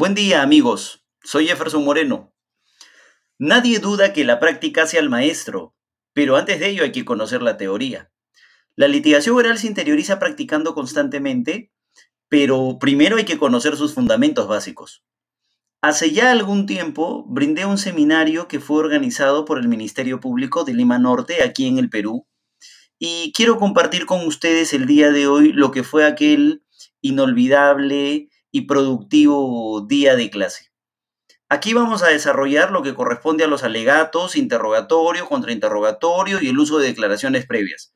Buen 0.00 0.14
día 0.14 0.42
amigos, 0.42 1.04
soy 1.24 1.48
Jefferson 1.48 1.84
Moreno. 1.84 2.32
Nadie 3.36 3.80
duda 3.80 4.12
que 4.12 4.22
la 4.22 4.38
práctica 4.38 4.86
sea 4.86 5.00
el 5.00 5.10
maestro, 5.10 5.74
pero 6.12 6.36
antes 6.36 6.60
de 6.60 6.68
ello 6.68 6.84
hay 6.84 6.92
que 6.92 7.04
conocer 7.04 7.42
la 7.42 7.56
teoría. 7.56 8.08
La 8.76 8.86
litigación 8.86 9.34
oral 9.34 9.58
se 9.58 9.66
interioriza 9.66 10.20
practicando 10.20 10.72
constantemente, 10.72 11.72
pero 12.28 12.78
primero 12.78 13.16
hay 13.16 13.24
que 13.24 13.38
conocer 13.38 13.76
sus 13.76 13.92
fundamentos 13.92 14.46
básicos. 14.46 15.02
Hace 15.82 16.12
ya 16.12 16.30
algún 16.30 16.66
tiempo 16.66 17.24
brindé 17.26 17.66
un 17.66 17.76
seminario 17.76 18.46
que 18.46 18.60
fue 18.60 18.78
organizado 18.78 19.44
por 19.44 19.58
el 19.58 19.66
Ministerio 19.66 20.20
Público 20.20 20.62
de 20.62 20.74
Lima 20.74 21.00
Norte, 21.00 21.42
aquí 21.42 21.66
en 21.66 21.76
el 21.76 21.90
Perú, 21.90 22.24
y 23.00 23.32
quiero 23.32 23.58
compartir 23.58 24.06
con 24.06 24.24
ustedes 24.28 24.72
el 24.74 24.86
día 24.86 25.10
de 25.10 25.26
hoy 25.26 25.52
lo 25.52 25.72
que 25.72 25.82
fue 25.82 26.06
aquel 26.06 26.62
inolvidable 27.00 28.28
y 28.50 28.62
productivo 28.62 29.86
día 29.88 30.16
de 30.16 30.30
clase. 30.30 30.68
Aquí 31.50 31.72
vamos 31.72 32.02
a 32.02 32.08
desarrollar 32.08 32.70
lo 32.70 32.82
que 32.82 32.94
corresponde 32.94 33.44
a 33.44 33.48
los 33.48 33.64
alegatos, 33.64 34.36
interrogatorio, 34.36 35.26
contrainterrogatorio 35.26 36.42
y 36.42 36.48
el 36.48 36.58
uso 36.58 36.78
de 36.78 36.88
declaraciones 36.88 37.46
previas. 37.46 37.94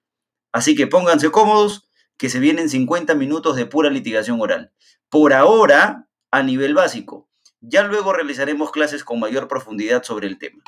Así 0.53 0.75
que 0.75 0.87
pónganse 0.87 1.31
cómodos, 1.31 1.89
que 2.17 2.31
se 2.31 2.39
vienen 2.39 2.69
50 2.69 3.15
minutos 3.15 3.57
de 3.57 3.67
pura 3.67 3.91
litigación 3.91 4.41
oral. 4.41 4.73
Por 5.09 5.35
ahora, 5.35 6.09
a 6.31 6.43
nivel 6.43 6.75
básico. 6.75 7.29
Ya 7.61 7.83
luego 7.83 8.13
realizaremos 8.13 8.71
clases 8.71 9.05
con 9.05 9.21
mayor 9.21 9.49
profundidad 9.49 10.03
sobre 10.03 10.29
el 10.29 10.39
tema. 10.39 10.63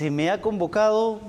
Se 0.00 0.10
me 0.10 0.30
ha 0.30 0.40
convocado 0.40 1.20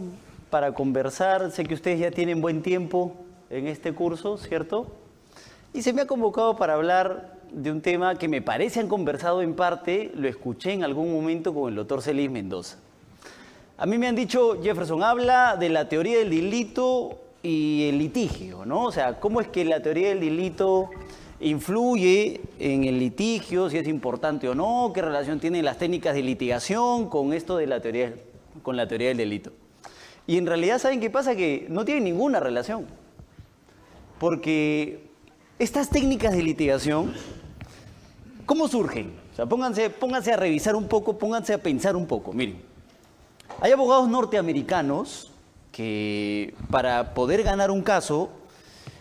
para 0.49 0.73
conversar, 0.73 1.51
sé 1.51 1.65
que 1.65 1.73
ustedes 1.73 1.99
ya 1.99 2.09
tienen 2.09 2.39
buen 2.39 2.61
tiempo 2.61 3.11
en 3.49 3.67
este 3.67 3.91
curso, 3.91 4.37
¿cierto? 4.37 4.87
Y 5.73 5.81
se 5.81 5.91
me 5.91 6.03
ha 6.03 6.07
convocado 6.07 6.55
para 6.55 6.75
hablar 6.75 7.37
de 7.51 7.69
un 7.69 7.81
tema 7.81 8.15
que 8.15 8.29
me 8.29 8.41
parece 8.41 8.79
han 8.79 8.87
conversado 8.87 9.41
en 9.41 9.55
parte, 9.55 10.09
lo 10.15 10.25
escuché 10.29 10.71
en 10.71 10.85
algún 10.85 11.11
momento 11.11 11.53
con 11.53 11.67
el 11.67 11.75
doctor 11.75 12.01
Celis 12.01 12.31
Mendoza. 12.31 12.77
A 13.77 13.85
mí 13.85 13.97
me 13.97 14.07
han 14.07 14.15
dicho, 14.15 14.57
Jefferson, 14.63 15.03
habla 15.03 15.57
de 15.57 15.67
la 15.67 15.89
teoría 15.89 16.19
del 16.19 16.29
delito 16.29 17.19
y 17.43 17.89
el 17.89 17.97
litigio, 17.97 18.63
¿no? 18.65 18.85
O 18.85 18.91
sea, 18.93 19.19
¿cómo 19.19 19.41
es 19.41 19.49
que 19.49 19.65
la 19.65 19.81
teoría 19.81 20.07
del 20.07 20.21
delito 20.21 20.89
influye 21.41 22.39
en 22.57 22.85
el 22.85 22.99
litigio, 22.99 23.69
si 23.69 23.79
es 23.79 23.87
importante 23.89 24.47
o 24.47 24.55
no, 24.55 24.93
qué 24.93 25.01
relación 25.01 25.41
tienen 25.41 25.65
las 25.65 25.77
técnicas 25.77 26.13
de 26.13 26.23
litigación 26.23 27.09
con 27.09 27.33
esto 27.33 27.57
de 27.57 27.67
la 27.67 27.81
teoría, 27.81 28.13
con 28.61 28.77
la 28.77 28.87
teoría 28.87 29.09
del 29.09 29.17
delito? 29.17 29.51
Y 30.27 30.37
en 30.37 30.45
realidad, 30.45 30.79
¿saben 30.79 30.99
qué 30.99 31.09
pasa? 31.09 31.35
Que 31.35 31.65
no 31.69 31.83
tiene 31.85 32.01
ninguna 32.01 32.39
relación 32.39 32.85
porque 34.21 35.09
estas 35.57 35.89
técnicas 35.89 36.31
de 36.33 36.43
litigación, 36.43 37.11
¿cómo 38.45 38.67
surgen? 38.67 39.13
O 39.33 39.35
sea, 39.35 39.47
pónganse, 39.47 39.89
pónganse 39.89 40.31
a 40.31 40.37
revisar 40.37 40.75
un 40.75 40.87
poco, 40.87 41.17
pónganse 41.17 41.55
a 41.55 41.57
pensar 41.57 41.95
un 41.95 42.05
poco. 42.05 42.31
Miren, 42.31 42.61
hay 43.61 43.71
abogados 43.71 44.07
norteamericanos 44.07 45.31
que 45.71 46.53
para 46.69 47.15
poder 47.15 47.41
ganar 47.41 47.71
un 47.71 47.81
caso 47.81 48.29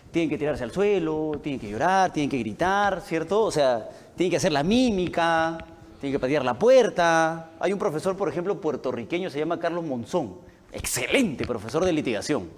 tienen 0.09 0.27
que 0.27 0.39
tirarse 0.39 0.63
al 0.63 0.71
suelo, 0.71 1.39
tienen 1.43 1.59
que 1.59 1.69
llorar, 1.69 2.11
tienen 2.11 2.27
que 2.31 2.39
gritar, 2.39 3.01
¿cierto? 3.01 3.43
O 3.43 3.51
sea, 3.51 3.91
tienen 4.15 4.31
que 4.31 4.37
hacer 4.37 4.51
la 4.51 4.63
mímica, 4.63 5.59
tienen 6.01 6.13
que 6.13 6.19
patear 6.19 6.43
la 6.43 6.55
puerta. 6.55 7.51
Hay 7.59 7.71
un 7.71 7.77
profesor, 7.77 8.17
por 8.17 8.27
ejemplo, 8.27 8.59
puertorriqueño, 8.59 9.29
se 9.29 9.37
llama 9.37 9.59
Carlos 9.59 9.85
Monzón, 9.85 10.35
excelente 10.73 11.45
profesor 11.45 11.85
de 11.85 11.93
litigación. 11.93 12.49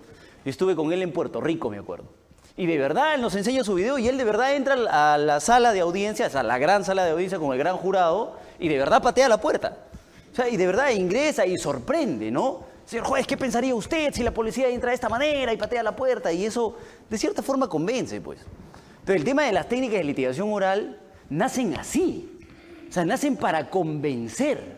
Yo 0.46 0.50
estuve 0.50 0.78
con 0.78 0.94
él 0.94 1.02
en 1.02 1.12
Puerto 1.12 1.42
Rico, 1.42 1.70
me 1.70 1.78
acuerdo. 1.78 2.06
Y 2.56 2.68
de 2.68 2.78
verdad, 2.78 3.16
él 3.16 3.22
nos 3.22 3.36
enseña 3.36 3.66
su 3.66 3.74
video 3.74 3.98
y 4.00 4.08
él 4.08 4.18
de 4.18 4.24
verdad 4.24 4.56
entra 4.56 4.76
a 5.14 5.18
la 5.18 5.42
sala 5.42 5.74
de 5.74 5.82
audiencia, 5.82 6.28
a 6.28 6.44
la 6.44 6.58
gran 6.58 6.86
sala 6.86 7.04
de 7.04 7.12
audiencia 7.12 7.38
con 7.38 7.52
el 7.52 7.60
gran 7.60 7.76
jurado, 7.76 8.38
y 8.60 8.70
de 8.70 8.78
verdad 8.78 9.04
patea 9.04 9.28
la 9.28 9.42
puerta. 9.42 9.78
O 10.32 10.36
sea, 10.36 10.48
y 10.48 10.56
de 10.56 10.66
verdad 10.66 10.92
ingresa 10.92 11.46
y 11.46 11.58
sorprende, 11.58 12.32
¿no? 12.32 12.62
Señor 12.86 13.06
juez, 13.06 13.28
¿qué 13.28 13.36
pensaría 13.36 13.76
usted 13.76 14.14
si 14.14 14.24
la 14.24 14.32
policía 14.32 14.70
entra 14.70 14.92
de 14.92 14.96
esta 14.96 15.10
manera 15.10 15.52
y 15.52 15.58
patea 15.58 15.84
la 15.84 15.98
puerta? 15.98 16.32
Y 16.32 16.46
eso, 16.46 16.78
de 17.10 17.18
cierta 17.18 17.42
forma, 17.42 17.68
convence, 17.68 18.22
pues. 18.22 18.40
Pero 19.04 19.18
el 19.18 19.26
tema 19.26 19.44
de 19.44 19.52
las 19.52 19.68
técnicas 19.68 19.98
de 19.98 20.06
litigación 20.06 20.54
oral 20.54 20.98
nacen 21.30 21.76
así. 21.76 22.33
O 22.94 22.96
sea, 22.96 23.06
nacen 23.06 23.38
para 23.38 23.72
convencer. 23.72 24.78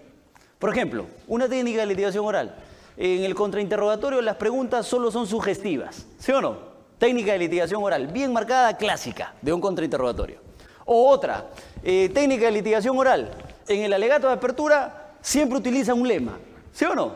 Por 0.58 0.70
ejemplo, 0.70 1.06
una 1.28 1.50
técnica 1.50 1.81
de 1.81 1.88
litigación 1.88 2.24
oral. 2.24 2.56
En 2.96 3.26
el 3.26 3.36
contrainterrogatorio 3.36 4.22
las 4.22 4.38
preguntas 4.38 4.88
solo 4.88 5.12
son 5.12 5.28
sugestivas, 5.28 6.06
¿sí 6.18 6.31
o 6.31 6.40
no? 6.40 6.58
Técnica 6.98 7.34
de 7.34 7.40
litigación 7.40 7.84
oral, 7.84 8.08
bien 8.08 8.31
marcada, 8.31 8.78
clásica, 8.78 9.34
de 9.42 9.52
un 9.52 9.59
contrainterrogatorio. 9.59 10.38
O 10.86 11.09
otra, 11.09 11.48
eh, 11.84 12.09
técnica 12.14 12.46
de 12.46 12.54
litigación 12.54 12.98
oral. 12.98 13.31
En 13.68 13.81
el 13.81 13.92
alegato 13.92 14.28
de 14.28 14.34
apertura 14.36 15.18
siempre 15.20 15.58
utiliza 15.58 15.94
un 15.94 16.08
lema, 16.08 16.38
¿sí 16.72 16.86
o 16.86 16.96
no? 16.96 17.16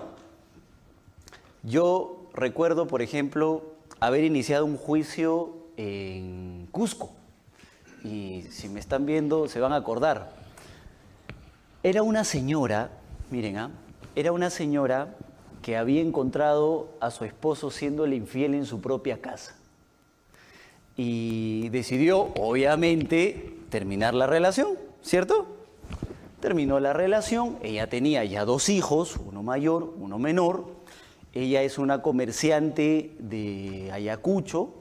Yo 1.63 2.27
recuerdo, 2.33 2.87
por 2.87 3.01
ejemplo, 3.01 3.63
haber 4.01 4.25
iniciado 4.25 4.65
un 4.65 4.75
juicio 4.75 5.55
en 5.77 6.67
Cusco. 6.71 7.09
Y 8.03 8.43
si 8.51 8.67
me 8.67 8.81
están 8.81 9.05
viendo, 9.05 9.47
se 9.47 9.61
van 9.61 9.71
a 9.71 9.77
acordar. 9.77 10.38
Era 11.81 12.03
una 12.03 12.25
señora, 12.25 12.91
miren, 13.31 13.57
¿ah? 13.57 13.71
era 14.13 14.33
una 14.33 14.49
señora 14.49 15.15
que 15.61 15.77
había 15.77 16.01
encontrado 16.01 16.89
a 16.99 17.09
su 17.09 17.23
esposo 17.23 17.71
siéndole 17.71 18.17
infiel 18.17 18.53
en 18.53 18.65
su 18.65 18.81
propia 18.81 19.21
casa 19.21 19.55
y 20.97 21.69
decidió, 21.69 22.33
obviamente, 22.37 23.55
terminar 23.69 24.13
la 24.13 24.27
relación, 24.27 24.77
¿cierto? 25.01 25.47
Terminó 26.41 26.81
la 26.81 26.91
relación, 26.91 27.57
ella 27.63 27.87
tenía 27.87 28.25
ya 28.25 28.43
dos 28.43 28.67
hijos, 28.67 29.15
uno 29.25 29.41
mayor, 29.41 29.93
uno 29.97 30.19
menor, 30.19 30.65
ella 31.33 31.61
es 31.61 31.77
una 31.77 32.01
comerciante 32.01 33.15
de 33.19 33.89
Ayacucho, 33.93 34.73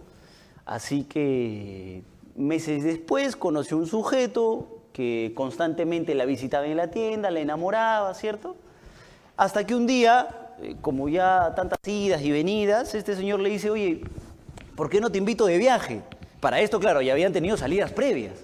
así 0.66 1.04
que 1.04 2.02
meses 2.34 2.82
después 2.82 3.36
conoció 3.36 3.76
un 3.76 3.86
sujeto 3.86 4.77
que 4.98 5.30
constantemente 5.36 6.12
la 6.16 6.24
visitaba 6.24 6.66
en 6.66 6.76
la 6.76 6.90
tienda, 6.90 7.30
la 7.30 7.38
enamoraba, 7.38 8.12
¿cierto? 8.14 8.56
Hasta 9.36 9.64
que 9.64 9.76
un 9.76 9.86
día, 9.86 10.54
eh, 10.60 10.74
como 10.80 11.08
ya 11.08 11.52
tantas 11.54 11.78
idas 11.86 12.20
y 12.22 12.32
venidas, 12.32 12.96
este 12.96 13.14
señor 13.14 13.38
le 13.38 13.48
dice, 13.48 13.70
oye, 13.70 14.00
¿por 14.74 14.90
qué 14.90 15.00
no 15.00 15.12
te 15.12 15.18
invito 15.18 15.46
de 15.46 15.56
viaje? 15.56 16.02
Para 16.40 16.58
esto, 16.58 16.80
claro, 16.80 17.00
ya 17.00 17.12
habían 17.12 17.32
tenido 17.32 17.56
salidas 17.56 17.92
previas. 17.92 18.40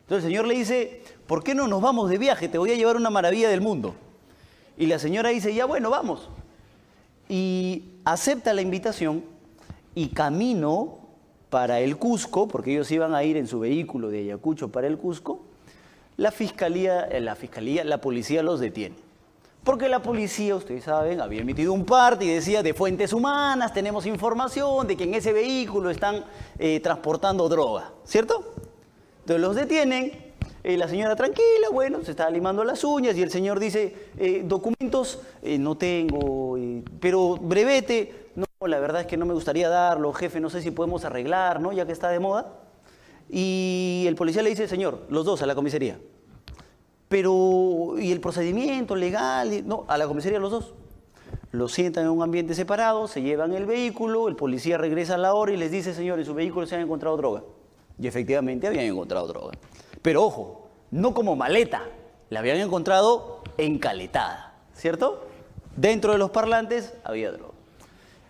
Entonces 0.00 0.24
el 0.24 0.30
Señor 0.30 0.46
le 0.46 0.54
dice, 0.54 1.02
¿por 1.26 1.44
qué 1.44 1.54
no 1.54 1.68
nos 1.68 1.82
vamos 1.82 2.08
de 2.08 2.16
viaje? 2.16 2.48
Te 2.48 2.56
voy 2.56 2.70
a 2.70 2.74
llevar 2.74 2.96
una 2.96 3.10
maravilla 3.10 3.50
del 3.50 3.60
mundo. 3.60 3.94
Y 4.78 4.86
la 4.86 4.98
señora 4.98 5.28
dice, 5.28 5.52
ya 5.52 5.66
bueno, 5.66 5.90
vamos. 5.90 6.30
Y 7.28 7.82
acepta 8.06 8.54
la 8.54 8.62
invitación 8.62 9.22
y 9.94 10.08
camino 10.08 11.00
para 11.50 11.80
el 11.80 11.98
Cusco, 11.98 12.48
porque 12.48 12.72
ellos 12.72 12.90
iban 12.92 13.14
a 13.14 13.24
ir 13.24 13.36
en 13.36 13.46
su 13.46 13.60
vehículo 13.60 14.08
de 14.08 14.20
Ayacucho 14.20 14.72
para 14.72 14.86
el 14.86 14.96
Cusco, 14.96 15.47
la 16.18 16.32
fiscalía, 16.32 17.04
eh, 17.04 17.20
la 17.20 17.36
fiscalía, 17.36 17.84
la 17.84 18.00
policía 18.00 18.42
los 18.42 18.60
detiene. 18.60 18.96
Porque 19.62 19.88
la 19.88 20.02
policía, 20.02 20.56
ustedes 20.56 20.84
saben, 20.84 21.20
había 21.20 21.40
emitido 21.40 21.72
un 21.72 21.84
parte 21.84 22.24
y 22.24 22.28
decía 22.28 22.62
de 22.62 22.74
fuentes 22.74 23.12
humanas, 23.12 23.72
tenemos 23.72 24.04
información 24.04 24.86
de 24.86 24.96
que 24.96 25.04
en 25.04 25.14
ese 25.14 25.32
vehículo 25.32 25.90
están 25.90 26.24
eh, 26.58 26.80
transportando 26.80 27.48
droga, 27.48 27.92
¿cierto? 28.04 28.52
Entonces 29.20 29.40
los 29.40 29.54
detienen, 29.54 30.34
eh, 30.64 30.76
la 30.76 30.88
señora 30.88 31.14
tranquila, 31.14 31.68
bueno, 31.70 32.02
se 32.02 32.10
está 32.10 32.28
limando 32.30 32.64
las 32.64 32.82
uñas 32.82 33.16
y 33.16 33.22
el 33.22 33.30
señor 33.30 33.60
dice, 33.60 33.94
documentos 34.44 35.20
no 35.42 35.76
tengo, 35.76 36.58
pero 36.98 37.36
brevete, 37.36 38.30
no, 38.34 38.46
la 38.66 38.80
verdad 38.80 39.02
es 39.02 39.06
que 39.06 39.16
no 39.16 39.24
me 39.24 39.34
gustaría 39.34 39.68
darlo, 39.68 40.12
jefe, 40.12 40.40
no 40.40 40.50
sé 40.50 40.62
si 40.62 40.72
podemos 40.72 41.04
arreglar, 41.04 41.60
¿no? 41.60 41.72
Ya 41.72 41.86
que 41.86 41.92
está 41.92 42.08
de 42.08 42.18
moda. 42.18 42.67
Y 43.28 44.04
el 44.06 44.14
policía 44.14 44.42
le 44.42 44.50
dice, 44.50 44.68
señor, 44.68 45.06
los 45.10 45.24
dos 45.24 45.42
a 45.42 45.46
la 45.46 45.54
comisaría. 45.54 45.98
Pero, 47.08 47.98
¿y 47.98 48.12
el 48.12 48.20
procedimiento 48.20 48.96
legal? 48.96 49.66
No, 49.66 49.84
a 49.88 49.98
la 49.98 50.06
comisaría 50.06 50.38
los 50.38 50.50
dos. 50.50 50.74
Los 51.50 51.72
sientan 51.72 52.04
en 52.04 52.10
un 52.10 52.22
ambiente 52.22 52.54
separado, 52.54 53.08
se 53.08 53.22
llevan 53.22 53.54
el 53.54 53.64
vehículo, 53.64 54.28
el 54.28 54.36
policía 54.36 54.76
regresa 54.76 55.14
a 55.14 55.18
la 55.18 55.32
hora 55.34 55.52
y 55.52 55.56
les 55.56 55.70
dice, 55.70 55.94
señores, 55.94 56.26
en 56.26 56.26
su 56.26 56.34
vehículo 56.34 56.66
se 56.66 56.74
han 56.74 56.82
encontrado 56.82 57.16
droga. 57.16 57.42
Y 57.98 58.06
efectivamente 58.06 58.66
habían 58.66 58.84
encontrado 58.84 59.26
droga. 59.26 59.52
Pero 60.02 60.24
ojo, 60.24 60.68
no 60.90 61.14
como 61.14 61.36
maleta, 61.36 61.84
la 62.30 62.40
habían 62.40 62.58
encontrado 62.58 63.42
encaletada, 63.56 64.54
¿cierto? 64.74 65.26
Dentro 65.76 66.12
de 66.12 66.18
los 66.18 66.30
parlantes 66.30 66.94
había 67.04 67.32
droga. 67.32 67.54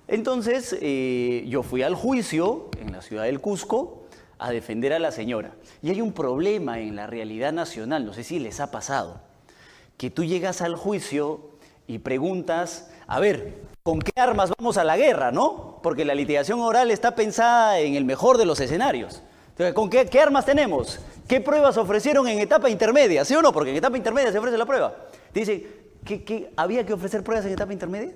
Entonces, 0.06 0.76
eh, 0.80 1.44
yo 1.48 1.62
fui 1.62 1.82
al 1.82 1.94
juicio 1.94 2.68
en 2.80 2.92
la 2.92 3.02
ciudad 3.02 3.24
del 3.24 3.40
Cusco, 3.40 4.04
a 4.38 4.50
defender 4.50 4.92
a 4.92 4.98
la 4.98 5.10
señora. 5.10 5.52
Y 5.82 5.90
hay 5.90 6.00
un 6.00 6.12
problema 6.12 6.80
en 6.80 6.96
la 6.96 7.06
realidad 7.06 7.52
nacional, 7.52 8.04
no 8.04 8.12
sé 8.12 8.24
si 8.24 8.38
les 8.38 8.60
ha 8.60 8.70
pasado, 8.70 9.20
que 9.96 10.10
tú 10.10 10.24
llegas 10.24 10.62
al 10.62 10.76
juicio 10.76 11.50
y 11.86 11.98
preguntas, 11.98 12.90
a 13.06 13.20
ver, 13.20 13.62
¿con 13.82 14.00
qué 14.00 14.12
armas 14.20 14.52
vamos 14.58 14.76
a 14.76 14.84
la 14.84 14.96
guerra, 14.96 15.32
no? 15.32 15.80
Porque 15.82 16.04
la 16.04 16.14
litigación 16.14 16.60
oral 16.60 16.90
está 16.90 17.14
pensada 17.14 17.80
en 17.80 17.94
el 17.94 18.04
mejor 18.04 18.38
de 18.38 18.46
los 18.46 18.60
escenarios. 18.60 19.22
¿con 19.74 19.90
qué, 19.90 20.06
qué 20.06 20.20
armas 20.20 20.46
tenemos? 20.46 21.00
¿Qué 21.26 21.40
pruebas 21.40 21.76
ofrecieron 21.76 22.28
en 22.28 22.38
etapa 22.38 22.70
intermedia? 22.70 23.24
¿Sí 23.24 23.34
o 23.34 23.42
no? 23.42 23.52
Porque 23.52 23.70
en 23.70 23.76
etapa 23.76 23.96
intermedia 23.96 24.30
se 24.30 24.38
ofrece 24.38 24.56
la 24.56 24.66
prueba. 24.66 24.94
Dice, 25.34 25.66
¿que, 26.04 26.52
había 26.56 26.86
que 26.86 26.92
ofrecer 26.92 27.22
pruebas 27.22 27.44
en 27.44 27.52
etapa 27.52 27.72
intermedia? 27.72 28.12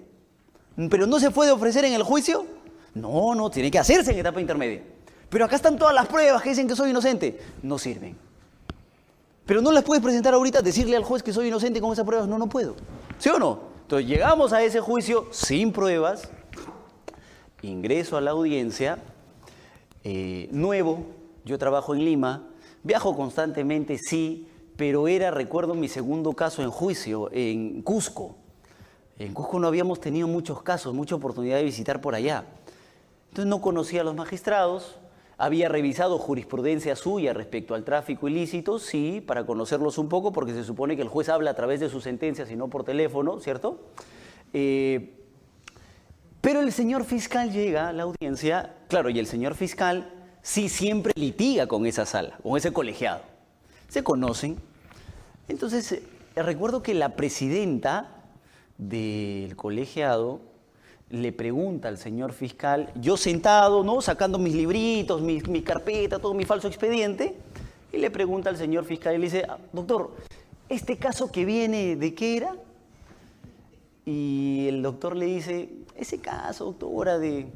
¿Pero 0.88 1.06
no 1.06 1.20
se 1.20 1.30
puede 1.30 1.50
ofrecer 1.50 1.84
en 1.84 1.92
el 1.94 2.02
juicio? 2.02 2.46
No, 2.94 3.34
no, 3.34 3.50
tiene 3.50 3.70
que 3.70 3.78
hacerse 3.78 4.12
en 4.12 4.18
etapa 4.18 4.40
intermedia. 4.40 4.82
Pero 5.32 5.46
acá 5.46 5.56
están 5.56 5.78
todas 5.78 5.94
las 5.94 6.06
pruebas 6.08 6.42
que 6.42 6.50
dicen 6.50 6.68
que 6.68 6.76
soy 6.76 6.90
inocente. 6.90 7.40
No 7.62 7.78
sirven. 7.78 8.14
Pero 9.46 9.62
no 9.62 9.72
las 9.72 9.82
puedes 9.82 10.04
presentar 10.04 10.34
ahorita, 10.34 10.60
decirle 10.60 10.94
al 10.94 11.04
juez 11.04 11.22
que 11.22 11.32
soy 11.32 11.48
inocente 11.48 11.80
con 11.80 11.90
esas 11.90 12.04
pruebas. 12.04 12.28
No, 12.28 12.36
no 12.36 12.50
puedo. 12.50 12.76
¿Sí 13.18 13.30
o 13.30 13.38
no? 13.38 13.60
Entonces 13.80 14.06
llegamos 14.06 14.52
a 14.52 14.62
ese 14.62 14.80
juicio 14.80 15.28
sin 15.30 15.72
pruebas, 15.72 16.28
ingreso 17.62 18.18
a 18.18 18.20
la 18.20 18.32
audiencia, 18.32 18.98
eh, 20.04 20.50
nuevo, 20.52 21.06
yo 21.46 21.58
trabajo 21.58 21.94
en 21.94 22.04
Lima, 22.04 22.46
viajo 22.82 23.16
constantemente, 23.16 23.96
sí, 23.96 24.48
pero 24.76 25.08
era, 25.08 25.30
recuerdo, 25.30 25.74
mi 25.74 25.88
segundo 25.88 26.34
caso 26.34 26.62
en 26.62 26.70
juicio, 26.70 27.30
en 27.32 27.80
Cusco. 27.80 28.36
En 29.18 29.32
Cusco 29.32 29.58
no 29.58 29.66
habíamos 29.66 29.98
tenido 29.98 30.28
muchos 30.28 30.62
casos, 30.62 30.94
mucha 30.94 31.14
oportunidad 31.14 31.56
de 31.56 31.64
visitar 31.64 32.02
por 32.02 32.14
allá. 32.14 32.44
Entonces 33.30 33.46
no 33.46 33.62
conocía 33.62 34.02
a 34.02 34.04
los 34.04 34.14
magistrados, 34.14 34.98
había 35.42 35.68
revisado 35.68 36.18
jurisprudencia 36.18 36.94
suya 36.94 37.32
respecto 37.32 37.74
al 37.74 37.82
tráfico 37.82 38.28
ilícito, 38.28 38.78
sí, 38.78 39.20
para 39.20 39.44
conocerlos 39.44 39.98
un 39.98 40.08
poco, 40.08 40.32
porque 40.32 40.52
se 40.52 40.62
supone 40.62 40.94
que 40.94 41.02
el 41.02 41.08
juez 41.08 41.28
habla 41.28 41.50
a 41.50 41.54
través 41.54 41.80
de 41.80 41.88
sus 41.88 42.04
sentencias 42.04 42.48
y 42.52 42.54
no 42.54 42.68
por 42.68 42.84
teléfono, 42.84 43.40
¿cierto? 43.40 43.80
Eh, 44.52 45.14
pero 46.40 46.60
el 46.60 46.70
señor 46.70 47.04
fiscal 47.04 47.50
llega 47.50 47.88
a 47.88 47.92
la 47.92 48.04
audiencia, 48.04 48.76
claro, 48.86 49.10
y 49.10 49.18
el 49.18 49.26
señor 49.26 49.56
fiscal 49.56 50.14
sí 50.42 50.68
siempre 50.68 51.12
litiga 51.16 51.66
con 51.66 51.86
esa 51.86 52.06
sala, 52.06 52.38
con 52.40 52.56
ese 52.56 52.72
colegiado. 52.72 53.22
Se 53.88 54.04
conocen. 54.04 54.58
Entonces, 55.48 55.90
eh, 55.90 56.02
recuerdo 56.36 56.84
que 56.84 56.94
la 56.94 57.16
presidenta 57.16 58.22
del 58.78 59.56
colegiado 59.56 60.51
le 61.12 61.30
pregunta 61.30 61.88
al 61.88 61.98
señor 61.98 62.32
fiscal, 62.32 62.90
yo 62.94 63.18
sentado, 63.18 63.84
¿no? 63.84 64.00
Sacando 64.00 64.38
mis 64.38 64.54
libritos, 64.54 65.20
mi, 65.20 65.42
mi 65.42 65.60
carpeta, 65.60 66.18
todo 66.18 66.32
mi 66.32 66.46
falso 66.46 66.68
expediente, 66.68 67.36
y 67.92 67.98
le 67.98 68.10
pregunta 68.10 68.48
al 68.48 68.56
señor 68.56 68.86
fiscal 68.86 69.14
y 69.14 69.18
le 69.18 69.24
dice, 69.24 69.44
ah, 69.46 69.58
doctor, 69.74 70.16
¿este 70.70 70.96
caso 70.96 71.30
que 71.30 71.44
viene 71.44 71.96
de 71.96 72.14
qué 72.14 72.38
era? 72.38 72.54
Y 74.06 74.66
el 74.68 74.80
doctor 74.80 75.14
le 75.14 75.26
dice, 75.26 75.68
ese 75.96 76.18
caso, 76.18 76.64
doctora, 76.64 77.18
de, 77.18 77.46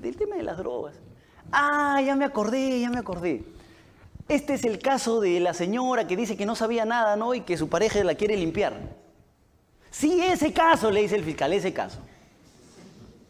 del 0.00 0.16
tema 0.16 0.34
de 0.34 0.42
las 0.42 0.58
drogas. 0.58 0.96
Ah, 1.52 2.02
ya 2.04 2.16
me 2.16 2.24
acordé, 2.24 2.80
ya 2.80 2.90
me 2.90 2.98
acordé. 2.98 3.44
Este 4.28 4.54
es 4.54 4.64
el 4.64 4.80
caso 4.80 5.20
de 5.20 5.38
la 5.38 5.54
señora 5.54 6.08
que 6.08 6.16
dice 6.16 6.36
que 6.36 6.46
no 6.46 6.56
sabía 6.56 6.84
nada, 6.84 7.14
¿no? 7.14 7.32
Y 7.32 7.42
que 7.42 7.56
su 7.56 7.68
pareja 7.68 8.02
la 8.02 8.16
quiere 8.16 8.36
limpiar. 8.36 8.74
Sí, 9.92 10.20
ese 10.20 10.52
caso, 10.52 10.90
le 10.90 11.02
dice 11.02 11.14
el 11.14 11.22
fiscal, 11.22 11.52
ese 11.52 11.72
caso. 11.72 12.00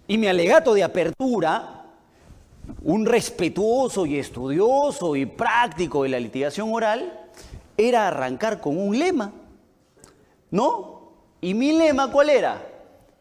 Y 0.06 0.18
mi 0.18 0.26
alegato 0.26 0.74
de 0.74 0.82
apertura, 0.82 1.86
un 2.82 3.06
respetuoso 3.06 4.06
y 4.06 4.18
estudioso 4.18 5.16
y 5.16 5.26
práctico 5.26 6.02
de 6.02 6.10
la 6.10 6.20
litigación 6.20 6.72
oral, 6.72 7.20
era 7.76 8.08
arrancar 8.08 8.60
con 8.60 8.78
un 8.78 8.98
lema. 8.98 9.32
¿No? 10.50 11.12
¿Y 11.40 11.54
mi 11.54 11.72
lema 11.72 12.10
cuál 12.10 12.30
era? 12.30 12.66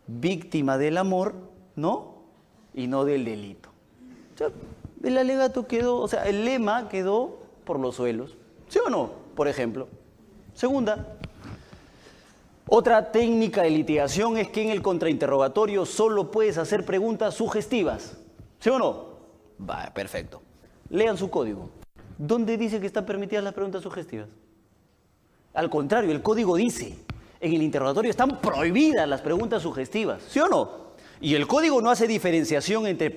Víctima 0.07 0.77
del 0.77 0.97
amor, 0.97 1.35
¿no? 1.75 2.15
Y 2.74 2.88
no 2.88 3.06
del 3.06 3.25
delito. 3.25 3.69
el 5.03 5.18
alegato 5.18 5.68
quedó, 5.68 5.97
o 5.97 6.07
sea, 6.07 6.27
el 6.27 6.45
lema 6.45 6.89
quedó 6.89 7.39
por 7.63 7.80
los 7.80 7.95
suelos. 7.95 8.35
¿Sí 8.68 8.80
o 8.85 8.89
no? 8.89 9.12
Por 9.35 9.47
ejemplo. 9.47 9.88
Segunda, 10.53 11.12
otra 12.75 13.12
técnica 13.12 13.62
de 13.62 13.70
litigación 13.70 14.36
es 14.36 14.48
que 14.48 14.64
en 14.64 14.72
el 14.72 14.81
contrainterrogatorio 14.81 15.86
solo 15.86 16.31
puedes 16.31 16.58
hacer 16.58 16.84
preguntas 16.84 17.36
sugestivas. 17.36 18.18
¿Sí 18.60 18.72
o 18.72 18.80
no? 18.80 19.10
Va, 19.70 19.92
perfecto. 19.94 20.42
Lean 20.90 21.16
su 21.16 21.30
código. 21.30 21.70
¿Dónde 22.18 22.58
dice 22.58 22.80
que 22.80 22.88
están 22.88 23.06
permitidas 23.06 23.44
las 23.44 23.54
preguntas 23.54 23.84
sugestivas? 23.84 24.30
Al 25.54 25.70
contrario, 25.70 26.12
el 26.12 26.24
código 26.24 26.56
dice, 26.56 26.98
en 27.40 27.54
el 27.54 27.62
interrogatorio 27.62 28.10
están 28.10 28.42
prohibidas 28.42 29.08
las 29.08 29.22
preguntas 29.22 29.62
sugestivas. 29.62 30.24
¿Sí 30.28 30.40
o 30.40 30.48
no? 30.48 30.69
Y 31.22 31.36
el 31.36 31.46
código 31.46 31.80
no 31.80 31.92
hace 31.92 32.08
diferenciación 32.08 32.88
entre, 32.88 33.14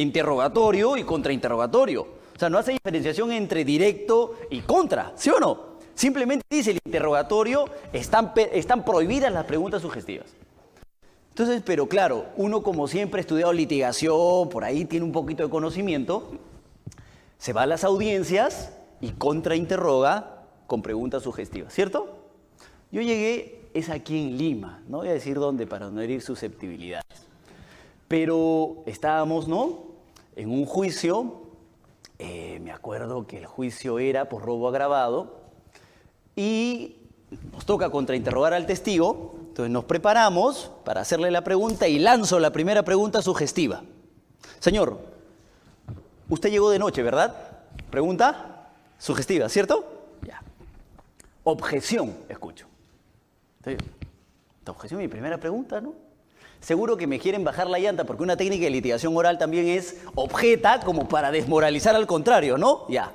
interrogatorio 0.00 0.96
y 0.96 1.04
contrainterrogatorio. 1.04 2.08
O 2.34 2.38
sea, 2.38 2.48
no 2.48 2.56
hace 2.56 2.72
diferenciación 2.72 3.32
entre 3.32 3.66
directo 3.66 4.36
y 4.48 4.62
contra. 4.62 5.12
¿Sí 5.14 5.28
o 5.28 5.38
no? 5.38 5.67
Simplemente 5.98 6.46
dice 6.48 6.70
el 6.70 6.78
interrogatorio, 6.84 7.64
están, 7.92 8.32
están 8.52 8.84
prohibidas 8.84 9.32
las 9.32 9.46
preguntas 9.46 9.82
sugestivas. 9.82 10.28
Entonces, 11.30 11.60
pero 11.66 11.88
claro, 11.88 12.26
uno 12.36 12.62
como 12.62 12.86
siempre 12.86 13.18
ha 13.18 13.22
estudiado 13.22 13.52
litigación, 13.52 14.48
por 14.48 14.62
ahí 14.62 14.84
tiene 14.84 15.04
un 15.04 15.10
poquito 15.10 15.42
de 15.42 15.50
conocimiento, 15.50 16.30
se 17.36 17.52
va 17.52 17.62
a 17.62 17.66
las 17.66 17.82
audiencias 17.82 18.72
y 19.00 19.10
contrainterroga 19.10 20.44
con 20.68 20.82
preguntas 20.82 21.24
sugestivas, 21.24 21.74
¿cierto? 21.74 22.16
Yo 22.92 23.02
llegué, 23.02 23.68
es 23.74 23.90
aquí 23.90 24.22
en 24.22 24.38
Lima, 24.38 24.80
no 24.86 24.98
voy 24.98 25.08
a 25.08 25.14
decir 25.14 25.36
dónde 25.36 25.66
para 25.66 25.90
no 25.90 26.00
herir 26.00 26.22
susceptibilidades, 26.22 27.26
pero 28.06 28.84
estábamos, 28.86 29.48
¿no? 29.48 29.80
En 30.36 30.48
un 30.52 30.64
juicio, 30.64 31.42
eh, 32.20 32.60
me 32.62 32.70
acuerdo 32.70 33.26
que 33.26 33.38
el 33.38 33.46
juicio 33.46 33.98
era 33.98 34.28
por 34.28 34.44
robo 34.44 34.68
agravado, 34.68 35.47
y 36.38 36.94
nos 37.52 37.66
toca 37.66 37.90
contrainterrogar 37.90 38.54
al 38.54 38.64
testigo, 38.64 39.34
entonces 39.48 39.72
nos 39.72 39.86
preparamos 39.86 40.70
para 40.84 41.00
hacerle 41.00 41.32
la 41.32 41.42
pregunta 41.42 41.88
y 41.88 41.98
lanzo 41.98 42.38
la 42.38 42.52
primera 42.52 42.84
pregunta 42.84 43.22
sugestiva. 43.22 43.82
Señor, 44.60 45.00
usted 46.28 46.50
llegó 46.50 46.70
de 46.70 46.78
noche, 46.78 47.02
¿verdad? 47.02 47.34
Pregunta 47.90 48.70
sugestiva, 49.00 49.48
¿cierto? 49.48 49.84
Ya. 50.24 50.40
Objeción, 51.42 52.14
escucho. 52.28 52.68
Esta 53.64 54.70
objeción, 54.70 55.00
mi 55.00 55.08
primera 55.08 55.38
pregunta, 55.38 55.80
¿no? 55.80 55.94
Seguro 56.60 56.96
que 56.96 57.08
me 57.08 57.18
quieren 57.18 57.42
bajar 57.42 57.68
la 57.68 57.80
llanta 57.80 58.04
porque 58.04 58.22
una 58.22 58.36
técnica 58.36 58.66
de 58.66 58.70
litigación 58.70 59.16
oral 59.16 59.38
también 59.38 59.66
es 59.66 59.96
objeta 60.14 60.78
como 60.84 61.08
para 61.08 61.32
desmoralizar 61.32 61.96
al 61.96 62.06
contrario, 62.06 62.58
¿no? 62.58 62.86
Ya. 62.88 63.12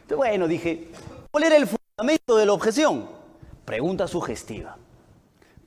Entonces, 0.00 0.16
bueno, 0.16 0.48
dije, 0.48 0.88
¿cuál 1.30 1.44
era 1.44 1.56
el 1.58 1.68
fundamento 1.96 2.36
de 2.36 2.46
la 2.46 2.52
objeción? 2.52 3.08
Pregunta 3.64 4.08
sugestiva. 4.08 4.78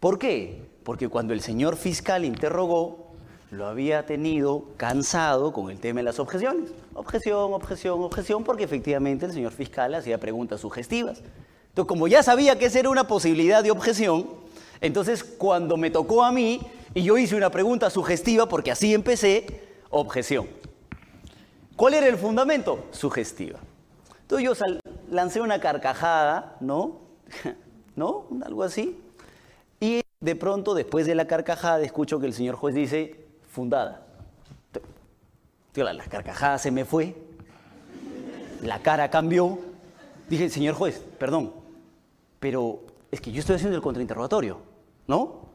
¿Por 0.01 0.19
qué? 0.19 0.61
Porque 0.83 1.07
cuando 1.07 1.33
el 1.33 1.39
señor 1.39 1.77
fiscal 1.77 2.25
interrogó, 2.25 3.13
lo 3.49 3.65
había 3.65 4.05
tenido 4.05 4.65
cansado 4.75 5.53
con 5.53 5.71
el 5.71 5.79
tema 5.79 6.01
de 6.01 6.03
las 6.03 6.19
objeciones. 6.19 6.71
Objeción, 6.95 7.53
objeción, 7.53 8.01
objeción, 8.01 8.43
porque 8.43 8.65
efectivamente 8.65 9.25
el 9.25 9.31
señor 9.31 9.53
fiscal 9.53 9.95
hacía 9.95 10.17
preguntas 10.17 10.59
sugestivas. 10.59 11.19
Entonces, 11.69 11.87
como 11.87 12.09
ya 12.09 12.21
sabía 12.23 12.59
que 12.59 12.65
esa 12.65 12.79
era 12.79 12.89
una 12.89 13.07
posibilidad 13.07 13.63
de 13.63 13.71
objeción, 13.71 14.27
entonces 14.81 15.23
cuando 15.23 15.77
me 15.77 15.91
tocó 15.91 16.25
a 16.25 16.33
mí 16.33 16.59
y 16.93 17.03
yo 17.03 17.17
hice 17.17 17.37
una 17.37 17.51
pregunta 17.51 17.89
sugestiva, 17.89 18.49
porque 18.49 18.71
así 18.71 18.93
empecé, 18.93 19.45
objeción. 19.91 20.45
¿Cuál 21.77 21.93
era 21.93 22.07
el 22.07 22.17
fundamento? 22.17 22.83
Sugestiva. 22.91 23.59
Entonces 24.23 24.45
yo 24.45 24.55
lancé 25.09 25.41
una 25.41 25.59
carcajada, 25.59 26.57
¿no? 26.59 26.99
¿No? 27.95 28.27
Algo 28.43 28.63
así. 28.63 28.99
Y 29.79 30.01
de 30.19 30.35
pronto, 30.35 30.73
después 30.73 31.05
de 31.05 31.15
la 31.15 31.27
carcajada, 31.27 31.81
escucho 31.81 32.19
que 32.19 32.25
el 32.25 32.33
señor 32.33 32.55
juez 32.55 32.75
dice, 32.75 33.27
fundada. 33.49 34.03
La, 35.75 36.03
carcajada 36.05 36.57
se 36.57 36.71
me 36.71 36.85
fue, 36.85 37.15
la 38.63 38.79
cara 38.81 39.11
cambió. 39.11 39.59
Dije, 40.27 40.49
señor 40.49 40.73
juez, 40.73 41.03
perdón, 41.19 41.53
pero 42.39 42.81
es 43.11 43.21
que 43.21 43.31
yo 43.31 43.39
estoy 43.41 43.57
haciendo 43.57 43.75
el 43.75 43.83
contrainterrogatorio, 43.83 44.59
¿no? 45.07 45.47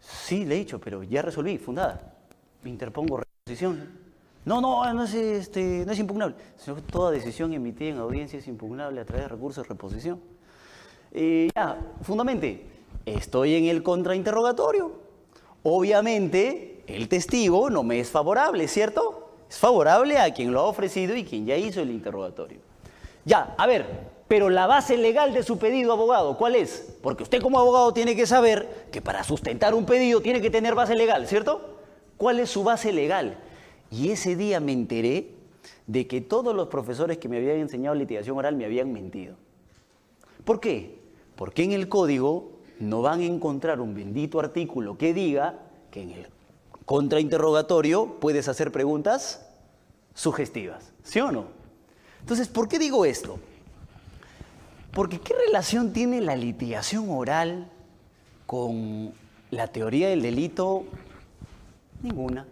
Sí, 0.00 0.46
le 0.46 0.54
he 0.54 0.58
dicho, 0.58 0.80
pero 0.80 1.02
ya 1.02 1.20
resolví, 1.20 1.58
fundada. 1.58 2.14
Me 2.62 2.70
interpongo 2.70 3.18
reposición. 3.18 3.99
No, 4.44 4.60
no, 4.60 4.92
no 4.92 5.04
es, 5.04 5.14
este, 5.14 5.84
no 5.84 5.92
es 5.92 5.98
impugnable. 5.98 6.36
Sino 6.56 6.76
toda 6.76 7.10
decisión 7.10 7.52
emitida 7.52 7.90
en 7.90 7.98
audiencia 7.98 8.38
es 8.38 8.48
impugnable 8.48 9.00
a 9.00 9.04
través 9.04 9.24
de 9.24 9.28
recursos 9.28 9.64
de 9.64 9.68
reposición. 9.68 10.20
Y 11.12 11.48
ya, 11.54 11.78
fundamente, 12.02 12.66
estoy 13.04 13.56
en 13.56 13.64
el 13.66 13.82
contrainterrogatorio. 13.82 14.92
Obviamente, 15.62 16.82
el 16.86 17.08
testigo 17.08 17.68
no 17.68 17.82
me 17.82 18.00
es 18.00 18.08
favorable, 18.08 18.66
¿cierto? 18.66 19.30
Es 19.48 19.58
favorable 19.58 20.18
a 20.18 20.32
quien 20.32 20.52
lo 20.52 20.60
ha 20.60 20.64
ofrecido 20.64 21.14
y 21.16 21.24
quien 21.24 21.44
ya 21.44 21.56
hizo 21.56 21.80
el 21.80 21.90
interrogatorio. 21.90 22.58
Ya, 23.24 23.54
a 23.58 23.66
ver, 23.66 24.08
pero 24.26 24.48
la 24.48 24.66
base 24.66 24.96
legal 24.96 25.34
de 25.34 25.42
su 25.42 25.58
pedido, 25.58 25.92
abogado, 25.92 26.38
¿cuál 26.38 26.54
es? 26.54 26.96
Porque 27.02 27.24
usted 27.24 27.42
como 27.42 27.58
abogado 27.58 27.92
tiene 27.92 28.16
que 28.16 28.26
saber 28.26 28.86
que 28.90 29.02
para 29.02 29.24
sustentar 29.24 29.74
un 29.74 29.84
pedido 29.84 30.20
tiene 30.22 30.40
que 30.40 30.50
tener 30.50 30.74
base 30.74 30.94
legal, 30.94 31.26
¿cierto? 31.26 31.78
¿Cuál 32.16 32.40
es 32.40 32.48
su 32.48 32.62
base 32.62 32.92
legal? 32.92 33.38
Y 33.90 34.10
ese 34.10 34.36
día 34.36 34.60
me 34.60 34.72
enteré 34.72 35.34
de 35.86 36.06
que 36.06 36.20
todos 36.20 36.54
los 36.54 36.68
profesores 36.68 37.18
que 37.18 37.28
me 37.28 37.38
habían 37.38 37.56
enseñado 37.56 37.94
litigación 37.94 38.36
oral 38.36 38.56
me 38.56 38.64
habían 38.64 38.92
mentido. 38.92 39.34
¿Por 40.44 40.60
qué? 40.60 40.98
Porque 41.36 41.64
en 41.64 41.72
el 41.72 41.88
código 41.88 42.52
no 42.78 43.02
van 43.02 43.20
a 43.20 43.24
encontrar 43.24 43.80
un 43.80 43.94
bendito 43.94 44.40
artículo 44.40 44.96
que 44.96 45.12
diga 45.12 45.58
que 45.90 46.02
en 46.02 46.10
el 46.12 46.26
contrainterrogatorio 46.86 48.18
puedes 48.20 48.48
hacer 48.48 48.72
preguntas 48.72 49.46
sugestivas, 50.14 50.92
¿sí 51.02 51.20
o 51.20 51.30
no? 51.30 51.46
Entonces, 52.20 52.48
¿por 52.48 52.68
qué 52.68 52.78
digo 52.78 53.04
esto? 53.04 53.38
Porque 54.92 55.20
¿qué 55.20 55.34
relación 55.46 55.92
tiene 55.92 56.20
la 56.20 56.36
litigación 56.36 57.10
oral 57.10 57.70
con 58.46 59.12
la 59.50 59.68
teoría 59.68 60.08
del 60.08 60.22
delito? 60.22 60.84
Ninguna. 62.02 62.46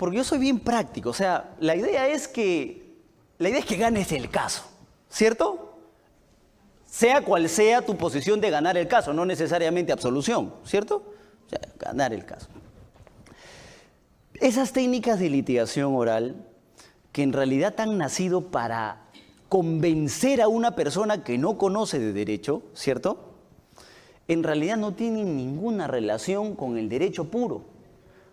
Porque 0.00 0.16
yo 0.16 0.24
soy 0.24 0.38
bien 0.38 0.60
práctico, 0.60 1.10
o 1.10 1.12
sea, 1.12 1.54
la 1.60 1.76
idea 1.76 2.08
es 2.08 2.26
que 2.26 2.96
la 3.36 3.50
idea 3.50 3.58
es 3.58 3.66
que 3.66 3.76
ganes 3.76 4.12
el 4.12 4.30
caso, 4.30 4.62
¿cierto? 5.10 5.76
Sea 6.86 7.20
cual 7.20 7.50
sea 7.50 7.82
tu 7.82 7.98
posición 7.98 8.40
de 8.40 8.48
ganar 8.48 8.78
el 8.78 8.88
caso, 8.88 9.12
no 9.12 9.26
necesariamente 9.26 9.92
absolución, 9.92 10.54
¿cierto? 10.64 11.04
O 11.44 11.50
sea, 11.50 11.60
ganar 11.78 12.14
el 12.14 12.24
caso. 12.24 12.46
Esas 14.36 14.72
técnicas 14.72 15.20
de 15.20 15.28
litigación 15.28 15.94
oral, 15.94 16.46
que 17.12 17.22
en 17.22 17.34
realidad 17.34 17.78
han 17.78 17.98
nacido 17.98 18.50
para 18.50 19.02
convencer 19.50 20.40
a 20.40 20.48
una 20.48 20.76
persona 20.76 21.24
que 21.24 21.36
no 21.36 21.58
conoce 21.58 21.98
de 21.98 22.14
derecho, 22.14 22.62
¿cierto? 22.72 23.34
En 24.28 24.44
realidad 24.44 24.78
no 24.78 24.94
tienen 24.94 25.36
ninguna 25.36 25.88
relación 25.88 26.56
con 26.56 26.78
el 26.78 26.88
derecho 26.88 27.30
puro, 27.30 27.66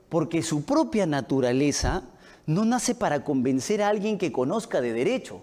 porque 0.09 0.41
su 0.41 0.63
propia 0.65 1.05
naturaleza 1.05 2.03
no 2.45 2.65
nace 2.65 2.95
para 2.95 3.23
convencer 3.23 3.81
a 3.81 3.89
alguien 3.89 4.17
que 4.17 4.31
conozca 4.31 4.81
de 4.81 4.93
derecho. 4.93 5.35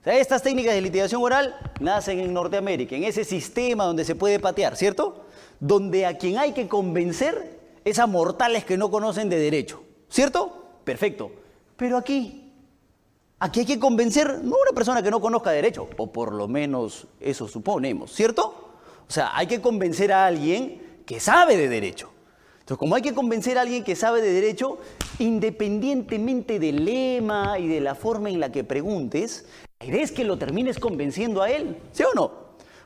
O 0.00 0.04
sea, 0.04 0.14
estas 0.18 0.42
técnicas 0.42 0.74
de 0.74 0.80
litigación 0.80 1.22
oral 1.22 1.54
nacen 1.80 2.20
en 2.20 2.32
Norteamérica, 2.32 2.96
en 2.96 3.04
ese 3.04 3.24
sistema 3.24 3.84
donde 3.84 4.04
se 4.04 4.14
puede 4.14 4.38
patear, 4.40 4.76
¿cierto? 4.76 5.24
Donde 5.60 6.06
a 6.06 6.16
quien 6.16 6.38
hay 6.38 6.52
que 6.52 6.68
convencer 6.68 7.58
es 7.84 7.98
a 7.98 8.06
mortales 8.06 8.64
que 8.64 8.78
no 8.78 8.90
conocen 8.90 9.28
de 9.28 9.38
derecho. 9.38 9.82
¿Cierto? 10.08 10.64
Perfecto. 10.84 11.30
Pero 11.76 11.96
aquí, 11.98 12.50
aquí 13.38 13.60
hay 13.60 13.66
que 13.66 13.78
convencer 13.78 14.42
no 14.42 14.56
a 14.56 14.62
una 14.62 14.74
persona 14.74 15.02
que 15.02 15.10
no 15.10 15.20
conozca 15.20 15.50
derecho, 15.50 15.88
o 15.96 16.06
por 16.10 16.32
lo 16.32 16.48
menos 16.48 17.06
eso 17.20 17.46
suponemos, 17.46 18.12
¿cierto? 18.12 18.72
O 19.06 19.10
sea, 19.10 19.36
hay 19.36 19.46
que 19.46 19.60
convencer 19.60 20.12
a 20.12 20.26
alguien 20.26 21.02
que 21.04 21.20
sabe 21.20 21.56
de 21.56 21.68
derecho. 21.68 22.10
Entonces, 22.68 22.80
como 22.80 22.96
hay 22.96 23.00
que 23.00 23.14
convencer 23.14 23.56
a 23.56 23.62
alguien 23.62 23.82
que 23.82 23.96
sabe 23.96 24.20
de 24.20 24.30
derecho, 24.30 24.76
independientemente 25.20 26.58
del 26.58 26.84
lema 26.84 27.58
y 27.58 27.66
de 27.66 27.80
la 27.80 27.94
forma 27.94 28.28
en 28.28 28.40
la 28.40 28.52
que 28.52 28.62
preguntes, 28.62 29.46
la 29.80 30.06
que 30.06 30.22
lo 30.22 30.36
termines 30.36 30.78
convenciendo 30.78 31.40
a 31.40 31.50
él, 31.50 31.78
¿sí 31.92 32.02
o 32.02 32.14
no? 32.14 32.30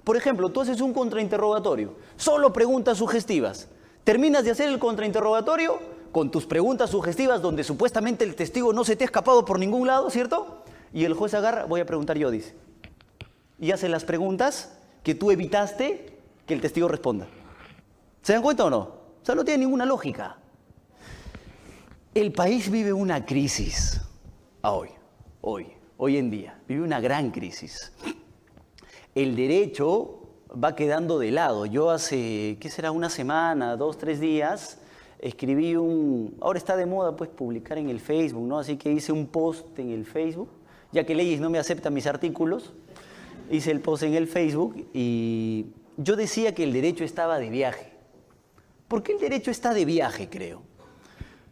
Por 0.05 0.17
ejemplo, 0.17 0.51
tú 0.51 0.61
haces 0.61 0.81
un 0.81 0.93
contrainterrogatorio, 0.93 1.97
solo 2.15 2.53
preguntas 2.53 2.99
sugestivas. 2.99 3.71
Terminas 4.05 4.45
de 4.45 4.53
hacer 4.53 4.69
el 4.69 4.79
contrainterrogatorio, 4.79 5.81
con 6.12 6.31
tus 6.31 6.47
preguntas 6.47 6.91
sugestivas 6.91 7.43
donde 7.43 7.65
supuestamente 7.65 8.23
el 8.23 8.37
testigo 8.37 8.73
no 8.73 8.85
se 8.85 8.95
te 8.95 9.03
ha 9.03 9.07
escapado 9.07 9.45
por 9.45 9.59
ningún 9.59 9.89
lado, 9.89 10.11
¿cierto? 10.11 10.62
Y 10.95 11.07
el 11.07 11.15
juez 11.15 11.35
agarra, 11.35 11.65
voy 11.65 11.81
a 11.81 11.87
preguntar 11.87 12.17
yo, 12.17 12.31
dice. 12.31 12.55
Y 13.59 13.73
hace 13.73 13.89
las 13.89 14.05
preguntas 14.05 14.79
que 15.03 15.17
tú 15.17 15.33
evitaste 15.33 16.21
que 16.47 16.55
el 16.55 16.61
testigo 16.61 16.87
responda. 16.87 17.27
¿Se 18.23 18.33
dan 18.33 18.43
cuenta 18.43 18.65
o 18.65 18.71
no? 18.71 19.01
O 19.23 19.25
sea, 19.25 19.35
no 19.37 19.45
tiene 19.45 19.64
ninguna 19.64 19.87
lógica. 19.87 20.37
El 22.12 22.33
país 22.33 22.69
vive 22.71 22.93
una 22.93 23.25
crisis 23.25 24.00
hoy, 24.62 24.88
hoy, 25.41 25.69
hoy 25.97 26.17
en 26.17 26.29
día. 26.29 26.61
Vive 26.67 26.83
una 26.83 27.00
gran 27.00 27.31
crisis. 27.31 27.93
El 29.14 29.37
derecho 29.37 30.23
va 30.52 30.75
quedando 30.75 31.21
de 31.21 31.31
lado. 31.31 31.67
Yo 31.67 31.91
hace, 31.91 32.59
¿qué 32.61 32.69
será? 32.69 32.91
Una 32.91 33.09
semana, 33.11 33.76
dos, 33.76 33.97
tres 33.97 34.19
días, 34.19 34.79
escribí 35.21 35.76
un, 35.76 36.37
ahora 36.41 36.59
está 36.59 36.76
de 36.76 36.87
moda 36.87 37.14
pues 37.14 37.31
publicar 37.31 37.79
en 37.79 37.91
el 37.91 38.00
Facebook, 38.00 38.43
¿no? 38.43 38.59
Así 38.59 38.76
que 38.76 38.91
hice 38.91 39.12
un 39.12 39.29
post 39.29 39.79
en 39.79 39.91
el 39.91 40.05
Facebook, 40.05 40.49
ya 40.91 41.05
que 41.05 41.14
Leyes 41.14 41.41
no 41.41 41.49
me 41.49 41.59
acepta 41.59 41.91
mis 41.91 42.09
artículos, 42.09 42.73
hice 43.50 43.71
el 43.71 43.81
post 43.81 44.02
en 44.02 44.14
el 44.14 44.26
Facebook 44.26 44.88
y 44.93 45.67
yo 45.97 46.17
decía 46.17 46.55
que 46.55 46.64
el 46.64 46.73
derecho 46.73 47.05
estaba 47.05 47.38
de 47.38 47.50
viaje. 47.50 47.91
¿Por 48.92 49.02
qué 49.02 49.12
el 49.12 49.20
derecho 49.20 49.50
está 49.50 49.72
de 49.72 49.87
viaje, 49.87 50.28
creo? 50.28 50.61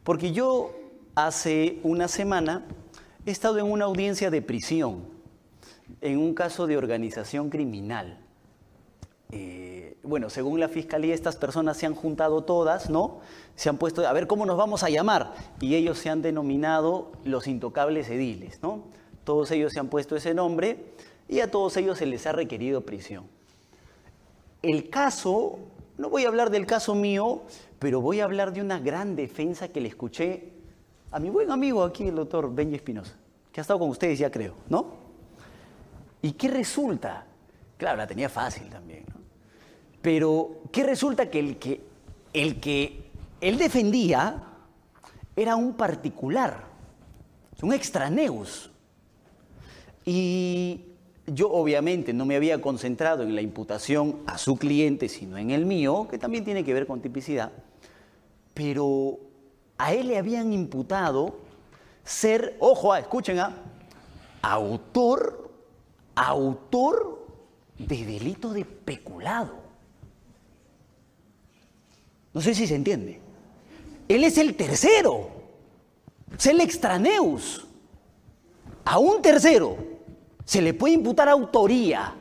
Porque 0.05 0.31
yo 0.31 0.73
hace 1.15 1.79
una 1.85 2.07
semana 2.07 2.67
he 3.25 3.31
estado 3.31 3.57
en 3.57 3.65
una 3.65 3.87
audiencia 3.87 4.31
de 4.31 4.43
prisión, 4.43 5.07
en 6.03 6.19
un 6.19 6.35
caso 6.35 6.67
de 6.67 6.77
organización 6.77 7.49
criminal. 7.49 8.19
Eh, 9.31 9.97
bueno, 10.03 10.29
según 10.29 10.61
la 10.61 10.69
fiscalía, 10.69 11.15
estas 11.15 11.37
personas 11.37 11.79
se 11.79 11.87
han 11.87 11.95
juntado 11.95 12.45
todas, 12.45 12.91
¿no? 12.91 13.21
Se 13.57 13.71
han 13.71 13.79
puesto, 13.79 14.07
a 14.07 14.13
ver 14.13 14.27
cómo 14.27 14.45
nos 14.45 14.59
vamos 14.59 14.83
a 14.83 14.91
llamar. 14.91 15.33
Y 15.63 15.77
ellos 15.77 15.97
se 15.99 16.11
han 16.11 16.21
denominado 16.21 17.11
los 17.25 17.47
intocables 17.47 18.11
ediles, 18.11 18.61
¿no? 18.63 18.83
Todos 19.25 19.51
ellos 19.51 19.73
se 19.73 19.81
han 19.81 19.89
puesto 19.89 20.15
ese 20.15 20.35
nombre 20.35 20.93
y 21.27 21.41
a 21.41 21.51
todos 21.51 21.75
ellos 21.79 21.97
se 21.97 22.05
les 22.05 22.27
ha 22.27 22.33
requerido 22.33 22.83
prisión. 22.83 23.25
El 24.61 24.91
caso, 24.91 25.59
no 26.01 26.09
voy 26.09 26.25
a 26.25 26.29
hablar 26.29 26.49
del 26.49 26.65
caso 26.65 26.95
mío, 26.95 27.43
pero 27.79 28.01
voy 28.01 28.21
a 28.21 28.25
hablar 28.25 28.55
de 28.55 28.63
una 28.63 28.79
gran 28.79 29.15
defensa 29.15 29.69
que 29.69 29.83
le 29.83 29.89
escuché 29.89 30.51
a 31.11 31.21
mi 31.21 31.29
buen 31.29 31.51
amigo 31.51 31.85
aquí, 31.85 32.09
el 32.09 32.15
doctor 32.15 32.53
Benji 32.55 32.77
Espinosa, 32.77 33.15
que 33.53 33.61
ha 33.61 33.63
estado 33.63 33.79
con 33.81 33.91
ustedes 33.91 34.19
ya 34.19 34.31
creo, 34.31 34.55
¿no? 34.71 34.95
¿Y 36.23 36.33
qué 36.33 36.49
resulta? 36.49 37.27
Claro, 37.77 37.99
la 37.99 38.07
tenía 38.07 38.31
fácil 38.31 38.71
también, 38.71 39.05
¿no? 39.13 39.21
Pero, 40.01 40.63
¿qué 40.73 40.85
resulta? 40.85 41.29
Que 41.29 41.39
el 41.39 41.59
que, 41.59 41.83
el 42.33 42.61
que 42.61 43.11
él 43.43 43.59
defendía 43.59 44.43
era 45.37 45.55
un 45.55 45.75
particular, 45.75 46.65
un 47.61 47.75
extraneus. 47.75 48.71
Y 50.07 50.90
yo 51.33 51.51
obviamente 51.51 52.13
no 52.13 52.27
me 52.27 52.37
había 52.37 52.61
concentrado 52.61 53.23
en 53.23 53.35
la 53.35 53.43
imputación 53.43 54.21
a 54.27 54.39
su 54.39 54.57
cliente, 54.57 55.09
sino 55.09 55.39
en 55.39 55.51
el 55.51 55.65
mío, 55.65 56.09
que 56.11 56.19
también 56.19 56.45
tiene 56.45 56.65
que 56.65 56.75
ver 56.75 56.87
con 56.87 57.01
tipicidad, 57.01 57.53
pero 58.55 59.19
a 59.79 59.95
él 59.95 60.09
le 60.09 60.19
habían 60.19 60.53
imputado 60.53 61.39
ser, 62.05 62.57
ojo, 62.59 62.93
ah, 62.93 62.99
escuchen, 62.99 63.39
ah, 63.39 63.55
autor, 64.43 65.51
autor 66.15 67.27
de 67.79 68.05
delito 68.05 68.53
de 68.53 68.65
peculado. 68.65 69.55
No 72.33 72.41
sé 72.41 72.55
si 72.55 72.67
se 72.67 72.75
entiende. 72.75 73.21
Él 74.09 74.25
es 74.25 74.39
el 74.39 74.55
tercero. 74.57 75.31
Es 76.37 76.47
el 76.47 76.61
extraneus. 76.61 77.67
A 78.85 78.99
un 78.99 79.23
tercero 79.23 79.77
se 80.51 80.61
le 80.61 80.75
puede 80.75 80.95
imputar 80.95 81.29
autoría 81.29 82.13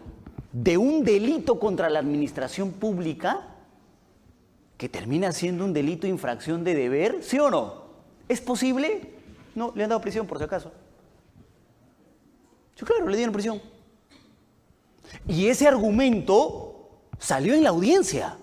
de 0.54 0.78
un 0.78 1.04
delito 1.04 1.60
contra 1.60 1.90
la 1.90 1.98
administración 1.98 2.74
pública 2.74 3.48
que 4.78 4.88
termina 4.88 5.32
siendo 5.32 5.66
un 5.66 5.74
delito 5.74 6.06
infracción 6.06 6.64
de 6.64 6.76
deber, 6.76 7.24
¿sí 7.24 7.40
o 7.40 7.50
no? 7.50 7.86
¿Es 8.28 8.40
posible? 8.40 9.16
No, 9.56 9.74
le 9.76 9.84
han 9.84 9.90
dado 9.90 10.00
prisión 10.02 10.28
por 10.28 10.38
si 10.38 10.44
acaso. 10.44 10.72
Yo 12.78 12.86
claro, 12.86 13.10
le 13.10 13.18
dieron 13.18 13.34
prisión. 13.34 13.60
Y 15.28 15.48
ese 15.48 15.68
argumento 15.68 16.88
salió 17.18 17.56
en 17.56 17.64
la 17.64 17.70
audiencia. 17.70 18.38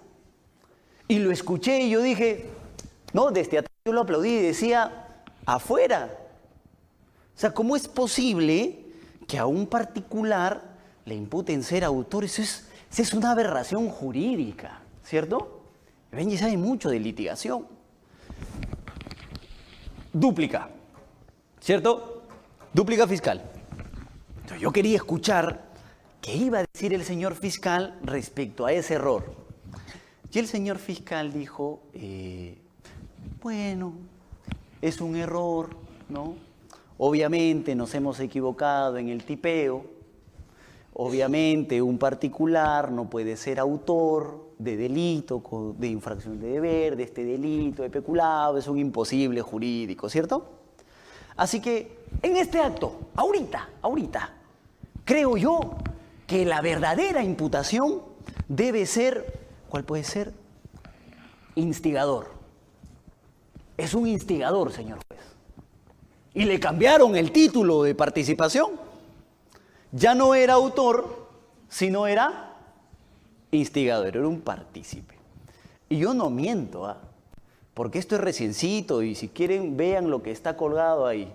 Y 1.07 1.21
lo 1.21 1.31
escuché 1.31 1.83
y 1.83 1.90
yo 1.90 2.02
dije, 2.02 2.50
no, 3.12 3.31
desde 3.31 3.59
atrás 3.59 3.73
yo 3.85 3.93
lo 3.93 4.00
aplaudí 4.00 4.31
y 4.31 4.43
decía, 4.43 5.23
afuera. 5.45 6.11
O 7.37 7.38
sea, 7.38 7.55
¿cómo 7.55 7.76
es 7.76 7.87
posible 7.87 8.86
que 9.26 9.38
a 9.38 9.47
un 9.47 9.66
particular 9.66 10.62
le 11.04 11.14
imputen 11.14 11.62
ser 11.62 11.85
autor? 11.85 12.25
Eso 12.25 12.42
es, 12.42 12.68
es 12.97 13.12
una 13.12 13.33
aberración 13.33 13.88
jurídica, 13.88 14.80
¿cierto? 15.02 15.62
Benji 16.12 16.38
sabe 16.38 16.56
mucho 16.56 16.88
de 16.88 17.00
litigación. 17.00 17.66
Dúplica, 20.12 20.71
¿cierto? 21.61 22.23
Dúplica 22.73 23.06
fiscal. 23.06 23.42
Entonces 24.37 24.61
yo 24.61 24.73
quería 24.73 24.97
escuchar 24.97 25.66
qué 26.23 26.35
iba 26.37 26.61
a 26.61 26.64
decir 26.73 26.95
el 26.95 27.04
señor 27.04 27.35
fiscal 27.35 27.99
respecto 28.02 28.64
a 28.64 28.73
ese 28.73 28.95
error. 28.95 29.35
Y 30.33 30.38
el 30.38 30.47
señor 30.47 30.78
fiscal 30.78 31.33
dijo, 31.33 31.83
eh, 31.95 32.59
bueno, 33.40 33.95
es 34.83 35.00
un 35.00 35.16
error, 35.16 35.71
¿no? 36.09 36.37
Obviamente 36.99 37.75
nos 37.75 37.95
hemos 37.95 38.21
equivocado 38.21 38.97
en 38.97 39.09
el 39.09 39.25
tipeo. 39.25 39.85
Obviamente 40.95 41.83
un 41.83 41.99
particular 41.99 42.91
no 42.91 43.11
puede 43.11 43.37
ser 43.37 43.61
autor 43.61 44.47
de 44.59 44.76
delito, 44.76 45.43
de 45.76 45.88
infracción 45.88 46.41
de 46.41 46.49
deber, 46.53 46.97
de 46.97 47.03
este 47.03 47.23
delito, 47.23 47.83
de 47.83 47.91
peculado, 47.91 48.57
es 48.57 48.67
un 48.67 48.79
imposible 48.79 49.43
jurídico, 49.43 50.09
¿cierto? 50.09 50.47
Así 51.37 51.61
que 51.61 51.99
en 52.23 52.38
este 52.38 52.61
acto, 52.61 53.11
ahorita, 53.15 53.69
ahorita, 53.83 54.31
creo 55.05 55.37
yo 55.37 55.61
que 56.26 56.47
la 56.47 56.62
verdadera 56.62 57.23
imputación 57.23 58.00
debe 58.49 58.87
ser, 58.87 59.41
¿cuál 59.69 59.85
puede 59.85 60.05
ser? 60.05 60.33
Instigador. 61.57 62.29
Es 63.76 63.93
un 63.93 64.07
instigador, 64.07 64.73
señor 64.73 64.99
juez. 65.07 65.36
Y 66.37 66.45
le 66.45 66.61
cambiaron 66.61 67.16
el 67.16 67.33
título 67.33 67.83
de 67.83 67.95
participación. 67.95 68.73
Ya 69.90 70.14
no 70.14 70.35
era 70.35 70.52
autor, 70.52 71.28
sino 71.66 72.07
era 72.07 72.52
instigador, 73.50 74.09
era 74.09 74.28
un 74.28 74.43
partícipe. 74.43 75.14
Y 75.88 75.97
yo 75.97 76.12
no 76.12 76.28
miento, 76.28 76.85
¿ah? 76.85 76.99
porque 77.73 77.99
esto 77.99 78.16
es 78.16 78.21
reciencito 78.21 79.02
y 79.02 79.14
si 79.14 79.28
quieren 79.28 79.78
vean 79.78 80.11
lo 80.11 80.23
que 80.23 80.31
está 80.31 80.59
colgado 80.59 81.07
ahí. 81.07 81.33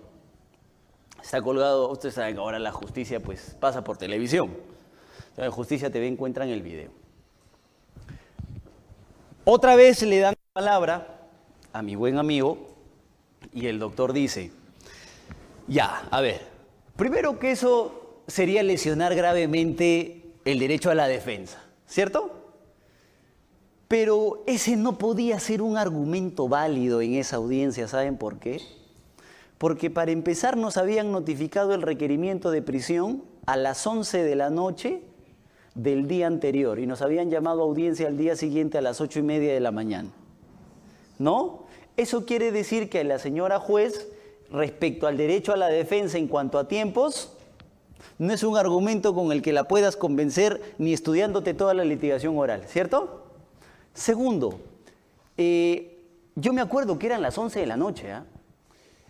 Está 1.20 1.42
colgado, 1.42 1.90
ustedes 1.90 2.14
saben 2.14 2.38
ahora 2.38 2.60
la 2.60 2.72
justicia 2.72 3.20
pues 3.20 3.58
pasa 3.60 3.84
por 3.84 3.98
televisión. 3.98 4.56
La 5.36 5.50
justicia 5.50 5.92
TV 5.92 6.08
encuentran 6.08 6.50
el 6.50 6.62
video. 6.62 6.92
Otra 9.46 9.76
vez 9.76 10.04
le 10.04 10.20
dan 10.20 10.36
la 10.36 10.62
palabra 10.62 11.28
a 11.74 11.82
mi 11.82 11.96
buen 11.96 12.20
amigo 12.20 12.68
y 13.52 13.66
el 13.66 13.80
doctor 13.80 14.14
dice, 14.14 14.52
ya, 15.72 16.08
a 16.12 16.20
ver, 16.20 16.42
primero 16.98 17.40
que 17.40 17.52
eso 17.52 18.24
sería 18.28 18.62
lesionar 18.62 19.16
gravemente 19.16 20.34
el 20.44 20.60
derecho 20.60 20.92
a 20.92 20.96
la 20.96 21.08
defensa, 21.08 21.64
¿cierto? 21.88 22.32
Pero 23.88 24.44
ese 24.48 24.76
no 24.76 24.98
podía 24.98 25.40
ser 25.40 25.62
un 25.62 25.78
argumento 25.78 26.50
válido 26.50 27.02
en 27.02 27.14
esa 27.14 27.38
audiencia, 27.38 27.88
¿saben 27.88 28.18
por 28.18 28.40
qué? 28.40 28.62
Porque 29.58 29.90
para 29.90 30.12
empezar 30.12 30.58
nos 30.58 30.76
habían 30.76 31.12
notificado 31.12 31.74
el 31.74 31.82
requerimiento 31.82 32.52
de 32.52 32.62
prisión 32.62 33.24
a 33.46 33.56
las 33.56 33.88
11 33.88 34.24
de 34.24 34.36
la 34.36 34.50
noche 34.50 35.02
del 35.76 36.08
día 36.08 36.28
anterior 36.28 36.80
y 36.80 36.88
nos 36.88 37.02
habían 37.02 37.30
llamado 37.30 37.62
a 37.62 37.66
audiencia 37.66 38.08
al 38.08 38.18
día 38.18 38.36
siguiente 38.36 38.78
a 38.78 38.82
las 38.82 39.00
ocho 39.00 39.20
y 39.20 39.24
media 39.24 39.54
de 39.54 39.60
la 39.62 39.72
mañana. 39.72 40.10
¿No? 41.18 41.64
Eso 41.96 42.26
quiere 42.26 42.52
decir 42.52 42.90
que 42.90 43.04
la 43.04 43.20
señora 43.20 43.60
juez, 43.60 44.10
respecto 44.52 45.08
al 45.08 45.18
derecho 45.18 45.54
a 45.54 45.58
la 45.58 45.68
defensa 45.68 46.18
en 46.18 46.28
cuanto 46.28 46.60
a 46.60 46.68
tiempos, 46.68 47.34
no 48.20 48.34
es 48.34 48.44
un 48.44 48.58
argumento 48.58 49.14
con 49.14 49.32
el 49.32 49.42
que 49.42 49.54
la 49.54 49.68
puedas 49.68 49.96
convencer 49.96 50.76
ni 50.78 50.94
estudiándote 50.94 51.54
toda 51.54 51.74
la 51.74 51.86
litigación 51.86 52.38
oral, 52.38 52.64
¿cierto? 52.68 53.26
Segundo, 53.94 54.60
eh, 55.38 56.00
yo 56.36 56.54
me 56.54 56.62
acuerdo 56.62 57.00
que 57.00 57.08
eran 57.08 57.22
las 57.22 57.38
11 57.38 57.60
de 57.60 57.66
la 57.66 57.78
noche 57.78 58.12
¿ah? 58.12 58.26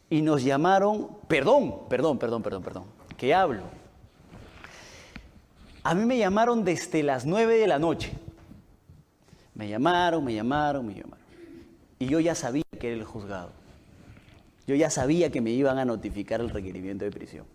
y 0.09 0.21
nos 0.21 0.43
llamaron, 0.43 1.09
perdón, 1.27 1.87
perdón, 1.89 2.17
perdón, 2.17 2.41
perdón, 2.41 2.63
perdón, 2.63 2.83
que 3.17 3.33
hablo 3.33 3.81
a 5.83 5.95
mí 5.95 6.05
me 6.05 6.17
llamaron 6.17 6.63
desde 6.63 7.01
las 7.01 7.25
9 7.25 7.57
de 7.57 7.67
la 7.67 7.79
noche. 7.79 8.11
Me 9.55 9.67
llamaron, 9.67 10.23
me 10.23 10.33
llamaron, 10.33 10.85
me 10.85 10.93
llamaron. 10.93 11.25
Y 11.97 12.05
yo 12.05 12.19
ya 12.19 12.35
sabía 12.35 12.63
que 12.79 12.87
era 12.87 12.97
el 12.97 13.03
juzgado. 13.03 13.51
Yo 14.71 14.77
ya 14.77 14.89
sabía 14.89 15.29
que 15.29 15.41
me 15.41 15.49
iban 15.49 15.79
a 15.79 15.83
notificar 15.83 16.39
el 16.39 16.49
requerimiento 16.49 17.03
de 17.03 17.11
prisión. 17.11 17.45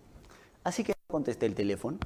Así 0.65 0.85
que 0.85 0.93
contesté 1.07 1.47
el 1.47 1.55
teléfono, 1.55 1.97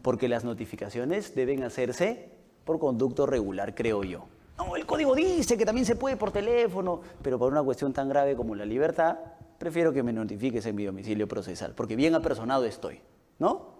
porque 0.00 0.30
las 0.30 0.44
notificaciones 0.44 1.34
deben 1.34 1.62
hacerse 1.62 2.30
por 2.64 2.78
conducto 2.78 3.26
regular, 3.26 3.74
creo 3.74 4.02
yo. 4.02 4.24
No, 4.56 4.76
el 4.76 4.86
código 4.86 5.14
dice 5.14 5.58
que 5.58 5.66
también 5.66 5.84
se 5.84 5.94
puede 5.94 6.16
por 6.16 6.30
teléfono, 6.30 7.02
pero 7.20 7.38
por 7.38 7.52
una 7.52 7.62
cuestión 7.62 7.92
tan 7.92 8.08
grave 8.08 8.34
como 8.34 8.54
la 8.54 8.64
libertad, 8.64 9.18
prefiero 9.58 9.92
que 9.92 10.02
me 10.02 10.14
notifiques 10.14 10.64
en 10.64 10.74
mi 10.74 10.86
domicilio 10.86 11.28
procesal, 11.28 11.74
porque 11.74 11.96
bien 11.96 12.14
apersonado 12.14 12.64
estoy, 12.64 12.98
¿no? 13.38 13.74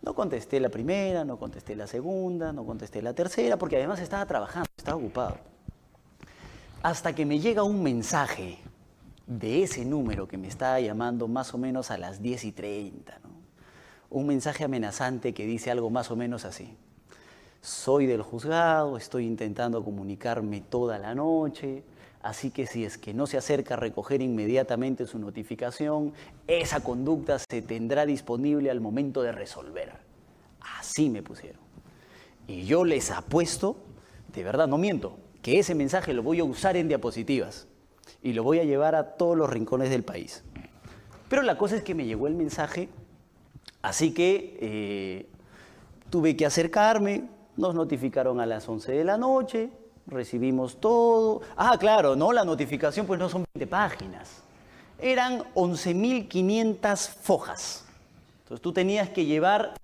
No 0.00 0.14
contesté 0.14 0.58
la 0.58 0.70
primera, 0.70 1.22
no 1.22 1.38
contesté 1.38 1.76
la 1.76 1.86
segunda, 1.86 2.50
no 2.50 2.64
contesté 2.64 3.02
la 3.02 3.12
tercera, 3.12 3.58
porque 3.58 3.76
además 3.76 4.00
estaba 4.00 4.24
trabajando, 4.24 4.70
estaba 4.74 4.96
ocupado. 4.96 5.36
Hasta 6.82 7.14
que 7.14 7.26
me 7.26 7.40
llega 7.40 7.62
un 7.62 7.82
mensaje 7.82 8.58
de 9.26 9.62
ese 9.62 9.84
número 9.84 10.28
que 10.28 10.38
me 10.38 10.48
estaba 10.48 10.80
llamando 10.80 11.28
más 11.28 11.54
o 11.54 11.58
menos 11.58 11.90
a 11.90 11.98
las 11.98 12.22
10 12.22 12.44
y 12.44 12.52
30, 12.52 13.20
un 14.10 14.26
mensaje 14.26 14.64
amenazante 14.64 15.34
que 15.34 15.46
dice 15.46 15.70
algo 15.70 15.90
más 15.90 16.10
o 16.10 16.16
menos 16.16 16.44
así. 16.44 16.76
Soy 17.60 18.06
del 18.06 18.22
juzgado, 18.22 18.96
estoy 18.96 19.26
intentando 19.26 19.82
comunicarme 19.82 20.60
toda 20.60 20.98
la 20.98 21.14
noche, 21.14 21.82
Así 22.26 22.50
que 22.50 22.66
si 22.66 22.84
es 22.84 22.98
que 22.98 23.14
no 23.14 23.28
se 23.28 23.36
acerca 23.36 23.74
a 23.74 23.76
recoger 23.76 24.20
inmediatamente 24.20 25.06
su 25.06 25.16
notificación, 25.20 26.12
esa 26.48 26.80
conducta 26.80 27.38
se 27.38 27.62
tendrá 27.62 28.04
disponible 28.04 28.68
al 28.68 28.80
momento 28.80 29.22
de 29.22 29.30
resolver. 29.30 29.92
Así 30.76 31.08
me 31.08 31.22
pusieron. 31.22 31.60
Y 32.48 32.64
yo 32.64 32.84
les 32.84 33.12
apuesto, 33.12 33.76
de 34.34 34.42
verdad, 34.42 34.66
no 34.66 34.76
miento, 34.76 35.18
que 35.40 35.60
ese 35.60 35.76
mensaje 35.76 36.14
lo 36.14 36.24
voy 36.24 36.40
a 36.40 36.44
usar 36.44 36.76
en 36.76 36.88
diapositivas 36.88 37.68
y 38.22 38.32
lo 38.32 38.42
voy 38.42 38.60
a 38.60 38.64
llevar 38.64 38.94
a 38.94 39.16
todos 39.16 39.36
los 39.36 39.48
rincones 39.50 39.90
del 39.90 40.04
país. 40.04 40.42
Pero 41.28 41.42
la 41.42 41.58
cosa 41.58 41.76
es 41.76 41.82
que 41.82 41.94
me 41.94 42.06
llegó 42.06 42.26
el 42.26 42.34
mensaje, 42.34 42.88
así 43.82 44.14
que 44.14 44.58
eh, 44.60 45.26
tuve 46.10 46.36
que 46.36 46.46
acercarme, 46.46 47.24
nos 47.56 47.74
notificaron 47.74 48.40
a 48.40 48.46
las 48.46 48.68
11 48.68 48.92
de 48.92 49.04
la 49.04 49.16
noche, 49.16 49.70
recibimos 50.06 50.80
todo. 50.80 51.42
Ah, 51.56 51.76
claro, 51.78 52.16
no, 52.16 52.32
la 52.32 52.44
notificación 52.44 53.06
pues 53.06 53.18
no 53.18 53.28
son 53.28 53.44
20 53.54 53.66
páginas. 53.66 54.42
Eran 54.98 55.42
11.500 55.54 57.08
fojas. 57.08 57.84
Entonces 58.42 58.62
tú 58.62 58.72
tenías 58.72 59.10
que 59.10 59.24
llevar, 59.24 59.74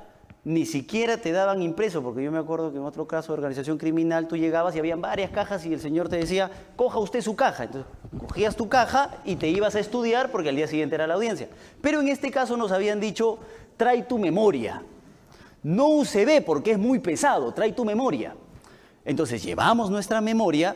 ni 0.44 0.66
siquiera 0.66 1.18
te 1.18 1.30
daban 1.30 1.62
impreso, 1.62 2.02
porque 2.02 2.24
yo 2.24 2.32
me 2.32 2.38
acuerdo 2.38 2.72
que 2.72 2.78
en 2.78 2.84
otro 2.84 3.06
caso 3.06 3.32
de 3.32 3.38
organización 3.38 3.78
criminal 3.78 4.26
tú 4.26 4.36
llegabas 4.36 4.74
y 4.74 4.80
habían 4.80 5.00
varias 5.00 5.30
cajas 5.30 5.64
y 5.64 5.72
el 5.72 5.80
señor 5.80 6.08
te 6.08 6.16
decía, 6.16 6.50
coja 6.74 6.98
usted 6.98 7.20
su 7.20 7.36
caja. 7.36 7.64
Entonces 7.64 7.90
cogías 8.18 8.56
tu 8.56 8.68
caja 8.68 9.18
y 9.24 9.36
te 9.36 9.48
ibas 9.48 9.76
a 9.76 9.80
estudiar 9.80 10.32
porque 10.32 10.48
al 10.48 10.56
día 10.56 10.66
siguiente 10.66 10.96
era 10.96 11.06
la 11.06 11.14
audiencia. 11.14 11.48
Pero 11.80 12.00
en 12.00 12.08
este 12.08 12.32
caso 12.32 12.56
nos 12.56 12.72
habían 12.72 12.98
dicho, 12.98 13.38
trae 13.76 14.02
tu 14.02 14.18
memoria. 14.18 14.82
No 15.62 15.88
UCB 15.90 16.44
porque 16.44 16.72
es 16.72 16.78
muy 16.78 16.98
pesado, 16.98 17.52
trae 17.52 17.72
tu 17.72 17.84
memoria. 17.84 18.34
Entonces 19.04 19.44
llevamos 19.44 19.90
nuestra 19.90 20.20
memoria 20.20 20.74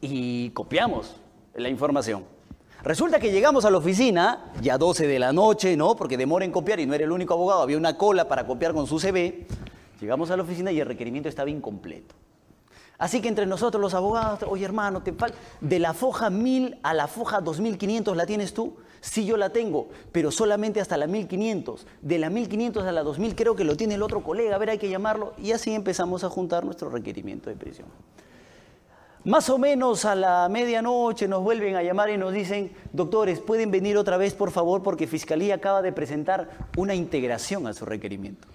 y 0.00 0.50
copiamos 0.50 1.16
la 1.54 1.68
información. 1.68 2.37
Resulta 2.84 3.18
que 3.18 3.32
llegamos 3.32 3.64
a 3.64 3.70
la 3.70 3.78
oficina, 3.78 4.52
ya 4.62 4.78
12 4.78 5.08
de 5.08 5.18
la 5.18 5.32
noche, 5.32 5.76
¿no? 5.76 5.96
Porque 5.96 6.16
demora 6.16 6.44
en 6.44 6.52
copiar 6.52 6.78
y 6.78 6.86
no 6.86 6.94
era 6.94 7.04
el 7.04 7.10
único 7.10 7.34
abogado, 7.34 7.62
había 7.62 7.76
una 7.76 7.98
cola 7.98 8.28
para 8.28 8.46
copiar 8.46 8.72
con 8.72 8.86
su 8.86 9.00
CV. 9.00 9.48
Llegamos 10.00 10.30
a 10.30 10.36
la 10.36 10.44
oficina 10.44 10.70
y 10.70 10.78
el 10.78 10.86
requerimiento 10.86 11.28
estaba 11.28 11.50
incompleto. 11.50 12.14
Así 12.96 13.20
que 13.20 13.28
entre 13.28 13.46
nosotros 13.46 13.80
los 13.80 13.94
abogados, 13.94 14.44
oye 14.48 14.64
hermano, 14.64 15.02
te 15.02 15.12
de 15.60 15.78
la 15.80 15.92
foja 15.92 16.30
1000 16.30 16.78
a 16.84 16.94
la 16.94 17.08
foja 17.08 17.40
2500 17.40 18.16
la 18.16 18.26
tienes 18.26 18.54
tú. 18.54 18.76
Sí, 19.00 19.24
yo 19.26 19.36
la 19.36 19.50
tengo, 19.50 19.88
pero 20.12 20.30
solamente 20.30 20.80
hasta 20.80 20.96
la 20.96 21.08
1500. 21.08 21.84
De 22.02 22.18
la 22.18 22.30
1500 22.30 22.84
a 22.84 22.92
la 22.92 23.02
2000 23.02 23.34
creo 23.34 23.56
que 23.56 23.64
lo 23.64 23.76
tiene 23.76 23.94
el 23.94 24.02
otro 24.02 24.22
colega, 24.22 24.54
a 24.54 24.58
ver, 24.58 24.70
hay 24.70 24.78
que 24.78 24.88
llamarlo. 24.88 25.32
Y 25.36 25.50
así 25.50 25.74
empezamos 25.74 26.22
a 26.22 26.28
juntar 26.28 26.64
nuestro 26.64 26.90
requerimiento 26.90 27.50
de 27.50 27.56
prisión. 27.56 27.88
Más 29.24 29.50
o 29.50 29.58
menos 29.58 30.04
a 30.04 30.14
la 30.14 30.48
medianoche 30.48 31.28
nos 31.28 31.42
vuelven 31.42 31.76
a 31.76 31.82
llamar 31.82 32.10
y 32.10 32.16
nos 32.16 32.32
dicen, 32.32 32.72
doctores, 32.92 33.40
¿pueden 33.40 33.70
venir 33.70 33.96
otra 33.96 34.16
vez, 34.16 34.34
por 34.34 34.50
favor? 34.50 34.82
Porque 34.82 35.06
Fiscalía 35.06 35.56
acaba 35.56 35.82
de 35.82 35.92
presentar 35.92 36.48
una 36.76 36.94
integración 36.94 37.66
a 37.66 37.72
su 37.72 37.84
requerimiento. 37.84 38.46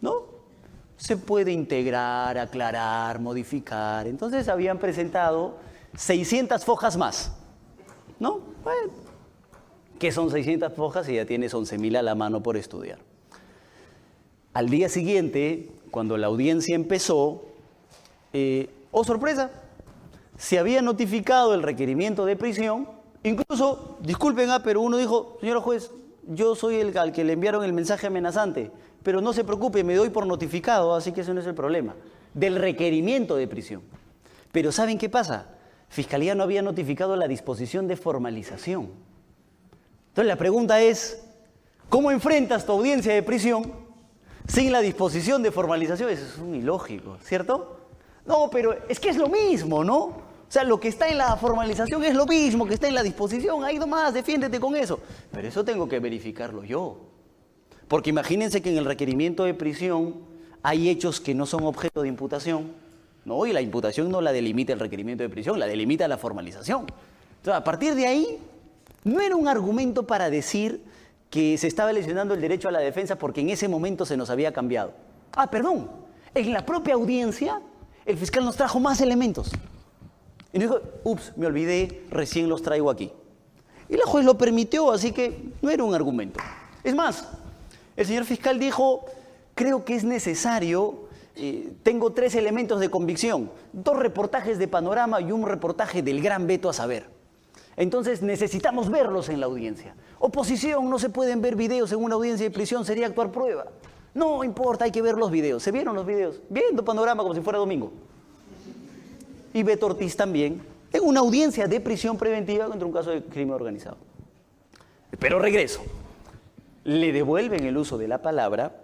¿No? 0.00 0.24
Se 0.96 1.16
puede 1.16 1.52
integrar, 1.52 2.38
aclarar, 2.38 3.20
modificar. 3.20 4.06
Entonces 4.06 4.48
habían 4.48 4.78
presentado 4.78 5.56
600 5.96 6.64
fojas 6.64 6.96
más. 6.96 7.32
¿No? 8.18 8.40
Bueno, 8.62 8.92
que 9.98 10.10
son 10.10 10.30
600 10.30 10.72
hojas 10.78 11.08
y 11.08 11.14
ya 11.14 11.24
tienes 11.24 11.54
11.000 11.54 11.96
a 11.96 12.02
la 12.02 12.16
mano 12.16 12.42
por 12.42 12.56
estudiar. 12.56 12.98
Al 14.52 14.68
día 14.68 14.88
siguiente, 14.88 15.70
cuando 15.92 16.16
la 16.16 16.26
audiencia 16.26 16.74
empezó, 16.74 17.44
eh, 18.32 18.68
oh 18.92 19.02
sorpresa, 19.02 19.50
se 20.38 20.58
había 20.58 20.82
notificado 20.82 21.54
el 21.54 21.62
requerimiento 21.62 22.24
de 22.24 22.36
prisión, 22.36 22.88
incluso, 23.24 23.98
disculpen, 24.00 24.50
ah, 24.50 24.62
pero 24.62 24.80
uno 24.80 24.96
dijo, 24.96 25.38
señor 25.40 25.60
juez, 25.60 25.90
yo 26.28 26.54
soy 26.54 26.76
el 26.76 26.96
al 26.96 27.12
que 27.12 27.24
le 27.24 27.32
enviaron 27.32 27.64
el 27.64 27.72
mensaje 27.72 28.06
amenazante, 28.06 28.70
pero 29.02 29.20
no 29.20 29.32
se 29.32 29.44
preocupe, 29.44 29.82
me 29.82 29.96
doy 29.96 30.10
por 30.10 30.26
notificado, 30.26 30.94
así 30.94 31.10
que 31.10 31.22
ese 31.22 31.34
no 31.34 31.40
es 31.40 31.46
el 31.46 31.54
problema, 31.54 31.94
del 32.34 32.56
requerimiento 32.56 33.34
de 33.34 33.48
prisión. 33.48 33.82
Pero 34.52 34.70
¿saben 34.70 34.98
qué 34.98 35.08
pasa? 35.08 35.48
Fiscalía 35.88 36.34
no 36.34 36.44
había 36.44 36.62
notificado 36.62 37.16
la 37.16 37.26
disposición 37.26 37.88
de 37.88 37.96
formalización. 37.96 38.90
Entonces 40.08 40.28
la 40.28 40.36
pregunta 40.36 40.80
es, 40.80 41.24
¿cómo 41.88 42.10
enfrentas 42.10 42.66
tu 42.66 42.72
audiencia 42.72 43.14
de 43.14 43.22
prisión 43.22 43.72
sin 44.46 44.70
la 44.70 44.80
disposición 44.80 45.42
de 45.42 45.50
formalización? 45.50 46.10
Eso 46.10 46.24
es 46.24 46.38
un 46.38 46.54
ilógico, 46.54 47.16
¿cierto? 47.22 47.81
No, 48.26 48.48
pero 48.50 48.76
es 48.88 49.00
que 49.00 49.08
es 49.08 49.16
lo 49.16 49.28
mismo, 49.28 49.82
¿no? 49.82 49.98
O 49.98 50.52
sea, 50.52 50.64
lo 50.64 50.78
que 50.78 50.88
está 50.88 51.08
en 51.08 51.18
la 51.18 51.36
formalización 51.36 52.04
es 52.04 52.14
lo 52.14 52.26
mismo 52.26 52.66
que 52.66 52.74
está 52.74 52.86
en 52.86 52.94
la 52.94 53.02
disposición. 53.02 53.64
Ahí 53.64 53.78
nomás, 53.78 54.12
defiéndete 54.12 54.60
con 54.60 54.76
eso. 54.76 55.00
Pero 55.30 55.48
eso 55.48 55.64
tengo 55.64 55.88
que 55.88 55.98
verificarlo 55.98 56.62
yo. 56.62 56.98
Porque 57.88 58.10
imagínense 58.10 58.60
que 58.60 58.70
en 58.70 58.78
el 58.78 58.84
requerimiento 58.84 59.44
de 59.44 59.54
prisión 59.54 60.14
hay 60.62 60.88
hechos 60.88 61.20
que 61.20 61.34
no 61.34 61.46
son 61.46 61.64
objeto 61.64 62.02
de 62.02 62.08
imputación 62.08 62.82
¿no? 63.24 63.46
Y 63.46 63.52
la 63.52 63.60
imputación 63.60 64.10
no 64.10 64.20
la 64.20 64.32
delimita 64.32 64.72
el 64.72 64.80
requerimiento 64.80 65.22
de 65.22 65.28
prisión, 65.28 65.58
la 65.58 65.66
delimita 65.66 66.08
la 66.08 66.18
formalización. 66.18 66.86
Entonces, 67.38 67.54
a 67.54 67.64
partir 67.64 67.94
de 67.94 68.06
ahí, 68.06 68.38
no 69.04 69.20
era 69.20 69.36
un 69.36 69.48
argumento 69.48 70.06
para 70.06 70.30
decir 70.30 70.82
que 71.30 71.56
se 71.58 71.66
estaba 71.66 71.92
lesionando 71.92 72.34
el 72.34 72.40
derecho 72.40 72.68
a 72.68 72.72
la 72.72 72.80
defensa 72.80 73.16
porque 73.16 73.40
en 73.40 73.50
ese 73.50 73.68
momento 73.68 74.04
se 74.04 74.16
nos 74.16 74.30
había 74.30 74.52
cambiado. 74.52 74.92
Ah, 75.34 75.50
perdón, 75.50 75.88
en 76.34 76.52
la 76.52 76.66
propia 76.66 76.94
audiencia 76.94 77.60
el 78.06 78.16
fiscal 78.16 78.44
nos 78.44 78.56
trajo 78.56 78.80
más 78.80 79.00
elementos. 79.00 79.50
Y 80.52 80.58
nos 80.58 80.68
dijo, 80.68 80.80
ups, 81.04 81.32
me 81.36 81.46
olvidé, 81.46 82.04
recién 82.10 82.48
los 82.48 82.62
traigo 82.62 82.90
aquí. 82.90 83.10
Y 83.88 83.96
la 83.96 84.04
juez 84.04 84.24
lo 84.24 84.38
permitió, 84.38 84.90
así 84.90 85.12
que 85.12 85.52
no 85.60 85.70
era 85.70 85.84
un 85.84 85.94
argumento. 85.94 86.40
Es 86.84 86.94
más, 86.94 87.28
el 87.96 88.06
señor 88.06 88.24
fiscal 88.24 88.58
dijo, 88.58 89.04
creo 89.54 89.84
que 89.84 89.94
es 89.94 90.04
necesario 90.04 91.08
tengo 91.82 92.12
tres 92.12 92.34
elementos 92.34 92.78
de 92.80 92.90
convicción, 92.90 93.50
dos 93.72 93.96
reportajes 93.96 94.58
de 94.58 94.68
panorama 94.68 95.20
y 95.20 95.32
un 95.32 95.46
reportaje 95.46 96.02
del 96.02 96.20
gran 96.20 96.46
veto 96.46 96.68
a 96.68 96.72
saber. 96.72 97.06
Entonces 97.76 98.20
necesitamos 98.20 98.90
verlos 98.90 99.30
en 99.30 99.40
la 99.40 99.46
audiencia. 99.46 99.94
Oposición, 100.18 100.90
no 100.90 100.98
se 100.98 101.08
pueden 101.08 101.40
ver 101.40 101.56
videos 101.56 101.90
en 101.92 102.04
una 102.04 102.16
audiencia 102.16 102.44
de 102.44 102.50
prisión, 102.50 102.84
sería 102.84 103.06
actuar 103.06 103.32
prueba. 103.32 103.66
No 104.14 104.44
importa, 104.44 104.84
hay 104.84 104.90
que 104.90 105.02
ver 105.02 105.16
los 105.16 105.30
videos. 105.30 105.62
¿Se 105.62 105.72
vieron 105.72 105.94
los 105.94 106.06
videos? 106.06 106.40
Viendo 106.50 106.84
panorama 106.84 107.22
como 107.22 107.34
si 107.34 107.40
fuera 107.40 107.58
domingo. 107.58 107.92
Y 109.54 109.62
Beto 109.62 109.86
Ortiz 109.86 110.16
también, 110.16 110.62
en 110.92 111.02
una 111.02 111.20
audiencia 111.20 111.66
de 111.66 111.80
prisión 111.80 112.16
preventiva 112.16 112.66
contra 112.66 112.86
un 112.86 112.92
caso 112.92 113.10
de 113.10 113.22
crimen 113.22 113.54
organizado. 113.54 113.96
Pero 115.18 115.38
regreso. 115.38 115.82
Le 116.84 117.12
devuelven 117.12 117.64
el 117.64 117.76
uso 117.76 117.96
de 117.96 118.08
la 118.08 118.20
palabra 118.22 118.82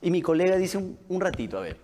y 0.00 0.10
mi 0.10 0.22
colega 0.22 0.56
dice 0.56 0.78
un, 0.78 1.20
ratito, 1.20 1.58
a 1.58 1.62
ver, 1.62 1.76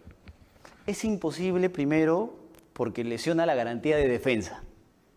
es 0.86 1.04
imposible 1.04 1.68
primero 1.70 2.34
porque 2.72 3.02
lesiona 3.02 3.46
la 3.46 3.54
garantía 3.54 3.96
de 3.96 4.08
defensa. 4.08 4.62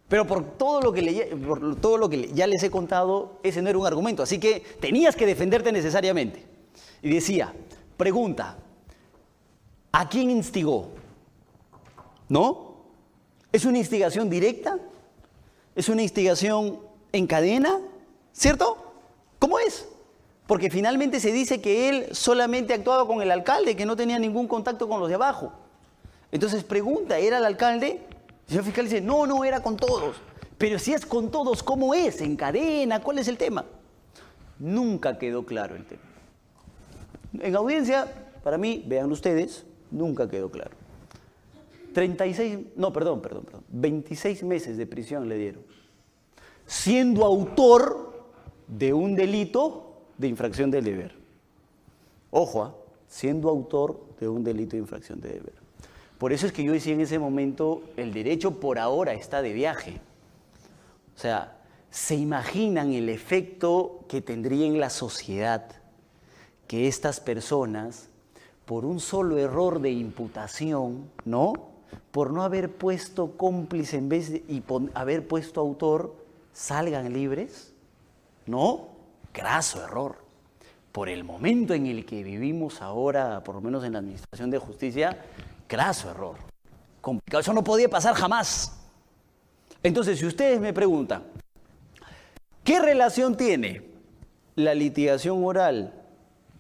Pero 0.08 0.28
por 0.28 0.58
todo 0.58 0.82
lo 0.82 0.92
que, 0.92 1.38
por 1.48 1.76
todo 1.80 1.98
lo 1.98 2.10
que 2.10 2.30
ya 2.34 2.48
les 2.48 2.64
he 2.64 2.72
contado, 2.72 3.40
ese 3.44 3.62
no 3.62 3.70
era 3.70 3.78
un 3.78 3.86
argumento. 3.86 4.24
Así 4.24 4.40
que 4.40 4.64
tenías 4.80 5.16
que 5.16 5.26
defenderte 5.26 5.72
necesariamente. 5.72 6.53
Y 7.04 7.10
decía, 7.10 7.54
pregunta, 7.98 8.56
¿a 9.92 10.08
quién 10.08 10.32
instigó? 10.32 10.88
¿No? 12.30 12.78
¿Es 13.52 13.66
una 13.66 13.78
instigación 13.78 14.30
directa? 14.30 14.80
¿Es 15.76 15.90
una 15.90 16.02
instigación 16.02 16.80
en 17.12 17.28
cadena? 17.28 17.82
¿Cierto? 18.32 18.94
¿Cómo 19.38 19.60
es? 19.60 19.86
Porque 20.48 20.70
finalmente 20.70 21.20
se 21.20 21.34
dice 21.34 21.60
que 21.62 21.90
él 21.90 22.08
solamente 22.16 22.74
actuaba 22.74 23.06
con 23.06 23.22
el 23.22 23.32
alcalde, 23.32 23.76
que 23.76 23.86
no 23.86 23.98
tenía 23.98 24.18
ningún 24.18 24.48
contacto 24.48 24.88
con 24.88 25.02
los 25.02 25.10
de 25.10 25.16
abajo. 25.16 25.52
Entonces 26.32 26.64
pregunta, 26.64 27.20
¿era 27.20 27.38
el 27.40 27.46
alcalde? 27.46 28.00
El 28.46 28.48
señor 28.48 28.64
fiscal 28.64 28.86
dice, 28.86 29.02
no, 29.02 29.28
no, 29.28 29.44
era 29.44 29.62
con 29.62 29.76
todos. 29.76 30.16
Pero 30.58 30.80
si 30.80 30.94
es 30.94 31.06
con 31.06 31.32
todos, 31.32 31.64
¿cómo 31.64 31.94
es? 31.94 32.22
¿En 32.22 32.38
cadena? 32.38 33.02
¿Cuál 33.02 33.20
es 33.20 33.28
el 33.28 33.38
tema? 33.38 33.66
Nunca 34.58 35.18
quedó 35.20 35.46
claro 35.46 35.76
el 35.76 35.86
tema. 35.86 36.13
En 37.40 37.56
audiencia, 37.56 38.08
para 38.44 38.58
mí, 38.58 38.84
vean 38.88 39.12
ustedes, 39.12 39.66
nunca 39.92 40.30
quedó 40.30 40.52
claro. 40.52 40.72
36, 41.94 42.60
no, 42.76 42.92
perdón, 42.92 43.22
perdón, 43.22 43.46
perdón, 43.46 43.64
26 43.70 44.44
meses 44.44 44.78
de 44.78 44.86
prisión 44.86 45.30
le 45.30 45.38
dieron. 45.38 45.64
Siendo 46.66 47.24
autor 47.24 48.26
de 48.68 48.94
un 48.94 49.16
delito 49.16 49.94
de 50.18 50.28
infracción 50.28 50.72
de 50.72 50.82
deber. 50.82 51.16
Ojo, 52.32 52.64
¿ah? 52.64 52.76
siendo 53.08 53.50
autor 53.50 54.04
de 54.20 54.28
un 54.28 54.44
delito 54.44 54.72
de 54.72 54.82
infracción 54.82 55.22
de 55.22 55.30
deber. 55.30 55.54
Por 56.18 56.34
eso 56.34 56.48
es 56.48 56.54
que 56.54 56.64
yo 56.64 56.72
decía 56.72 56.94
en 56.94 57.02
ese 57.02 57.20
momento, 57.20 57.84
el 57.98 58.14
derecho 58.14 58.60
por 58.60 58.80
ahora 58.80 59.14
está 59.14 59.42
de 59.42 59.54
viaje. 59.54 60.00
O 61.16 61.20
sea, 61.20 61.58
¿se 61.92 62.16
imaginan 62.16 62.92
el 62.92 63.10
efecto 63.10 64.06
que 64.08 64.22
tendría 64.22 64.66
en 64.66 64.80
la 64.80 64.90
sociedad 64.90 65.83
que 66.74 66.88
estas 66.88 67.20
personas, 67.20 68.10
por 68.66 68.84
un 68.84 69.00
solo 69.00 69.38
error 69.38 69.80
de 69.80 69.92
imputación, 69.92 71.08
¿no? 71.24 71.54
Por 72.10 72.34
no 72.34 72.42
haber 72.42 72.72
puesto 72.72 73.38
cómplice 73.38 73.98
en 73.98 74.10
vez 74.10 74.32
y 74.32 74.64
haber 74.96 75.28
puesto 75.28 75.62
autor, 75.62 76.16
salgan 76.52 77.14
libres? 77.14 77.76
¿No? 78.48 78.88
graso 79.32 79.84
error. 79.84 80.16
Por 80.92 81.10
el 81.10 81.24
momento 81.24 81.76
en 81.76 81.86
el 81.86 82.08
que 82.08 82.24
vivimos 82.24 82.82
ahora, 82.82 83.44
por 83.44 83.54
lo 83.54 83.62
menos 83.62 83.84
en 83.84 83.94
la 83.94 84.00
Administración 84.00 84.50
de 84.50 84.58
Justicia, 84.58 85.24
graso 85.70 86.10
error. 86.10 86.38
Complicado. 87.02 87.42
Eso 87.42 87.54
no 87.54 87.64
podía 87.64 87.88
pasar 87.88 88.16
jamás. 88.16 88.80
Entonces, 89.84 90.18
si 90.18 90.26
ustedes 90.26 90.60
me 90.60 90.74
preguntan, 90.74 91.24
¿qué 92.64 92.80
relación 92.80 93.38
tiene 93.38 93.84
la 94.56 94.74
litigación 94.74 95.46
oral 95.46 96.00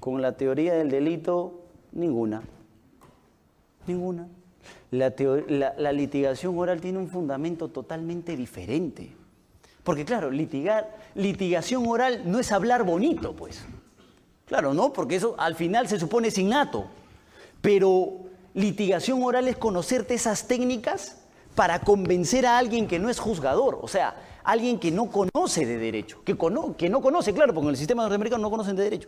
con 0.04 0.22
la 0.22 0.34
teoría 0.34 0.74
del 0.74 0.90
delito? 0.90 1.62
Ninguna. 1.94 2.44
Ninguna. 3.88 4.28
La, 4.92 5.14
la, 5.78 5.92
litigación 5.94 6.60
oral 6.60 6.82
tiene 6.82 6.98
un 6.98 7.08
fundamento 7.08 7.70
totalmente 7.70 8.36
diferente. 8.36 9.16
Porque 9.82 10.04
claro, 10.04 10.30
litigar, 10.30 10.94
litigación 11.16 11.88
oral 11.88 12.24
no 12.26 12.40
es 12.42 12.52
hablar 12.52 12.84
bonito, 12.84 13.34
pues. 13.34 13.64
Claro, 14.46 14.74
¿no? 14.74 14.92
Porque 14.92 15.16
eso 15.16 15.36
al 15.38 15.56
final 15.56 15.88
se 15.88 15.98
supone 15.98 16.28
es 16.28 16.38
innato. 16.38 16.84
Pero 17.62 18.26
litigación 18.54 19.24
oral 19.24 19.48
es 19.48 19.56
conocerte 19.56 20.16
esas 20.16 20.50
técnicas 20.50 21.24
para 21.56 21.80
convencer 21.80 22.46
a 22.46 22.58
alguien 22.58 22.88
que 22.88 23.00
no 23.00 23.10
es 23.10 23.20
juzgador, 23.20 23.80
o 23.82 23.88
sea, 23.88 24.18
alguien 24.44 24.80
que 24.80 24.92
no 24.92 25.10
conoce 25.10 25.66
de 25.66 25.78
derecho, 25.78 26.22
que, 26.26 26.36
que 26.78 26.90
no 26.90 27.02
conoce, 27.02 27.34
claro, 27.34 27.54
porque 27.54 27.68
en 27.68 27.72
el 27.72 27.78
sistema 27.78 28.02
norteamericano 28.02 28.42
no 28.42 28.52
conocen 28.52 28.76
de 28.76 28.84
derecho. 28.84 29.08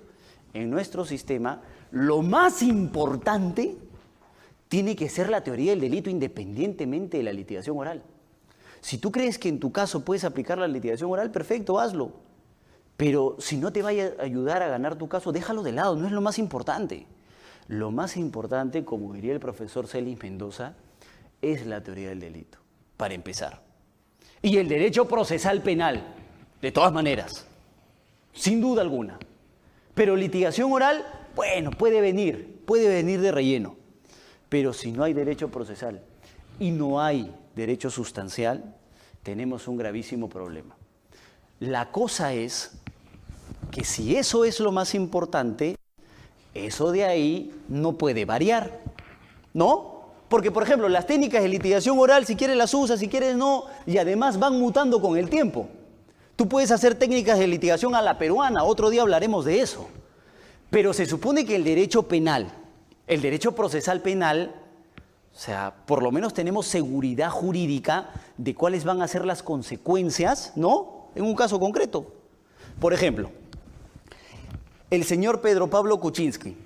En 0.56 0.70
nuestro 0.70 1.04
sistema, 1.04 1.62
lo 1.91 2.22
más 2.22 2.63
importante 2.63 3.76
tiene 4.70 4.96
que 4.96 5.10
ser 5.10 5.30
la 5.30 5.44
teoría 5.44 5.72
del 5.72 5.82
delito 5.82 6.10
independientemente 6.10 7.18
de 7.18 7.24
la 7.24 7.34
litigación 7.34 7.78
oral. 7.78 8.04
Si 8.80 8.98
tú 8.98 9.12
crees 9.12 9.38
que 9.38 9.50
en 9.50 9.60
tu 9.60 9.74
caso 9.74 10.06
puedes 10.06 10.24
aplicar 10.24 10.58
la 10.58 10.70
litigación 10.70 11.12
oral, 11.12 11.30
perfecto, 11.30 11.78
hazlo. 11.78 12.13
Pero 12.96 13.36
si 13.38 13.58
no 13.58 13.74
te 13.74 13.82
vaya 13.82 14.13
a 14.18 14.24
ayudar 14.24 14.63
a 14.63 14.70
ganar 14.70 14.96
tu 14.96 15.10
caso, 15.10 15.34
déjalo 15.34 15.62
de 15.62 15.74
lado, 15.74 15.98
no 15.98 16.06
es 16.06 16.13
lo 16.13 16.22
más 16.22 16.39
importante. 16.39 17.06
Lo 17.68 17.91
más 17.91 18.15
importante, 18.15 18.86
como 18.86 19.12
diría 19.12 19.34
el 19.34 19.41
profesor 19.41 19.88
Celis 19.88 20.24
Mendoza, 20.24 20.76
es 21.41 21.65
la 21.65 21.84
teoría 21.84 22.08
del 22.08 22.22
delito, 22.22 22.60
para 22.96 23.13
empezar. 23.13 23.62
Y 24.41 24.56
el 24.56 24.70
derecho 24.70 25.06
procesal 25.06 25.62
penal, 25.62 26.02
de 26.62 26.72
todas 26.72 26.94
maneras, 26.94 27.46
sin 28.32 28.62
duda 28.62 28.82
alguna. 28.82 29.20
Pero 29.96 30.16
litigación 30.16 30.72
oral, 30.72 31.06
bueno, 31.36 31.72
puede 31.72 32.02
venir, 32.02 32.62
puede 32.66 32.90
venir 32.90 33.22
de 33.22 33.32
relleno. 33.32 33.78
Pero 34.50 34.74
si 34.74 34.92
no 34.92 35.04
hay 35.04 35.14
derecho 35.14 35.50
procesal 35.50 36.02
y 36.60 36.72
no 36.72 37.02
hay 37.02 37.34
derecho 37.56 37.90
sustancial, 37.90 38.76
tenemos 39.24 39.68
un 39.68 39.78
gravísimo 39.78 40.30
problema. 40.30 40.76
La 41.60 41.92
cosa 41.92 42.34
es 42.34 42.74
que 43.72 43.84
si 43.84 44.18
eso 44.18 44.46
es 44.46 44.60
lo 44.60 44.72
más 44.72 44.94
importante, 44.94 45.78
eso 46.54 46.92
de 46.92 47.06
ahí 47.06 47.54
no 47.70 47.98
puede 47.98 48.26
variar, 48.26 48.82
¿no? 49.54 49.96
Porque, 50.28 50.52
por 50.52 50.64
ejemplo, 50.64 50.90
las 50.90 51.08
técnicas 51.08 51.42
de 51.42 51.50
litigación 51.50 51.98
oral, 52.00 52.26
si 52.26 52.36
quieres 52.36 52.58
las 52.58 52.74
usas, 52.74 53.00
si 53.00 53.08
quieres 53.08 53.36
no, 53.36 53.66
y 53.86 53.98
además 53.98 54.40
van 54.40 54.60
mutando 54.60 55.02
con 55.02 55.18
el 55.18 55.30
tiempo. 55.30 55.70
Tú 56.36 56.50
puedes 56.50 56.71
hacer 56.71 56.95
técnicas 56.95 57.39
de 57.39 57.48
litigación 57.48 57.95
a 57.95 58.02
la 58.02 58.17
peruana, 58.17 58.63
otro 58.63 58.89
día 58.89 59.02
hablaremos 59.02 59.45
de 59.45 59.62
eso. 59.62 59.88
Pero 60.69 60.93
se 60.93 61.06
supone 61.06 61.45
que 61.45 61.56
el 61.56 61.63
derecho 61.63 62.04
penal, 62.04 62.52
el 63.08 63.21
derecho 63.21 63.54
procesal 63.54 64.02
penal, 64.02 64.54
o 65.34 65.38
sea, 65.38 65.74
por 65.86 66.04
lo 66.04 66.12
menos 66.12 66.34
tenemos 66.34 66.65
seguridad 66.65 67.30
jurídica 67.30 68.10
de 68.38 68.56
cuáles 68.56 68.84
van 68.84 69.02
a 69.02 69.08
ser 69.08 69.26
las 69.26 69.43
consecuencias, 69.43 70.54
¿no? 70.56 71.10
En 71.15 71.24
un 71.24 71.36
caso 71.36 71.60
concreto. 71.60 72.12
Por 72.80 72.93
ejemplo, 72.93 73.32
el 74.89 75.06
señor 75.06 75.41
Pedro 75.41 75.69
Pablo 75.69 76.00
Kuczynski, 76.00 76.58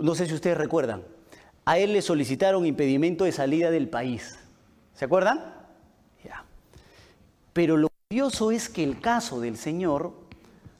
no 0.00 0.14
sé 0.14 0.26
si 0.26 0.34
ustedes 0.34 0.56
recuerdan, 0.56 1.02
a 1.64 1.78
él 1.78 1.92
le 1.92 2.02
solicitaron 2.02 2.66
impedimento 2.66 3.24
de 3.24 3.32
salida 3.32 3.70
del 3.70 3.88
país, 3.88 4.38
¿Se 4.98 5.04
acuerdan? 5.04 5.57
Pero 7.52 7.76
lo 7.76 7.88
curioso 8.08 8.50
es 8.50 8.68
que 8.68 8.84
el 8.84 9.00
caso 9.00 9.40
del 9.40 9.56
señor 9.56 10.12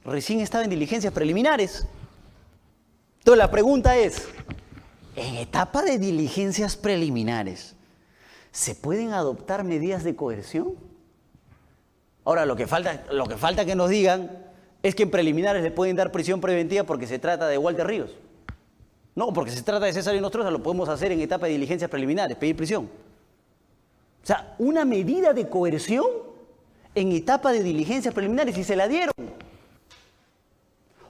recién 0.04 0.40
estaba 0.40 0.64
en 0.64 0.70
diligencias 0.70 1.12
preliminares. 1.12 1.86
Entonces 3.18 3.38
la 3.38 3.50
pregunta 3.50 3.96
es, 3.96 4.28
en 5.16 5.34
etapa 5.36 5.82
de 5.82 5.98
diligencias 5.98 6.76
preliminares, 6.76 7.74
¿se 8.52 8.74
pueden 8.74 9.12
adoptar 9.12 9.64
medidas 9.64 10.04
de 10.04 10.16
coerción? 10.16 10.74
Ahora, 12.24 12.46
lo 12.46 12.56
que 12.56 12.66
falta, 12.66 13.04
lo 13.10 13.26
que, 13.26 13.36
falta 13.36 13.64
que 13.64 13.74
nos 13.74 13.90
digan 13.90 14.30
es 14.82 14.94
que 14.94 15.04
en 15.04 15.10
preliminares 15.10 15.62
le 15.62 15.70
pueden 15.70 15.96
dar 15.96 16.12
prisión 16.12 16.40
preventiva 16.40 16.84
porque 16.84 17.06
se 17.06 17.18
trata 17.18 17.48
de 17.48 17.58
Walter 17.58 17.86
Ríos. 17.86 18.16
No, 19.14 19.32
porque 19.32 19.50
se 19.50 19.62
trata 19.62 19.86
de 19.86 19.92
César 19.92 20.14
y 20.14 20.20
Nostroza, 20.20 20.50
lo 20.50 20.62
podemos 20.62 20.88
hacer 20.88 21.10
en 21.10 21.20
etapa 21.20 21.46
de 21.46 21.52
diligencias 21.52 21.90
preliminares, 21.90 22.36
pedir 22.36 22.56
prisión. 22.56 22.88
O 24.22 24.26
sea, 24.26 24.54
una 24.58 24.84
medida 24.84 25.32
de 25.32 25.48
coerción 25.48 26.27
en 27.00 27.12
etapa 27.12 27.52
de 27.52 27.62
diligencias 27.62 28.12
preliminares 28.12 28.56
y 28.58 28.64
se 28.64 28.76
la 28.76 28.88
dieron. 28.88 29.12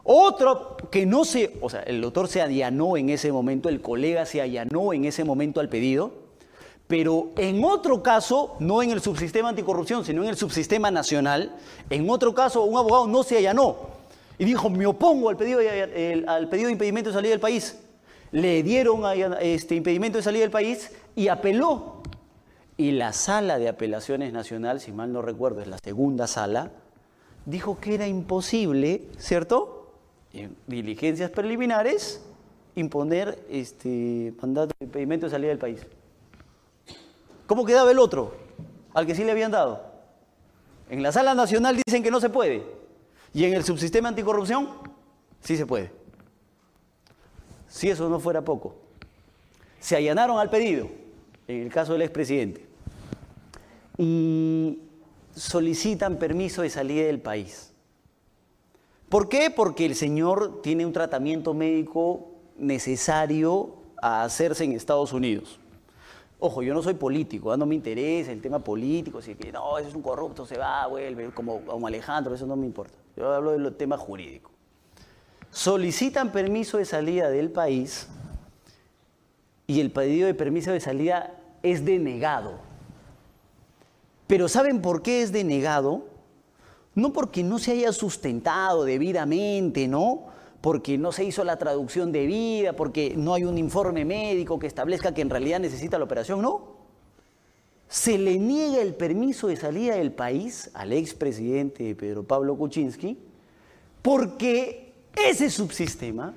Otro 0.05 0.77
que 0.91 1.05
no 1.05 1.25
se, 1.25 1.59
o 1.61 1.69
sea, 1.69 1.81
el 1.81 2.01
doctor 2.01 2.29
se 2.29 2.41
allanó 2.41 2.97
en 2.97 3.11
ese 3.11 3.31
momento, 3.31 3.69
el 3.69 3.81
colega 3.81 4.25
se 4.25 4.41
allanó 4.41 4.93
en 4.93 5.05
ese 5.05 5.25
momento 5.25 5.61
al 5.61 5.69
pedido, 5.69 6.13
pero 6.87 7.31
en 7.37 7.63
otro 7.65 8.03
caso, 8.03 8.57
no 8.61 8.83
en 8.83 8.91
el 8.91 9.03
subsistema 9.03 9.51
anticorrupción, 9.51 10.05
sino 10.05 10.23
en 10.23 10.31
el 10.31 10.37
subsistema 10.37 10.91
nacional, 10.91 11.55
en 11.91 12.09
otro 12.09 12.35
caso 12.35 12.63
un 12.63 12.79
abogado 12.79 13.07
no 13.07 13.23
se 13.23 13.37
allanó 13.37 13.77
y 14.39 14.45
dijo, 14.45 14.71
me 14.71 14.87
opongo 14.87 15.29
al 15.29 15.37
pedido 15.37 15.59
de, 15.59 16.25
al 16.27 16.49
pedido 16.49 16.69
de 16.69 16.73
impedimento 16.73 17.11
de 17.11 17.15
salida 17.15 17.31
del 17.31 17.41
país. 17.41 17.77
Le 18.31 18.63
dieron 18.63 19.03
este 19.41 19.75
impedimento 19.75 20.19
de 20.19 20.23
salida 20.23 20.43
del 20.43 20.51
país 20.51 20.91
y 21.17 21.29
apeló. 21.29 22.03
Y 22.79 22.93
la 22.93 23.13
sala 23.13 23.59
de 23.59 23.69
apelaciones 23.69 24.33
nacional, 24.33 24.81
si 24.81 24.93
mal 24.93 25.13
no 25.13 25.21
recuerdo, 25.21 25.61
es 25.61 25.69
la 25.69 25.79
segunda 25.79 26.27
sala, 26.27 26.71
dijo 27.45 27.79
que 27.81 27.95
era 27.95 28.07
imposible, 28.07 29.09
¿cierto? 29.19 29.79
en 30.33 30.57
diligencias 30.67 31.31
preliminares, 31.31 32.23
imponer 32.75 33.45
este 33.51 34.33
mandato 34.41 34.75
de 34.79 34.87
impedimento 34.87 35.27
de 35.27 35.31
salida 35.31 35.49
del 35.49 35.59
país. 35.59 35.81
¿Cómo 37.47 37.65
quedaba 37.65 37.91
el 37.91 37.99
otro? 37.99 38.35
Al 38.95 39.07
que 39.07 39.15
sí 39.15 39.25
le 39.25 39.33
habían 39.33 39.51
dado. 39.51 39.83
En 40.91 41.03
la 41.03 41.13
sala 41.13 41.35
nacional 41.35 41.81
dicen 41.85 42.03
que 42.03 42.11
no 42.11 42.21
se 42.21 42.31
puede. 42.31 42.63
Y 43.35 43.45
en 43.45 43.55
el 43.55 43.65
subsistema 43.65 44.09
anticorrupción, 44.09 44.69
sí 45.41 45.57
se 45.57 45.67
puede. 45.67 45.91
Si 47.67 47.91
eso 47.91 48.09
no 48.09 48.21
fuera 48.21 48.43
poco. 48.43 48.77
Se 49.81 49.97
allanaron 49.97 50.39
al 50.39 50.51
pedido, 50.51 50.89
en 51.47 51.63
el 51.63 51.73
caso 51.73 51.93
del 51.93 52.03
expresidente, 52.03 52.68
y 53.99 54.79
solicitan 55.35 56.17
permiso 56.19 56.63
de 56.63 56.71
salida 56.71 57.05
del 57.05 57.21
país. 57.21 57.73
¿Por 59.09 59.29
qué? 59.29 59.51
Porque 59.51 59.85
el 59.85 59.95
señor 59.95 60.63
tiene 60.63 60.87
un 60.87 60.93
tratamiento 60.93 61.55
médico 61.55 62.29
necesario 62.57 63.75
a 64.01 64.23
hacerse 64.23 64.65
en 64.65 64.73
Estados 64.73 65.13
Unidos. 65.13 65.59
Ojo, 66.41 66.63
yo 66.63 66.73
no 66.73 66.83
soy 66.83 66.95
político, 66.95 67.51
¿ah? 67.51 67.57
no 67.57 67.67
me 67.67 67.75
interesa 67.75 68.31
el 68.31 68.41
tema 68.41 68.61
político, 68.61 69.19
así 69.19 69.35
que 69.35 69.51
no, 69.51 69.77
ese 69.77 69.89
es 69.89 69.95
un 69.95 70.03
corrupto, 70.03 70.47
se 70.47 70.57
va, 70.57 70.87
vuelve, 70.87 71.31
como, 71.31 71.63
como 71.63 71.87
Alejandro, 71.89 72.35
eso 72.35 72.47
no 72.47 72.55
me 72.55 72.67
importa. 72.67 72.97
Yo 73.17 73.33
hablo 73.33 73.53
del 73.53 73.75
tema 73.75 73.97
jurídico. 73.97 74.53
Solicitan 75.51 76.31
permiso 76.31 76.79
de 76.79 76.85
salida 76.85 77.29
del 77.29 77.51
país 77.51 78.07
y 79.67 79.81
el 79.81 79.91
pedido 79.91 80.27
de 80.27 80.35
permiso 80.35 80.71
de 80.71 80.79
salida 80.79 81.35
es 81.65 81.85
denegado. 81.85 82.68
Pero 84.29 84.47
¿saben 84.49 84.81
por 84.81 85.03
qué 85.03 85.23
es 85.23 85.33
denegado? 85.33 86.05
no 86.99 87.13
porque 87.13 87.45
no 87.45 87.59
se 87.59 87.73
haya 87.73 87.93
sustentado 87.93 88.85
debidamente, 88.85 89.87
¿no? 89.87 90.27
Porque 90.61 90.99
no 90.99 91.13
se 91.13 91.25
hizo 91.25 91.45
la 91.45 91.57
traducción 91.57 92.11
debida, 92.11 92.73
porque 92.73 93.15
no 93.17 93.35
hay 93.35 93.45
un 93.45 93.57
informe 93.57 94.05
médico 94.05 94.59
que 94.59 94.67
establezca 94.67 95.15
que 95.15 95.23
en 95.23 95.31
realidad 95.31 95.61
necesita 95.61 95.97
la 95.97 96.05
operación, 96.05 96.43
no. 96.43 96.77
Se 97.89 98.19
le 98.19 98.37
niega 98.39 98.83
el 98.83 98.95
permiso 98.95 99.47
de 99.47 99.57
salida 99.57 99.95
del 99.95 100.13
país 100.13 100.71
al 100.75 100.93
expresidente 100.93 101.95
Pedro 101.95 102.25
Pablo 102.25 102.57
Kuczynski 102.57 103.17
porque 104.03 104.93
ese 105.15 105.49
subsistema 105.51 106.35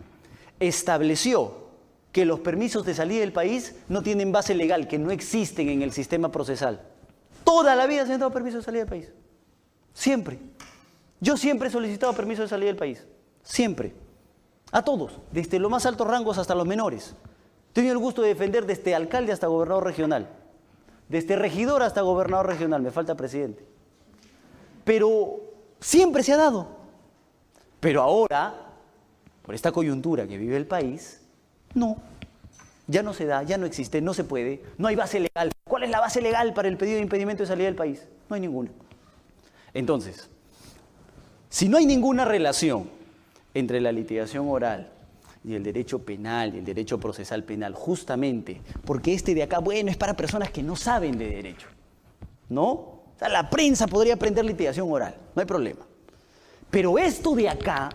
estableció 0.59 1.55
que 2.11 2.25
los 2.25 2.39
permisos 2.39 2.85
de 2.85 2.93
salida 2.93 3.21
del 3.21 3.33
país 3.33 3.75
no 3.89 4.03
tienen 4.03 4.31
base 4.31 4.53
legal, 4.53 4.87
que 4.87 4.99
no 4.99 5.11
existen 5.11 5.69
en 5.69 5.81
el 5.81 5.91
sistema 5.91 6.31
procesal. 6.31 6.81
Toda 7.51 7.75
la 7.75 7.85
vida 7.85 8.05
se 8.05 8.13
han 8.13 8.19
dado 8.21 8.31
permisos 8.31 8.61
de 8.61 8.63
salida 8.63 8.83
del 8.83 8.89
país. 8.89 9.11
Siempre. 9.93 10.39
Yo 11.19 11.35
siempre 11.35 11.67
he 11.67 11.71
solicitado 11.71 12.13
permiso 12.13 12.43
de 12.43 12.47
salida 12.47 12.67
del 12.67 12.77
país. 12.77 13.05
Siempre. 13.43 13.93
A 14.71 14.85
todos, 14.85 15.19
desde 15.33 15.59
los 15.59 15.69
más 15.69 15.85
altos 15.85 16.07
rangos 16.07 16.37
hasta 16.37 16.55
los 16.55 16.65
menores. 16.65 17.13
He 17.69 17.73
tenido 17.73 17.91
el 17.91 17.99
gusto 17.99 18.21
de 18.21 18.29
defender 18.29 18.65
desde 18.65 18.95
alcalde 18.95 19.33
hasta 19.33 19.47
gobernador 19.47 19.83
regional. 19.83 20.29
Desde 21.09 21.35
regidor 21.35 21.83
hasta 21.83 21.99
gobernador 21.99 22.47
regional. 22.47 22.81
Me 22.81 22.89
falta 22.89 23.15
presidente. 23.15 23.65
Pero 24.85 25.41
siempre 25.81 26.23
se 26.23 26.31
ha 26.31 26.37
dado. 26.37 26.69
Pero 27.81 28.01
ahora, 28.01 28.55
por 29.41 29.53
esta 29.55 29.73
coyuntura 29.73 30.25
que 30.25 30.37
vive 30.37 30.55
el 30.55 30.67
país, 30.67 31.21
no. 31.73 31.97
Ya 32.91 33.03
no 33.03 33.13
se 33.13 33.25
da, 33.25 33.41
ya 33.43 33.57
no 33.57 33.65
existe, 33.65 34.01
no 34.01 34.13
se 34.13 34.25
puede, 34.25 34.61
no 34.77 34.89
hay 34.89 34.97
base 34.97 35.21
legal. 35.21 35.49
¿Cuál 35.63 35.83
es 35.83 35.89
la 35.89 36.01
base 36.01 36.21
legal 36.21 36.53
para 36.53 36.67
el 36.67 36.75
pedido 36.75 36.97
de 36.97 37.03
impedimento 37.03 37.41
de 37.43 37.47
salida 37.47 37.67
del 37.67 37.75
país? 37.75 38.05
No 38.29 38.35
hay 38.35 38.41
ninguna. 38.41 38.69
Entonces, 39.73 40.29
si 41.49 41.69
no 41.69 41.77
hay 41.77 41.85
ninguna 41.85 42.25
relación 42.25 42.89
entre 43.53 43.79
la 43.79 43.93
litigación 43.93 44.49
oral 44.49 44.91
y 45.45 45.55
el 45.55 45.63
derecho 45.63 45.99
penal 45.99 46.53
y 46.53 46.57
el 46.57 46.65
derecho 46.65 46.99
procesal 46.99 47.45
penal, 47.45 47.75
justamente 47.75 48.59
porque 48.83 49.13
este 49.13 49.33
de 49.33 49.43
acá, 49.43 49.59
bueno, 49.59 49.89
es 49.89 49.95
para 49.95 50.13
personas 50.13 50.51
que 50.51 50.61
no 50.61 50.75
saben 50.75 51.17
de 51.17 51.29
derecho, 51.29 51.67
¿no? 52.49 52.71
O 52.71 53.13
sea, 53.17 53.29
la 53.29 53.49
prensa 53.49 53.87
podría 53.87 54.15
aprender 54.15 54.43
litigación 54.43 54.91
oral, 54.91 55.15
no 55.33 55.39
hay 55.39 55.45
problema. 55.45 55.85
Pero 56.69 56.99
esto 56.99 57.35
de 57.35 57.47
acá, 57.47 57.87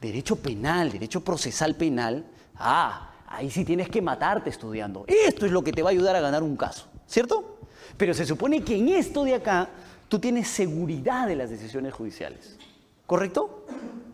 derecho 0.00 0.36
penal, 0.36 0.90
derecho 0.90 1.22
procesal 1.22 1.74
penal, 1.74 2.24
ah, 2.56 3.09
ahí 3.30 3.48
sí 3.48 3.64
tienes 3.64 3.88
que 3.88 4.02
matarte 4.02 4.50
estudiando. 4.50 5.04
Esto 5.06 5.46
es 5.46 5.52
lo 5.52 5.62
que 5.62 5.72
te 5.72 5.82
va 5.82 5.90
a 5.90 5.92
ayudar 5.92 6.16
a 6.16 6.20
ganar 6.20 6.42
un 6.42 6.56
caso, 6.56 6.86
¿cierto? 7.06 7.60
Pero 7.96 8.12
se 8.12 8.26
supone 8.26 8.62
que 8.62 8.76
en 8.76 8.88
esto 8.88 9.24
de 9.24 9.34
acá 9.34 9.68
tú 10.08 10.18
tienes 10.18 10.48
seguridad 10.48 11.26
de 11.26 11.36
las 11.36 11.48
decisiones 11.48 11.94
judiciales. 11.94 12.58
¿Correcto? 13.06 13.64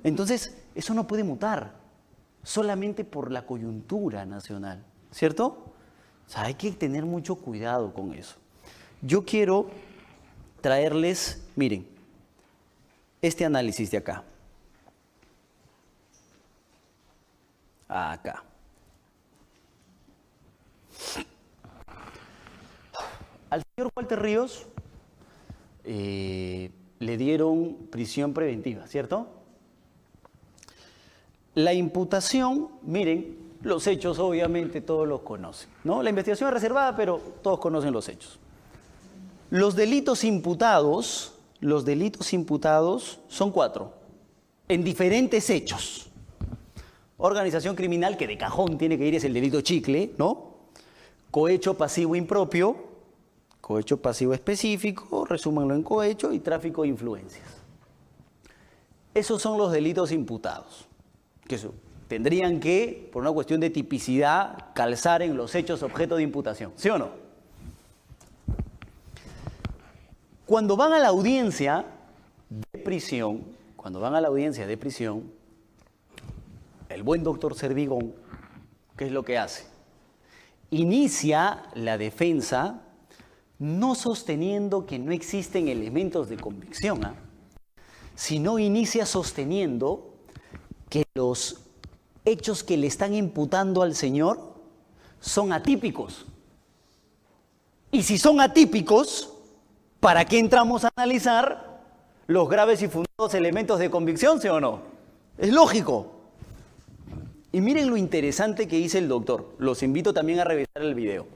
Entonces, 0.05 0.57
eso 0.75 0.95
no 0.95 1.07
puede 1.07 1.25
mutar 1.25 1.73
solamente 2.43 3.05
por 3.05 3.33
la 3.33 3.47
coyuntura 3.47 4.25
nacional, 4.25 4.85
¿cierto? 5.11 5.47
O 6.27 6.31
sea, 6.31 6.43
hay 6.43 6.55
que 6.55 6.71
tener 6.73 7.05
mucho 7.05 7.37
cuidado 7.37 7.93
con 7.93 8.13
eso. 8.13 8.37
Yo 9.03 9.25
quiero 9.25 9.71
traerles, 10.61 11.43
miren, 11.57 11.87
este 13.23 13.45
análisis 13.45 13.91
de 13.91 13.99
acá. 13.99 14.23
Acá. 17.89 18.43
Al 23.51 23.63
señor 23.75 23.93
Walter 23.97 24.21
Ríos 24.21 24.67
eh, 25.85 26.71
le 26.99 27.17
dieron 27.17 27.77
prisión 27.91 28.35
preventiva, 28.35 28.87
¿cierto? 28.87 29.29
La 31.55 31.73
imputación, 31.73 32.69
miren, 32.83 33.37
los 33.63 33.87
hechos 33.87 34.19
obviamente 34.19 34.81
todos 34.81 35.07
los 35.07 35.21
conocen, 35.21 35.71
¿no? 35.85 36.03
La 36.03 36.11
investigación 36.11 36.49
es 36.49 36.55
reservada, 36.55 36.97
pero 36.97 37.21
todos 37.43 37.61
conocen 37.61 37.93
los 37.93 38.09
hechos. 38.09 38.39
Los 39.51 39.77
delitos 39.77 40.25
imputados, 40.25 41.35
los 41.61 41.85
delitos 41.85 42.33
imputados 42.33 43.21
son 43.29 43.53
cuatro, 43.53 43.95
en 44.69 44.83
diferentes 44.83 45.49
hechos. 45.51 46.09
Organización 47.17 47.77
criminal, 47.77 48.17
que 48.17 48.27
de 48.27 48.37
cajón 48.37 48.77
tiene 48.77 48.99
que 48.99 49.07
ir, 49.07 49.15
es 49.15 49.25
el 49.25 49.33
delito 49.33 49.61
chicle, 49.61 50.13
¿no? 50.19 50.56
Cohecho 51.37 51.75
pasivo 51.75 52.17
impropio, 52.17 52.75
Cohecho 53.61 54.01
pasivo 54.01 54.33
específico, 54.33 55.27
resúmanlo 55.27 55.75
en 55.75 55.83
cohecho 55.83 56.33
y 56.33 56.39
tráfico 56.41 56.81
de 56.81 56.89
influencias. 56.89 57.45
Esos 59.13 59.43
son 59.43 59.59
los 59.59 59.71
delitos 59.71 60.13
imputados, 60.13 60.89
que 61.47 61.61
tendrían 62.09 62.59
que, 62.59 63.11
por 63.13 63.21
una 63.21 63.33
cuestión 63.33 63.61
de 63.61 63.69
tipicidad, 63.69 64.73
calzar 64.75 65.21
en 65.21 65.37
los 65.37 65.55
hechos 65.55 65.83
objeto 65.83 66.17
de 66.17 66.23
imputación. 66.23 66.73
¿Sí 66.77 66.89
o 66.89 66.97
no? 66.97 67.11
Cuando 70.47 70.75
van 70.75 70.95
a 70.95 70.99
la 70.99 71.09
audiencia 71.09 71.85
de 72.49 72.79
prisión, 72.79 73.45
cuando 73.77 74.01
van 74.01 74.15
a 74.15 74.23
la 74.23 74.29
audiencia 74.29 74.67
de 74.67 74.79
prisión, 74.79 75.31
el 76.89 77.03
buen 77.03 77.23
doctor 77.23 77.55
Servigón, 77.55 78.15
¿qué 78.97 79.05
es 79.05 79.13
lo 79.13 79.23
que 79.23 79.37
hace? 79.37 79.76
Inicia 80.71 81.63
la 81.75 81.97
defensa 81.99 82.83
no 83.59 83.95
sosteniendo 83.95 84.87
que 84.87 84.99
no 84.99 85.13
existen 85.13 85.69
elementos 85.69 86.29
de 86.29 86.37
convicción, 86.37 87.05
¿ah? 87.05 87.15
sino 88.15 88.59
inicia 88.59 89.07
sosteniendo 89.07 90.15
que 90.89 91.05
los 91.15 91.61
hechos 92.25 92.65
que 92.65 92.77
le 92.77 92.87
están 92.87 93.15
imputando 93.15 93.83
al 93.83 93.95
Señor 93.95 94.55
son 95.21 95.53
atípicos. 95.53 96.27
Y 97.91 98.03
si 98.03 98.19
son 98.19 98.41
atípicos, 98.41 99.33
¿para 100.01 100.25
qué 100.25 100.39
entramos 100.39 100.85
a 100.85 100.91
analizar 100.97 101.81
los 102.27 102.49
graves 102.49 102.83
y 102.83 102.89
fundados 102.89 103.35
elementos 103.35 103.79
de 103.79 103.91
convicción, 103.91 104.41
sí 104.41 104.49
o 104.49 104.61
no? 104.61 104.81
Es 105.39 105.53
lógico. 105.53 106.16
Y 107.53 107.61
miren 107.61 107.89
lo 107.89 107.97
interesante 107.97 108.67
que 108.67 108.77
dice 108.77 108.99
el 108.99 109.09
doctor. 109.09 109.55
Los 109.59 109.83
invito 109.83 110.13
también 110.13 110.41
a 110.41 110.45
revisar 110.45 110.83
el 110.83 110.95
video. 110.95 111.27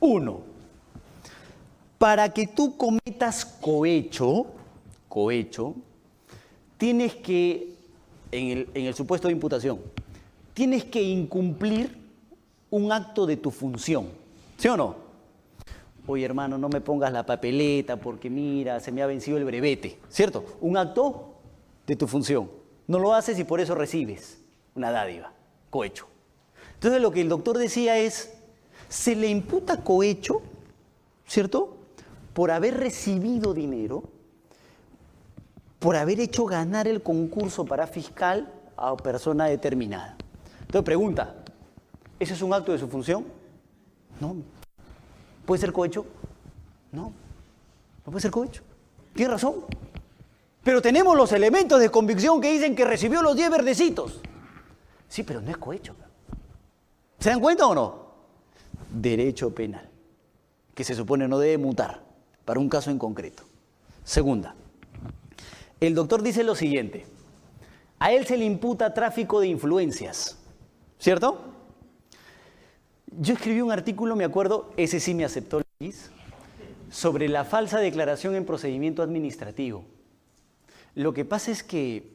Uno, 0.00 0.40
para 1.98 2.32
que 2.32 2.46
tú 2.46 2.76
cometas 2.76 3.44
cohecho, 3.44 4.46
cohecho, 5.08 5.74
tienes 6.76 7.14
que, 7.14 7.76
en 8.32 8.48
el, 8.48 8.68
en 8.74 8.86
el 8.86 8.94
supuesto 8.94 9.28
de 9.28 9.32
imputación, 9.32 9.80
tienes 10.52 10.84
que 10.84 11.02
incumplir 11.02 11.96
un 12.70 12.90
acto 12.90 13.26
de 13.26 13.36
tu 13.36 13.50
función. 13.50 14.08
¿Sí 14.58 14.68
o 14.68 14.76
no? 14.76 14.96
Oye, 16.06 16.24
hermano, 16.24 16.58
no 16.58 16.68
me 16.68 16.80
pongas 16.80 17.12
la 17.12 17.24
papeleta 17.24 17.96
porque 17.96 18.28
mira, 18.28 18.80
se 18.80 18.92
me 18.92 19.02
ha 19.02 19.06
vencido 19.06 19.38
el 19.38 19.44
brevete. 19.44 19.98
¿Cierto? 20.10 20.44
Un 20.60 20.76
acto 20.76 21.34
de 21.86 21.96
tu 21.96 22.06
función. 22.06 22.50
No 22.86 22.98
lo 22.98 23.14
haces 23.14 23.38
y 23.38 23.44
por 23.44 23.60
eso 23.60 23.74
recibes 23.74 24.43
una 24.74 24.90
dádiva, 24.90 25.32
cohecho. 25.70 26.06
Entonces 26.74 27.00
lo 27.00 27.10
que 27.10 27.20
el 27.20 27.28
doctor 27.28 27.58
decía 27.58 27.98
es, 27.98 28.34
se 28.88 29.16
le 29.16 29.28
imputa 29.28 29.78
cohecho, 29.78 30.42
¿cierto? 31.26 31.76
Por 32.32 32.50
haber 32.50 32.76
recibido 32.76 33.54
dinero, 33.54 34.04
por 35.78 35.96
haber 35.96 36.20
hecho 36.20 36.44
ganar 36.44 36.88
el 36.88 37.02
concurso 37.02 37.64
para 37.64 37.86
fiscal 37.86 38.52
a 38.76 38.96
persona 38.96 39.46
determinada. 39.46 40.16
Entonces 40.60 40.82
pregunta, 40.84 41.34
¿ese 42.18 42.34
es 42.34 42.42
un 42.42 42.52
acto 42.52 42.72
de 42.72 42.78
su 42.78 42.88
función? 42.88 43.24
No. 44.20 44.36
¿Puede 45.46 45.60
ser 45.60 45.72
cohecho? 45.72 46.06
No. 46.92 47.12
No 48.04 48.12
puede 48.12 48.20
ser 48.20 48.30
cohecho. 48.30 48.62
Tiene 49.14 49.32
razón. 49.32 49.64
Pero 50.62 50.80
tenemos 50.80 51.16
los 51.16 51.32
elementos 51.32 51.80
de 51.80 51.90
convicción 51.90 52.40
que 52.40 52.50
dicen 52.50 52.74
que 52.74 52.84
recibió 52.84 53.22
los 53.22 53.36
10 53.36 53.50
verdecitos. 53.50 54.20
Sí, 55.14 55.22
pero 55.22 55.40
no 55.40 55.48
es 55.48 55.56
cohecho. 55.58 55.94
¿Se 57.20 57.30
dan 57.30 57.38
cuenta 57.38 57.68
o 57.68 57.72
no? 57.72 58.06
Derecho 58.90 59.54
penal, 59.54 59.88
que 60.74 60.82
se 60.82 60.96
supone 60.96 61.28
no 61.28 61.38
debe 61.38 61.56
mutar 61.56 62.02
para 62.44 62.58
un 62.58 62.68
caso 62.68 62.90
en 62.90 62.98
concreto. 62.98 63.44
Segunda, 64.02 64.56
el 65.78 65.94
doctor 65.94 66.20
dice 66.20 66.42
lo 66.42 66.56
siguiente, 66.56 67.06
a 68.00 68.10
él 68.10 68.26
se 68.26 68.36
le 68.36 68.44
imputa 68.44 68.92
tráfico 68.92 69.38
de 69.38 69.46
influencias, 69.46 70.36
¿cierto? 70.98 71.44
Yo 73.06 73.34
escribí 73.34 73.60
un 73.60 73.70
artículo, 73.70 74.16
me 74.16 74.24
acuerdo, 74.24 74.72
ese 74.76 74.98
sí 74.98 75.14
me 75.14 75.24
aceptó 75.24 75.62
Luis, 75.78 76.10
sobre 76.90 77.28
la 77.28 77.44
falsa 77.44 77.78
declaración 77.78 78.34
en 78.34 78.44
procedimiento 78.44 79.00
administrativo. 79.00 79.84
Lo 80.96 81.14
que 81.14 81.24
pasa 81.24 81.52
es 81.52 81.62
que 81.62 82.13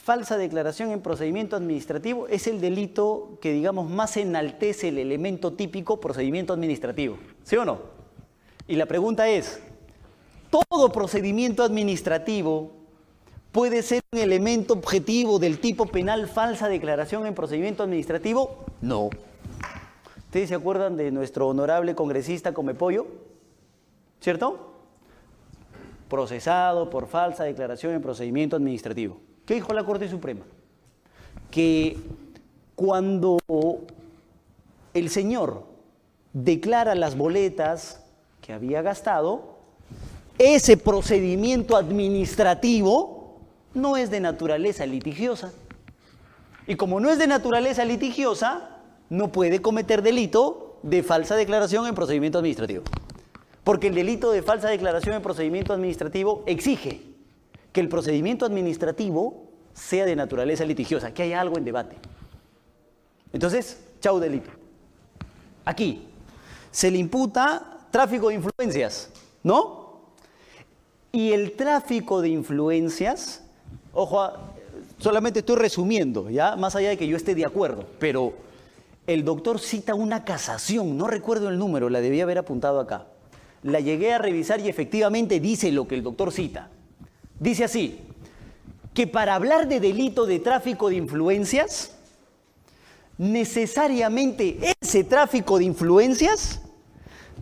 falsa 0.00 0.38
declaración 0.38 0.90
en 0.90 1.02
procedimiento 1.02 1.56
administrativo 1.56 2.26
es 2.26 2.46
el 2.46 2.60
delito 2.60 3.38
que, 3.40 3.52
digamos, 3.52 3.88
más 3.88 4.16
enaltece 4.16 4.88
el 4.88 4.98
elemento 4.98 5.52
típico 5.52 6.00
procedimiento 6.00 6.52
administrativo. 6.52 7.18
¿Sí 7.44 7.56
o 7.56 7.64
no? 7.64 7.80
Y 8.66 8.76
la 8.76 8.86
pregunta 8.86 9.28
es, 9.28 9.60
¿todo 10.50 10.90
procedimiento 10.90 11.62
administrativo 11.62 12.72
puede 13.52 13.82
ser 13.82 14.02
un 14.12 14.20
elemento 14.20 14.74
objetivo 14.74 15.38
del 15.38 15.58
tipo 15.58 15.86
penal 15.86 16.28
falsa 16.28 16.68
declaración 16.68 17.26
en 17.26 17.34
procedimiento 17.34 17.82
administrativo? 17.82 18.64
No. 18.80 19.10
¿Ustedes 20.26 20.48
se 20.48 20.54
acuerdan 20.54 20.96
de 20.96 21.10
nuestro 21.10 21.48
honorable 21.48 21.94
congresista 21.94 22.54
Comepollo? 22.54 23.06
¿Cierto? 24.20 24.74
Procesado 26.08 26.88
por 26.88 27.06
falsa 27.06 27.44
declaración 27.44 27.94
en 27.94 28.02
procedimiento 28.02 28.56
administrativo. 28.56 29.20
¿Qué 29.50 29.54
dijo 29.54 29.72
la 29.72 29.82
Corte 29.82 30.08
Suprema? 30.08 30.44
Que 31.50 31.98
cuando 32.76 33.36
el 34.94 35.10
señor 35.10 35.64
declara 36.32 36.94
las 36.94 37.16
boletas 37.16 38.00
que 38.42 38.52
había 38.52 38.80
gastado, 38.80 39.56
ese 40.38 40.76
procedimiento 40.76 41.76
administrativo 41.76 43.40
no 43.74 43.96
es 43.96 44.08
de 44.12 44.20
naturaleza 44.20 44.86
litigiosa. 44.86 45.52
Y 46.68 46.76
como 46.76 47.00
no 47.00 47.10
es 47.10 47.18
de 47.18 47.26
naturaleza 47.26 47.84
litigiosa, 47.84 48.78
no 49.08 49.32
puede 49.32 49.60
cometer 49.60 50.02
delito 50.02 50.78
de 50.84 51.02
falsa 51.02 51.34
declaración 51.34 51.88
en 51.88 51.96
procedimiento 51.96 52.38
administrativo. 52.38 52.84
Porque 53.64 53.88
el 53.88 53.96
delito 53.96 54.30
de 54.30 54.42
falsa 54.42 54.68
declaración 54.68 55.16
en 55.16 55.22
procedimiento 55.22 55.72
administrativo 55.72 56.44
exige 56.46 57.09
que 57.72 57.80
el 57.80 57.88
procedimiento 57.88 58.44
administrativo 58.44 59.44
sea 59.74 60.04
de 60.04 60.16
naturaleza 60.16 60.64
litigiosa, 60.64 61.14
que 61.14 61.22
haya 61.22 61.40
algo 61.40 61.56
en 61.56 61.64
debate. 61.64 61.96
Entonces, 63.32 63.80
chau 64.00 64.18
delito. 64.18 64.50
Aquí 65.64 66.06
se 66.70 66.90
le 66.90 66.98
imputa 66.98 67.78
tráfico 67.90 68.28
de 68.28 68.34
influencias, 68.36 69.10
¿no? 69.42 70.00
Y 71.12 71.32
el 71.32 71.52
tráfico 71.52 72.20
de 72.20 72.28
influencias, 72.28 73.42
ojo, 73.92 74.30
solamente 74.98 75.40
estoy 75.40 75.56
resumiendo, 75.56 76.30
ya 76.30 76.56
más 76.56 76.76
allá 76.76 76.90
de 76.90 76.96
que 76.96 77.08
yo 77.08 77.16
esté 77.16 77.34
de 77.34 77.44
acuerdo, 77.44 77.84
pero 77.98 78.34
el 79.06 79.24
doctor 79.24 79.58
cita 79.58 79.94
una 79.94 80.24
casación, 80.24 80.96
no 80.96 81.08
recuerdo 81.08 81.48
el 81.48 81.58
número, 81.58 81.88
la 81.88 82.00
debía 82.00 82.22
haber 82.22 82.38
apuntado 82.38 82.78
acá. 82.78 83.06
La 83.62 83.80
llegué 83.80 84.12
a 84.12 84.18
revisar 84.18 84.60
y 84.60 84.68
efectivamente 84.68 85.40
dice 85.40 85.72
lo 85.72 85.88
que 85.88 85.96
el 85.96 86.02
doctor 86.02 86.32
cita. 86.32 86.70
Dice 87.40 87.64
así, 87.64 87.98
que 88.92 89.06
para 89.06 89.34
hablar 89.34 89.66
de 89.66 89.80
delito 89.80 90.26
de 90.26 90.38
tráfico 90.40 90.90
de 90.90 90.96
influencias, 90.96 91.96
necesariamente 93.16 94.58
ese 94.80 95.04
tráfico 95.04 95.58
de 95.58 95.64
influencias 95.64 96.60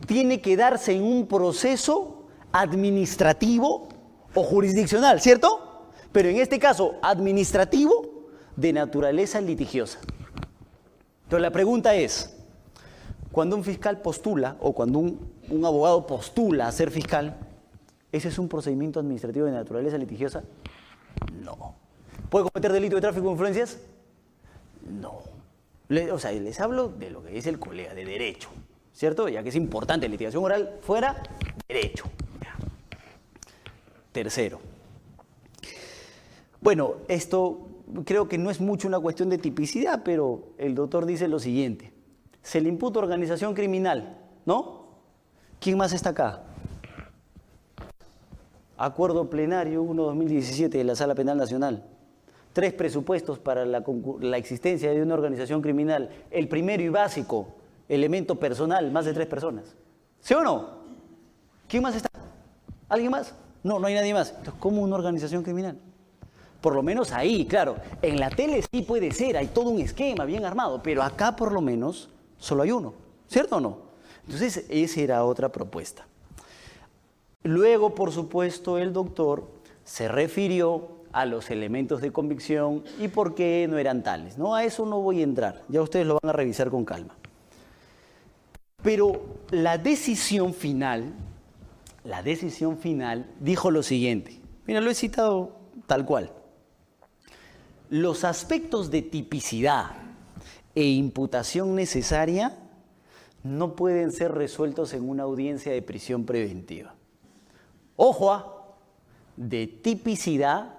tiene 0.07 0.41
que 0.41 0.57
darse 0.57 0.93
en 0.93 1.03
un 1.03 1.27
proceso 1.27 2.27
administrativo 2.53 3.89
o 4.35 4.43
jurisdiccional, 4.45 5.21
¿cierto? 5.21 5.91
Pero 6.13 6.29
en 6.29 6.37
este 6.37 6.61
caso, 6.61 6.95
administrativo 7.03 8.29
de 8.55 8.73
naturaleza 8.73 9.41
litigiosa. 9.41 9.99
Entonces 11.25 11.43
la 11.43 11.51
pregunta 11.51 11.97
es, 11.97 12.37
cuando 13.33 13.57
un 13.57 13.65
fiscal 13.65 14.01
postula 14.01 14.57
o 14.61 14.73
cuando 14.73 15.01
un, 15.01 15.29
un 15.51 15.65
abogado 15.65 16.07
postula 16.07 16.69
a 16.69 16.73
ser 16.73 16.93
fiscal, 16.93 17.37
¿Ese 18.11 18.29
es 18.29 18.39
un 18.39 18.49
procedimiento 18.49 19.01
administrativo 19.01 19.47
de 19.47 19.53
naturaleza 19.53 19.99
litigiosa? 19.99 20.43
No. 21.45 21.75
¿Puede 22.31 22.49
cometer 22.51 22.73
delito 22.73 22.97
de 22.97 23.03
tráfico 23.03 23.27
de 23.27 23.33
influencias? 23.33 23.79
No. 24.89 25.21
o 26.13 26.19
sea, 26.19 26.33
les 26.33 26.61
hablo 26.61 26.89
de 26.89 27.11
lo 27.11 27.23
que 27.23 27.31
dice 27.31 27.51
el 27.51 27.59
colega, 27.59 27.95
de 27.95 28.05
derecho, 28.05 28.49
¿cierto? 28.93 29.29
Ya 29.29 29.43
que 29.43 29.51
es 29.51 29.57
importante, 29.57 30.09
litigación 30.09 30.43
oral 30.45 30.79
fuera, 30.81 31.23
derecho. 31.67 32.05
Tercero. 34.13 34.59
Bueno, 36.61 36.97
esto 37.09 37.69
creo 38.05 38.29
que 38.29 38.39
no 38.39 38.51
es 38.51 38.61
mucho 38.61 38.89
una 38.89 38.99
cuestión 38.99 39.29
de 39.29 39.39
tipicidad, 39.39 40.03
pero 40.03 40.55
el 40.59 40.75
doctor 40.75 41.07
dice 41.07 41.29
lo 41.29 41.39
siguiente. 41.39 41.93
Se 42.43 42.61
le 42.61 42.69
imputa 42.69 42.99
organización 42.99 43.55
criminal, 43.55 44.19
¿no? 44.47 44.89
¿Quién 45.61 45.77
más 45.77 45.93
está 45.93 46.11
acá? 46.11 46.43
Acuerdo 48.79 49.29
plenario 49.29 49.83
1-2017 49.83 50.69
de 50.69 50.85
la 50.85 50.95
Sala 50.95 51.17
Penal 51.17 51.37
Nacional. 51.37 51.83
Tres 52.53 52.73
presupuestos 52.73 53.41
para 53.41 53.67
la, 53.67 53.83
existencia 54.37 54.93
de 54.93 55.03
una 55.03 55.15
organización 55.15 55.61
criminal. 55.61 56.09
El 56.31 56.47
primero 56.47 56.81
y 56.85 56.89
básico, 56.89 57.57
elemento 57.89 58.37
personal, 58.37 58.93
más 58.93 59.05
de 59.05 59.15
tres 59.15 59.27
personas. 59.27 59.75
¿Sí 60.21 60.33
o 60.33 60.43
no? 60.43 60.79
¿Quién 61.67 61.83
más 61.83 61.97
está? 61.97 62.09
¿Alguien 62.89 63.11
más? 63.11 63.35
No, 63.65 63.81
no 63.81 63.89
hay 63.89 63.95
nadie 63.95 64.15
más. 64.15 64.31
Entonces, 64.31 64.55
¿cómo 64.61 64.83
una 64.83 64.95
organización 64.95 65.43
criminal? 65.43 65.77
Por 66.61 66.77
lo 66.77 66.83
menos 66.85 67.11
ahí, 67.11 67.47
claro. 67.47 67.77
En 68.01 68.21
la 68.21 68.31
tele 68.31 68.63
sí 68.63 68.83
puede 68.83 69.11
ser, 69.11 69.37
hay 69.37 69.49
todo 69.49 69.71
un 69.71 69.81
esquema 69.81 70.25
bien 70.25 70.45
armado, 70.45 70.81
pero 70.85 71.03
acá 71.03 71.35
por 71.35 71.51
lo 71.51 71.61
menos 71.61 72.11
solo 72.39 72.63
hay 72.63 72.71
uno. 72.71 72.95
¿Cierto 73.27 73.57
o 73.57 73.61
no? 73.61 73.79
Entonces, 74.25 74.67
esa 74.69 75.01
era 75.01 75.25
otra 75.25 75.49
propuesta. 75.51 76.07
Luego, 77.45 77.95
por 77.95 78.13
supuesto, 78.13 78.79
el 78.79 78.93
doctor 78.93 79.49
se 79.85 80.09
refirió 80.09 80.99
a 81.13 81.25
los 81.25 81.51
elementos 81.51 82.01
de 82.01 82.13
convicción 82.13 82.85
y 83.01 83.09
por 83.09 83.35
qué 83.35 83.67
no 83.71 83.79
eran 83.79 84.03
tales. 84.03 84.39
No, 84.39 84.55
a 84.55 84.65
eso 84.65 84.85
no 84.85 85.01
voy 85.01 85.21
a 85.21 85.25
entrar, 85.25 85.65
ya 85.69 85.81
ustedes 85.83 86.07
lo 86.07 86.19
van 86.23 86.31
a 86.31 86.33
revisar 86.33 86.71
con 86.71 86.85
calma. 86.85 87.17
Pero 88.83 89.23
la 89.51 89.79
decisión 89.79 90.55
final, 90.55 91.15
la 92.05 92.23
decisión 92.23 92.79
final 92.79 93.27
dijo 93.41 93.71
lo 93.71 93.83
siguiente. 93.83 94.41
Mira, 94.67 94.81
lo 94.81 94.91
he 94.91 94.95
citado 94.95 95.57
tal 95.87 96.05
cual. 96.05 96.33
Los 97.91 98.25
aspectos 98.25 98.91
de 98.91 99.03
tipicidad 99.03 99.93
e 100.75 100.85
imputación 100.85 101.75
necesaria 101.75 102.59
no 103.43 103.75
pueden 103.75 104.13
ser 104.13 104.33
resueltos 104.33 104.93
en 104.93 105.09
una 105.09 105.23
audiencia 105.23 105.73
de 105.73 105.81
prisión 105.81 106.27
preventiva. 106.27 106.98
Ojo, 108.01 108.33
a, 108.33 108.77
de 109.37 109.67
tipicidad 109.67 110.73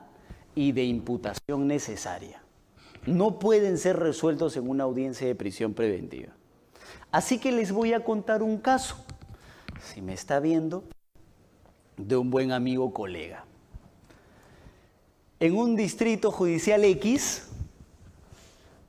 y 0.55 0.71
de 0.71 0.85
imputación 0.85 1.67
necesaria. 1.67 2.41
No 3.05 3.39
pueden 3.39 3.77
ser 3.77 3.99
resueltos 3.99 4.55
en 4.55 4.69
una 4.69 4.85
audiencia 4.85 5.27
de 5.27 5.35
prisión 5.35 5.73
preventiva. 5.73 6.29
Así 7.11 7.37
que 7.37 7.51
les 7.51 7.73
voy 7.73 7.91
a 7.91 8.05
contar 8.05 8.41
un 8.41 8.57
caso, 8.57 8.95
si 9.83 10.01
me 10.01 10.13
está 10.13 10.39
viendo, 10.39 10.85
de 11.97 12.15
un 12.15 12.31
buen 12.31 12.53
amigo 12.53 12.93
colega. 12.93 13.43
En 15.41 15.57
un 15.57 15.75
distrito 15.75 16.31
judicial 16.31 16.85
X, 16.85 17.49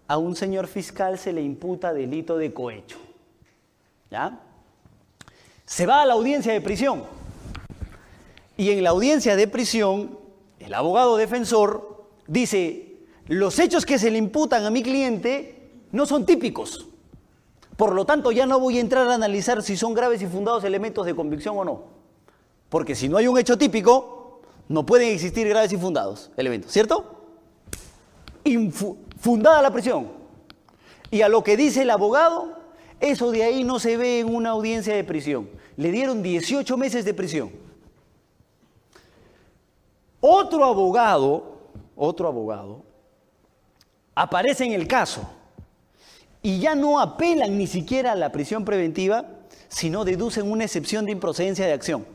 a 0.07 0.18
un 0.18 0.37
señor 0.37 0.68
fiscal 0.68 1.18
se 1.18 1.33
le 1.33 1.43
imputa 1.43 1.93
delito 1.93 2.39
de 2.39 2.55
cohecho. 2.55 2.99
¿Ya? 4.09 4.39
Se 5.64 5.85
va 5.85 6.03
a 6.03 6.07
la 6.07 6.12
audiencia 6.12 6.53
de 6.53 6.61
prisión. 6.61 7.18
Y 8.61 8.72
en 8.72 8.84
la 8.84 8.90
audiencia 8.90 9.36
de 9.36 9.48
prisión, 9.48 10.18
el 10.58 10.74
abogado 10.74 11.16
defensor 11.16 12.04
dice, 12.26 12.98
los 13.26 13.58
hechos 13.58 13.86
que 13.86 13.98
se 13.98 14.11
le 14.11 14.18
imputan 14.18 14.66
a 14.66 14.70
mi 14.70 14.82
cliente 14.82 15.70
no 15.92 16.04
son 16.04 16.26
típicos. 16.26 16.86
Por 17.78 17.94
lo 17.94 18.04
tanto, 18.04 18.32
ya 18.32 18.44
no 18.44 18.61
voy 18.61 18.76
a 18.76 18.82
entrar 18.82 19.08
a 19.08 19.14
analizar 19.14 19.62
si 19.62 19.78
son 19.78 19.94
graves 19.94 20.20
y 20.20 20.26
fundados 20.26 20.62
elementos 20.64 21.06
de 21.06 21.14
convicción 21.14 21.56
o 21.56 21.64
no. 21.64 21.84
Porque 22.68 22.94
si 22.94 23.08
no 23.08 23.16
hay 23.16 23.28
un 23.28 23.38
hecho 23.38 23.56
típico, 23.56 24.42
no 24.68 24.84
pueden 24.84 25.08
existir 25.08 25.48
graves 25.48 25.72
y 25.72 25.78
fundados 25.78 26.30
elementos, 26.36 26.70
¿cierto? 26.70 27.16
fundada 29.18 29.62
la 29.62 29.72
prisión. 29.72 30.06
Y 31.11 31.22
a 31.22 31.30
lo 31.30 31.42
que 31.42 31.56
dice 31.56 31.80
el 31.80 31.88
abogado, 31.88 32.58
eso 33.00 33.30
de 33.30 33.42
ahí 33.42 33.64
no 33.64 33.78
se 33.78 33.96
ve 33.96 34.20
en 34.20 34.34
una 34.34 34.50
audiencia 34.50 34.94
de 34.94 35.02
prisión. 35.02 35.48
Le 35.78 35.90
dieron 35.90 36.22
18 36.22 36.76
meses 36.76 37.06
de 37.06 37.14
prisión. 37.14 37.70
Otro 40.21 40.64
abogado, 40.64 41.59
otro 41.97 42.29
abogado, 42.29 42.83
aparece 44.14 44.64
en 44.64 44.73
el 44.73 44.87
caso 44.87 45.23
y 46.43 46.59
ya 46.61 46.75
no 46.75 47.01
apelan 47.01 47.57
ni 47.57 47.66
siquiera 47.66 48.12
a 48.12 48.16
la 48.16 48.33
prisión 48.33 48.64
preventiva, 48.64 49.25
sino 49.68 50.05
deducen 50.05 50.51
una 50.51 50.64
excepción 50.64 51.07
de 51.07 51.12
improcedencia 51.12 51.66
de 51.66 51.73
acción. 51.73 52.07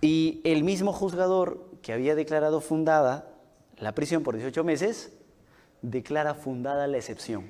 Y 0.00 0.40
el 0.44 0.64
mismo 0.64 0.92
juzgador 0.92 1.64
que 1.82 1.92
había 1.92 2.14
declarado 2.14 2.60
fundada 2.60 3.28
la 3.78 3.92
prisión 3.92 4.22
por 4.22 4.36
18 4.36 4.64
meses, 4.64 5.12
declara 5.82 6.34
fundada 6.34 6.86
la 6.86 6.96
excepción. 6.96 7.46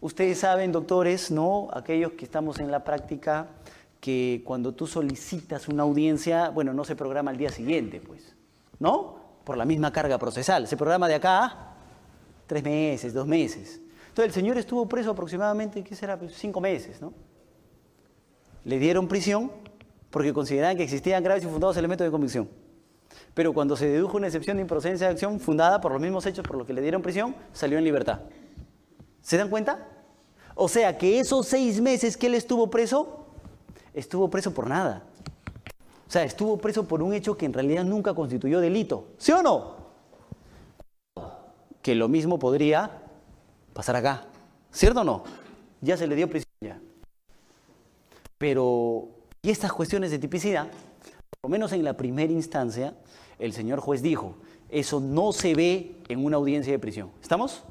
Ustedes 0.00 0.38
saben, 0.38 0.70
doctores, 0.70 1.30
¿no? 1.30 1.68
Aquellos 1.72 2.12
que 2.12 2.24
estamos 2.24 2.60
en 2.60 2.70
la 2.70 2.84
práctica, 2.84 3.48
que 4.00 4.42
cuando 4.44 4.72
tú 4.74 4.86
solicitas 4.86 5.68
una 5.68 5.82
audiencia, 5.82 6.50
bueno, 6.50 6.72
no 6.72 6.84
se 6.84 6.96
programa 6.96 7.30
al 7.30 7.36
día 7.36 7.50
siguiente, 7.50 8.00
pues, 8.00 8.34
¿no? 8.78 9.18
Por 9.44 9.56
la 9.56 9.64
misma 9.64 9.92
carga 9.92 10.18
procesal. 10.18 10.66
Se 10.68 10.76
programa 10.76 11.08
de 11.08 11.14
acá 11.14 11.74
tres 12.46 12.62
meses, 12.62 13.12
dos 13.12 13.26
meses. 13.26 13.80
Entonces 14.08 14.26
el 14.26 14.32
señor 14.32 14.58
estuvo 14.58 14.88
preso 14.88 15.10
aproximadamente, 15.10 15.82
¿qué 15.82 15.94
será? 15.94 16.18
Pues, 16.18 16.34
cinco 16.34 16.60
meses, 16.60 17.00
¿no? 17.00 17.12
Le 18.64 18.78
dieron 18.78 19.08
prisión 19.08 19.50
porque 20.10 20.32
consideraban 20.32 20.76
que 20.76 20.84
existían 20.84 21.22
graves 21.22 21.44
y 21.44 21.46
fundados 21.46 21.76
elementos 21.76 22.04
de 22.04 22.10
convicción. 22.10 22.48
Pero 23.34 23.52
cuando 23.52 23.76
se 23.76 23.88
dedujo 23.88 24.16
una 24.16 24.26
excepción 24.26 24.56
de 24.56 24.62
improcedencia 24.62 25.06
de 25.06 25.12
acción 25.12 25.38
fundada 25.38 25.80
por 25.80 25.92
los 25.92 26.00
mismos 26.00 26.26
hechos 26.26 26.46
por 26.46 26.56
los 26.56 26.66
que 26.66 26.72
le 26.72 26.82
dieron 26.82 27.02
prisión, 27.02 27.34
salió 27.52 27.78
en 27.78 27.84
libertad. 27.84 28.20
¿Se 29.20 29.36
dan 29.36 29.48
cuenta? 29.48 29.86
O 30.54 30.68
sea 30.68 30.98
que 30.98 31.20
esos 31.20 31.46
seis 31.46 31.80
meses 31.80 32.16
que 32.16 32.26
él 32.26 32.34
estuvo 32.34 32.68
preso, 32.70 33.27
estuvo 33.98 34.30
preso 34.30 34.54
por 34.54 34.68
nada. 34.68 35.02
O 36.06 36.10
sea, 36.10 36.24
estuvo 36.24 36.56
preso 36.56 36.88
por 36.88 37.02
un 37.02 37.12
hecho 37.12 37.36
que 37.36 37.46
en 37.46 37.52
realidad 37.52 37.84
nunca 37.84 38.14
constituyó 38.14 38.60
delito. 38.60 39.08
¿Sí 39.18 39.32
o 39.32 39.42
no? 39.42 39.78
que 41.88 41.94
lo 41.94 42.06
mismo 42.06 42.38
podría 42.38 42.90
pasar 43.72 43.96
acá. 43.96 44.26
¿Cierto 44.70 45.00
o 45.00 45.04
no? 45.04 45.24
Ya 45.80 45.96
se 45.96 46.06
le 46.06 46.16
dio 46.16 46.28
prisión 46.28 46.52
ya. 46.60 46.78
Pero, 48.36 49.08
y 49.40 49.48
estas 49.48 49.72
cuestiones 49.72 50.10
de 50.10 50.18
tipicidad, 50.18 50.66
por 50.66 51.38
lo 51.44 51.48
menos 51.48 51.72
en 51.72 51.82
la 51.84 51.96
primera 51.96 52.30
instancia, 52.30 52.92
el 53.38 53.54
señor 53.54 53.80
juez 53.80 54.02
dijo, 54.02 54.34
eso 54.68 55.00
no 55.00 55.32
se 55.32 55.54
ve 55.54 55.96
en 56.10 56.22
una 56.22 56.36
audiencia 56.36 56.74
de 56.74 56.78
prisión. 56.78 57.10
¿Estamos? 57.22 57.62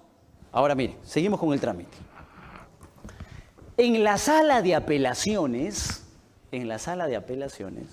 Ahora 0.52 0.74
mire, 0.74 0.98
seguimos 1.04 1.40
con 1.40 1.54
el 1.54 1.60
trámite. 1.60 1.96
En 3.78 4.04
la 4.04 4.18
sala 4.18 4.64
de 4.64 4.74
apelaciones, 4.74 6.07
en 6.52 6.68
la 6.68 6.80
sala 6.80 7.08
de 7.08 7.16
apelaciones, 7.16 7.86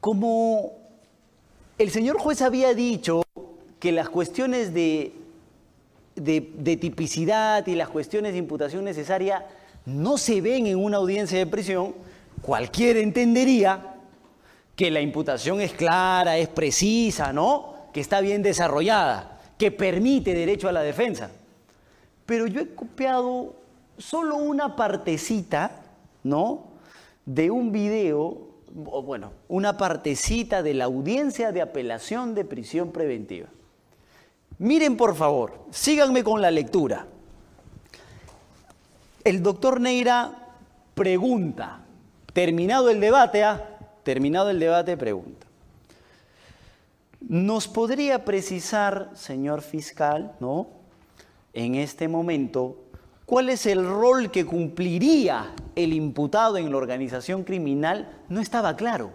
como 0.00 0.72
el 1.78 1.90
señor 1.90 2.18
juez 2.18 2.42
había 2.42 2.74
dicho 2.74 3.22
que 3.78 3.92
las 3.92 4.08
cuestiones 4.08 4.72
de, 4.72 5.12
de, 6.14 6.76
tipicidad 6.76 7.66
y 7.66 7.74
las 7.74 7.88
cuestiones 7.88 8.32
de 8.32 8.38
imputación 8.38 8.84
necesaria 8.84 9.46
no 9.84 10.16
se 10.18 10.40
ven 10.40 10.66
en 10.66 10.78
una 10.78 10.96
audiencia 10.96 11.38
de 11.38 11.46
prisión, 11.46 11.94
cualquiera 12.40 13.00
entendería 13.00 13.94
que 14.74 14.90
la 14.90 15.00
imputación 15.00 15.60
es 15.60 15.72
clara, 15.72 16.38
es 16.38 16.48
precisa, 16.48 17.32
¿no? 17.32 17.74
Que 17.92 18.00
está 18.00 18.20
bien 18.20 18.42
desarrollada, 18.42 19.40
que 19.58 19.70
permite 19.70 20.34
derecho 20.34 20.68
a 20.68 20.72
la 20.72 20.82
defensa. 20.82 21.30
Pero 22.24 22.46
yo 22.46 22.60
he 22.60 22.74
copiado 22.74 23.54
solo 23.98 24.36
una 24.36 24.76
partecita, 24.76 25.82
¿no? 26.24 26.75
De 27.26 27.50
un 27.50 27.72
video, 27.72 28.48
o 28.86 29.02
bueno, 29.02 29.32
una 29.48 29.76
partecita 29.76 30.62
de 30.62 30.72
la 30.72 30.86
audiencia 30.86 31.52
de 31.52 31.60
apelación 31.60 32.34
de 32.34 32.44
prisión 32.44 32.92
preventiva. 32.92 33.48
Miren 34.58 34.96
por 34.96 35.14
favor, 35.14 35.66
síganme 35.70 36.24
con 36.24 36.40
la 36.40 36.50
lectura. 36.50 37.06
El 39.22 39.42
doctor 39.42 39.80
Neira 39.80 40.54
pregunta, 40.94 41.80
terminado 42.32 42.88
el 42.88 43.00
debate, 43.00 43.44
¿ah? 43.44 43.78
terminado 44.02 44.48
el 44.48 44.58
debate, 44.58 44.96
pregunta. 44.96 45.46
¿Nos 47.20 47.68
podría 47.68 48.24
precisar, 48.24 49.10
señor 49.14 49.60
fiscal, 49.60 50.36
¿no? 50.40 50.68
en 51.56 51.74
este 51.74 52.06
momento, 52.06 52.76
cuál 53.24 53.48
es 53.48 53.64
el 53.64 53.88
rol 53.88 54.30
que 54.30 54.44
cumpliría 54.44 55.54
el 55.76 55.92
imputado 55.92 56.56
en 56.56 56.70
la 56.70 56.76
organización 56.76 57.44
criminal? 57.44 58.22
No 58.28 58.40
estaba 58.40 58.74
claro. 58.74 59.12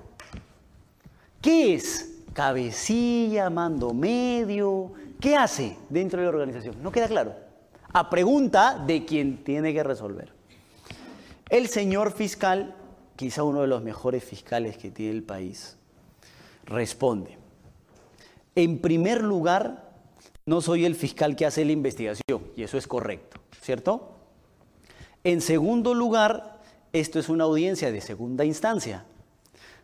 ¿Qué 1.41 1.73
es? 1.73 2.07
Cabecilla, 2.33 3.49
mando 3.49 3.93
medio, 3.93 4.93
¿Qué 5.21 5.35
hace 5.35 5.77
dentro 5.89 6.19
de 6.19 6.25
la 6.25 6.29
organización? 6.31 6.81
No 6.81 6.91
queda 6.91 7.07
claro. 7.07 7.35
A 7.93 8.09
pregunta 8.09 8.83
de 8.87 9.05
quien 9.05 9.43
tiene 9.43 9.71
que 9.71 9.83
resolver. 9.83 10.33
El 11.47 11.67
señor 11.67 12.11
fiscal, 12.11 12.75
quizá 13.15 13.43
uno 13.43 13.61
de 13.61 13.67
los 13.67 13.83
mejores 13.83 14.23
fiscales 14.23 14.77
que 14.77 14.89
tiene 14.89 15.11
el 15.11 15.21
país, 15.21 15.77
responde. 16.65 17.37
En 18.55 18.79
primer 18.79 19.21
lugar, 19.21 19.91
no 20.47 20.59
soy 20.59 20.85
el 20.85 20.95
fiscal 20.95 21.35
que 21.35 21.45
hace 21.45 21.65
la 21.65 21.71
investigación, 21.71 22.41
y 22.55 22.63
eso 22.63 22.79
es 22.79 22.87
correcto, 22.87 23.39
¿cierto? 23.61 24.15
En 25.23 25.41
segundo 25.41 25.93
lugar, 25.93 26.59
esto 26.93 27.19
es 27.19 27.29
una 27.29 27.43
audiencia 27.43 27.91
de 27.91 28.01
segunda 28.01 28.43
instancia. 28.43 29.05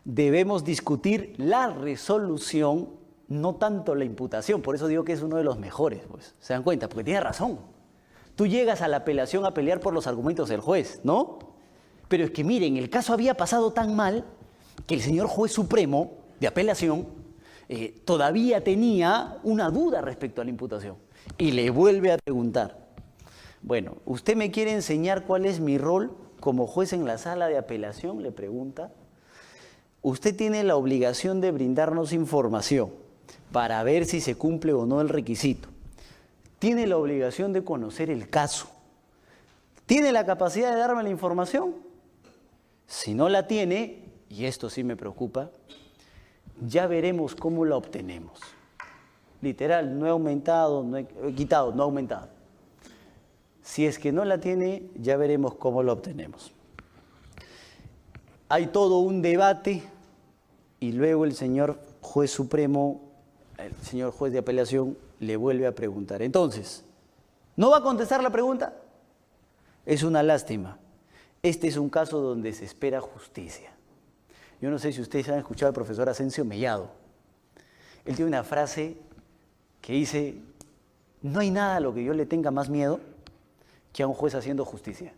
Debemos 0.04 0.64
discutir 0.64 1.36
la 1.38 1.68
resolución 1.68 2.90
no 3.28 3.56
tanto 3.56 3.94
la 3.94 4.06
imputación, 4.06 4.62
por 4.62 4.76
eso 4.76 4.88
digo 4.88 5.04
que 5.04 5.14
es 5.14 5.22
uno 5.22 5.36
de 5.36 5.44
los 5.44 5.60
mejores, 5.60 6.02
pues, 6.10 6.34
¿se 6.40 6.54
dan 6.54 6.64
cuenta? 6.64 6.88
Porque 6.88 7.04
tiene 7.04 7.20
razón. 7.20 7.60
Tú 8.36 8.48
llegas 8.48 8.82
a 8.82 8.88
la 8.88 8.98
apelación 8.98 9.46
a 9.46 9.54
pelear 9.54 9.80
por 9.80 9.94
los 9.94 10.08
argumentos 10.08 10.48
del 10.50 10.62
juez, 10.62 11.02
¿no? 11.04 11.40
Pero 12.08 12.24
es 12.24 12.32
que 12.32 12.44
miren, 12.44 12.78
el 12.78 12.90
caso 12.90 13.14
había 13.14 13.36
pasado 13.36 13.74
tan 13.74 13.96
mal 13.96 14.24
que 14.86 14.96
el 14.96 15.02
señor 15.02 15.28
juez 15.28 15.52
supremo 15.52 16.14
de 16.40 16.48
apelación 16.48 17.08
eh, 17.68 18.00
todavía 18.06 18.64
tenía 18.64 19.40
una 19.44 19.70
duda 19.70 20.02
respecto 20.02 20.42
a 20.42 20.46
la 20.46 20.52
imputación 20.52 20.96
y 21.38 21.52
le 21.52 21.70
vuelve 21.70 22.14
a 22.14 22.18
preguntar, 22.18 22.87
bueno, 23.68 23.98
¿usted 24.06 24.38
me 24.38 24.50
quiere 24.50 24.72
enseñar 24.72 25.26
cuál 25.26 25.46
es 25.46 25.60
mi 25.60 25.78
rol 25.78 26.16
como 26.40 26.68
juez 26.68 26.94
en 26.94 27.06
la 27.06 27.18
sala 27.18 27.50
de 27.50 27.58
apelación? 27.58 28.24
Le 28.24 28.32
pregunta. 28.32 28.94
Usted 30.02 30.34
tiene 30.34 30.64
la 30.64 30.78
obligación 30.78 31.42
de 31.42 31.52
brindarnos 31.52 32.14
información 32.14 32.92
para 33.52 33.84
ver 33.84 34.06
si 34.06 34.22
se 34.22 34.36
cumple 34.36 34.72
o 34.72 34.86
no 34.86 35.02
el 35.02 35.10
requisito. 35.10 35.68
Tiene 36.60 36.88
la 36.88 36.96
obligación 36.96 37.52
de 37.52 37.66
conocer 37.66 38.10
el 38.10 38.30
caso. 38.30 38.70
¿Tiene 39.86 40.14
la 40.14 40.26
capacidad 40.26 40.72
de 40.72 40.80
darme 40.80 41.04
la 41.04 41.10
información? 41.10 41.76
Si 42.88 43.14
no 43.14 43.28
la 43.28 43.48
tiene, 43.48 44.06
y 44.30 44.46
esto 44.46 44.70
sí 44.70 44.86
me 44.86 44.96
preocupa, 44.96 45.52
ya 46.66 46.88
veremos 46.88 47.36
cómo 47.36 47.66
la 47.66 47.76
obtenemos. 47.76 48.40
Literal, 49.42 50.00
no 50.00 50.08
he 50.08 50.10
aumentado, 50.10 50.84
no 50.84 50.96
he, 50.96 51.06
quitado, 51.36 51.74
no 51.74 51.84
ha 51.84 51.86
aumentado. 51.86 52.37
Si 53.68 53.86
es 53.86 54.00
que 54.00 54.14
no 54.14 54.24
la 54.24 54.40
tiene, 54.40 54.84
ya 54.96 55.18
veremos 55.18 55.56
cómo 55.56 55.84
la 55.84 55.92
obtenemos. 55.92 56.54
Hay 58.48 58.68
todo 58.68 59.00
un 59.00 59.22
debate 59.22 59.84
y 60.80 60.94
luego 60.94 61.26
el 61.26 61.36
señor 61.36 61.78
juez 62.00 62.32
supremo, 62.32 63.02
el 63.58 63.76
señor 63.84 64.14
juez 64.14 64.32
de 64.32 64.40
apelación, 64.40 64.98
le 65.20 65.36
vuelve 65.36 65.68
a 65.68 65.76
preguntar. 65.76 66.22
Entonces, 66.22 66.86
¿no 67.58 67.70
va 67.70 67.80
a 67.80 67.84
contestar 67.84 68.24
la 68.24 68.30
pregunta? 68.30 68.74
Es 69.86 70.02
una 70.02 70.24
lástima. 70.24 70.80
Este 71.44 71.68
es 71.68 71.76
un 71.76 71.90
caso 71.90 72.22
donde 72.22 72.54
se 72.54 72.64
espera 72.64 73.02
justicia. 73.02 73.70
Yo 74.62 74.70
no 74.70 74.80
sé 74.80 74.94
si 74.94 75.02
ustedes 75.02 75.28
han 75.28 75.40
escuchado 75.40 75.68
al 75.68 75.76
profesor 75.76 76.08
Asensio 76.08 76.46
Mellado. 76.46 76.90
Él 78.06 78.16
tiene 78.16 78.30
una 78.30 78.46
frase 78.46 78.96
que 79.82 79.92
dice, 79.92 80.36
no 81.22 81.42
hay 81.42 81.52
nada 81.52 81.76
a 81.76 81.80
lo 81.82 81.94
que 81.94 82.06
yo 82.06 82.14
le 82.14 82.26
tenga 82.26 82.50
más 82.50 82.70
miedo 82.70 83.02
que 83.98 84.04
a 84.04 84.08
un 84.08 84.14
juez 84.14 84.36
haciendo 84.36 84.64
justicia. 84.64 85.12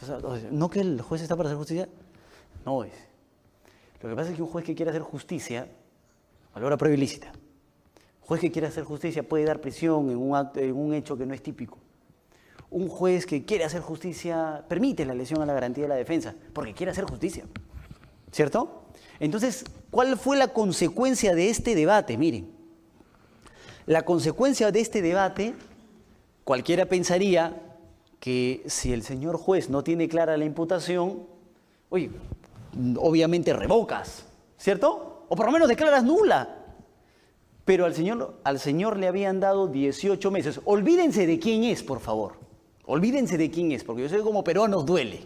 Entonces, 0.00 0.50
¿no 0.50 0.70
que 0.70 0.80
el 0.80 1.02
juez 1.02 1.20
está 1.20 1.36
para 1.36 1.50
hacer 1.50 1.58
justicia? 1.58 1.90
No 2.64 2.84
es. 2.84 2.92
Lo 4.00 4.08
que 4.08 4.16
pasa 4.16 4.30
es 4.30 4.36
que 4.36 4.40
un 4.40 4.48
juez 4.48 4.64
que 4.64 4.74
quiere 4.74 4.88
hacer 4.88 5.02
justicia 5.02 5.68
valora 6.54 6.78
prueba 6.78 6.96
ilícita. 6.96 7.32
Un 8.22 8.26
juez 8.26 8.40
que 8.40 8.50
quiere 8.50 8.66
hacer 8.66 8.84
justicia 8.84 9.22
puede 9.22 9.44
dar 9.44 9.60
prisión 9.60 10.08
en 10.08 10.16
un, 10.16 10.48
en 10.54 10.74
un 10.74 10.94
hecho 10.94 11.18
que 11.18 11.26
no 11.26 11.34
es 11.34 11.42
típico. 11.42 11.76
Un 12.70 12.88
juez 12.88 13.26
que 13.26 13.44
quiere 13.44 13.64
hacer 13.64 13.82
justicia 13.82 14.64
permite 14.66 15.04
la 15.04 15.12
lesión 15.12 15.42
a 15.42 15.44
la 15.44 15.52
garantía 15.52 15.84
de 15.84 15.88
la 15.88 15.96
defensa, 15.96 16.34
porque 16.54 16.72
quiere 16.72 16.92
hacer 16.92 17.04
justicia. 17.04 17.44
¿Cierto? 18.32 18.84
Entonces, 19.18 19.66
¿cuál 19.90 20.16
fue 20.16 20.38
la 20.38 20.48
consecuencia 20.54 21.34
de 21.34 21.50
este 21.50 21.74
debate? 21.74 22.16
Miren, 22.16 22.50
la 23.84 24.06
consecuencia 24.06 24.72
de 24.72 24.80
este 24.80 25.02
debate, 25.02 25.54
cualquiera 26.44 26.86
pensaría 26.86 27.60
que 28.18 28.62
si 28.66 28.92
el 28.92 29.02
señor 29.02 29.36
juez 29.38 29.70
no 29.70 29.82
tiene 29.82 30.08
clara 30.08 30.36
la 30.36 30.44
imputación, 30.44 31.26
oye, 31.88 32.10
obviamente 32.96 33.52
revocas, 33.52 34.26
¿cierto? 34.58 35.24
O 35.28 35.36
por 35.36 35.46
lo 35.46 35.52
menos 35.52 35.68
declaras 35.68 36.04
nula. 36.04 36.56
Pero 37.64 37.84
al 37.84 37.94
señor, 37.94 38.40
al 38.44 38.58
señor 38.58 38.98
le 38.98 39.06
habían 39.06 39.40
dado 39.40 39.68
18 39.68 40.30
meses. 40.30 40.60
Olvídense 40.64 41.26
de 41.26 41.38
quién 41.38 41.64
es, 41.64 41.82
por 41.82 42.00
favor. 42.00 42.34
Olvídense 42.86 43.38
de 43.38 43.50
quién 43.50 43.72
es, 43.72 43.84
porque 43.84 44.02
yo 44.02 44.08
sé 44.08 44.18
como 44.18 44.42
peruanos 44.42 44.84
duele. 44.84 45.24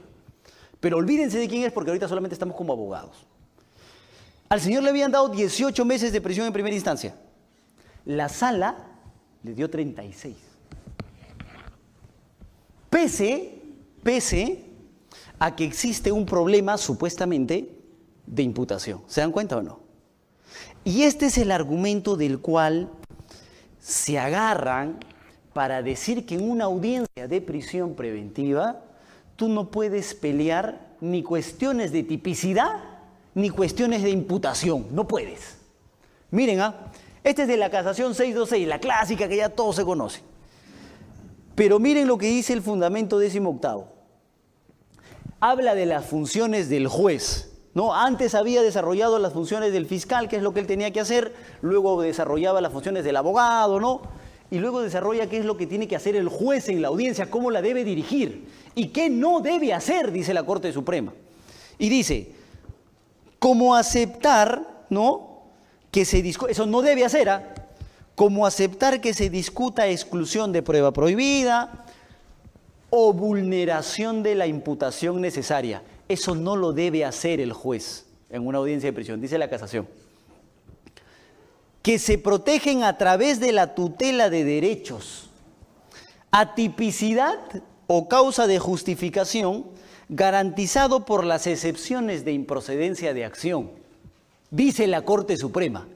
Pero 0.81 0.99
olvídense 0.99 1.39
de 1.39 1.49
quién 1.49 1.63
es 1.63 1.73
porque 1.73 1.91
ahorita 1.91 2.09
solamente 2.09 2.35
estamos 2.35 2.55
como 2.57 2.75
abogados. 2.75 3.27
Al 4.51 4.61
señor 4.61 4.83
le 4.83 4.91
habían 4.91 5.11
dado 5.11 5.31
18 5.31 5.85
meses 5.85 6.13
de 6.13 6.21
prisión 6.21 6.47
en 6.47 6.53
primera 6.53 6.75
instancia. 6.75 7.17
La 8.05 8.29
sala 8.29 8.77
le 9.43 9.55
dio 9.55 9.71
36. 9.71 10.37
Pese, 12.95 13.61
pese 14.05 14.63
a 15.41 15.57
que 15.57 15.65
existe 15.65 16.13
un 16.13 16.25
problema 16.25 16.79
supuestamente 16.79 17.69
de 18.25 18.43
imputación. 18.45 19.03
¿Se 19.09 19.21
dan 19.21 19.33
cuenta 19.33 19.57
o 19.57 19.63
no? 19.63 19.81
Y 20.85 21.03
este 21.03 21.27
es 21.27 21.37
el 21.39 21.51
argumento 21.51 22.17
del 22.17 22.39
cual 22.39 22.89
se 23.81 24.17
agarran 24.21 25.01
para 25.53 25.83
decir 25.83 26.25
que 26.25 26.37
en 26.37 26.49
una 26.49 26.67
audiencia 26.67 27.27
de 27.27 27.41
prisión 27.41 27.97
preventiva 27.97 28.85
tú 29.35 29.49
no 29.49 29.73
puedes 29.73 30.15
pelear 30.15 30.95
ni 31.01 31.25
cuestiones 31.25 31.91
de 31.91 32.05
tipicidad 32.05 32.77
ni 33.35 33.51
cuestiones 33.51 34.05
de 34.05 34.11
imputación. 34.11 34.87
No 34.93 35.09
puedes. 35.09 35.57
Miren, 36.31 36.61
¿ah? 36.61 36.93
este 37.25 37.43
es 37.43 37.49
de 37.49 37.57
la 37.57 37.71
casación 37.71 38.15
626, 38.15 38.69
la 38.69 38.79
clásica 38.79 39.27
que 39.27 39.39
ya 39.39 39.49
todos 39.49 39.75
se 39.75 39.85
conocen. 39.85 40.34
Pero 41.55 41.79
miren 41.79 42.09
lo 42.09 42.19
que 42.19 42.27
dice 42.27 42.53
el 42.53 42.63
fundamento 42.63 43.19
décimo 43.19 43.51
octavo 43.51 43.95
habla 45.51 45.75
de 45.75 45.85
las 45.85 46.07
funciones 46.07 46.71
del 46.71 46.89
juez. 46.89 47.51
¿No? 47.75 47.93
Antes 47.93 48.37
había 48.37 48.63
desarrollado 48.63 49.19
las 49.19 49.33
funciones 49.33 49.73
del 49.73 49.85
fiscal, 49.85 50.29
que 50.29 50.37
es 50.37 50.43
lo 50.43 50.55
que 50.55 50.61
él 50.61 50.67
tenía 50.67 50.93
que 50.93 51.01
hacer, 51.01 51.35
luego 51.61 52.01
desarrollaba 52.01 52.61
las 52.61 52.73
funciones 52.73 53.03
del 53.03 53.17
abogado, 53.17 53.81
¿no? 53.81 54.03
Y 54.49 54.61
luego 54.61 54.81
desarrolla 54.81 55.29
qué 55.29 55.39
es 55.39 55.45
lo 55.45 55.57
que 55.57 55.67
tiene 55.67 55.89
que 55.89 55.97
hacer 55.97 56.15
el 56.15 56.29
juez 56.29 56.69
en 56.69 56.81
la 56.81 56.89
audiencia, 56.89 57.31
cómo 57.31 57.51
la 57.51 57.63
debe 57.63 57.83
dirigir 57.83 58.47
y 58.77 58.89
qué 58.89 59.11
no 59.11 59.41
debe 59.41 59.75
hacer, 59.75 60.13
dice 60.13 60.33
la 60.33 60.45
Corte 60.45 60.73
Suprema. 60.73 61.13
Y 61.77 61.89
dice, 61.89 62.31
como 63.41 63.75
aceptar, 63.75 64.87
¿no? 64.89 65.43
Que 65.91 66.05
se 66.05 66.21
eso 66.49 66.67
no 66.67 66.81
debe 66.81 67.05
hacer, 67.05 67.29
¿ah? 67.29 67.55
Como 68.15 68.47
aceptar 68.47 69.01
que 69.01 69.15
se 69.15 69.31
discuta 69.31 69.89
exclusión 69.89 70.53
de 70.53 70.63
prueba 70.63 70.93
prohibida, 70.93 71.85
o 72.97 73.13
vulneración 73.13 74.23
de 74.23 74.37
la 74.37 74.47
imputación 74.47 75.21
necesaria. 75.21 75.83
Eso 76.09 76.37
no 76.37 76.55
lo 76.55 76.73
debe 76.73 77.05
hacer 77.05 77.41
el 77.41 77.53
juez 77.53 78.07
en 78.31 78.47
una 78.47 78.59
audiencia 78.59 78.89
de 78.89 78.93
prisión, 78.93 79.21
dice 79.21 79.37
la 79.37 79.51
casación. 79.51 79.89
Que 81.83 81.99
se 81.99 82.19
protegen 82.19 82.85
a 82.85 82.97
través 82.97 83.41
de 83.41 83.51
la 83.51 83.75
tutela 83.75 84.31
de 84.31 84.45
derechos. 84.45 85.29
Atipicidad 86.31 87.41
o 87.89 88.07
causa 88.09 88.47
de 88.47 88.61
justificación 88.61 89.67
garantizado 90.09 91.05
por 91.05 91.25
las 91.25 91.49
excepciones 91.49 92.25
de 92.25 92.31
improcedencia 92.31 93.13
de 93.13 93.25
acción, 93.25 93.73
dice 94.53 94.87
la 94.87 95.03
Corte 95.03 95.37
Suprema. 95.37 95.89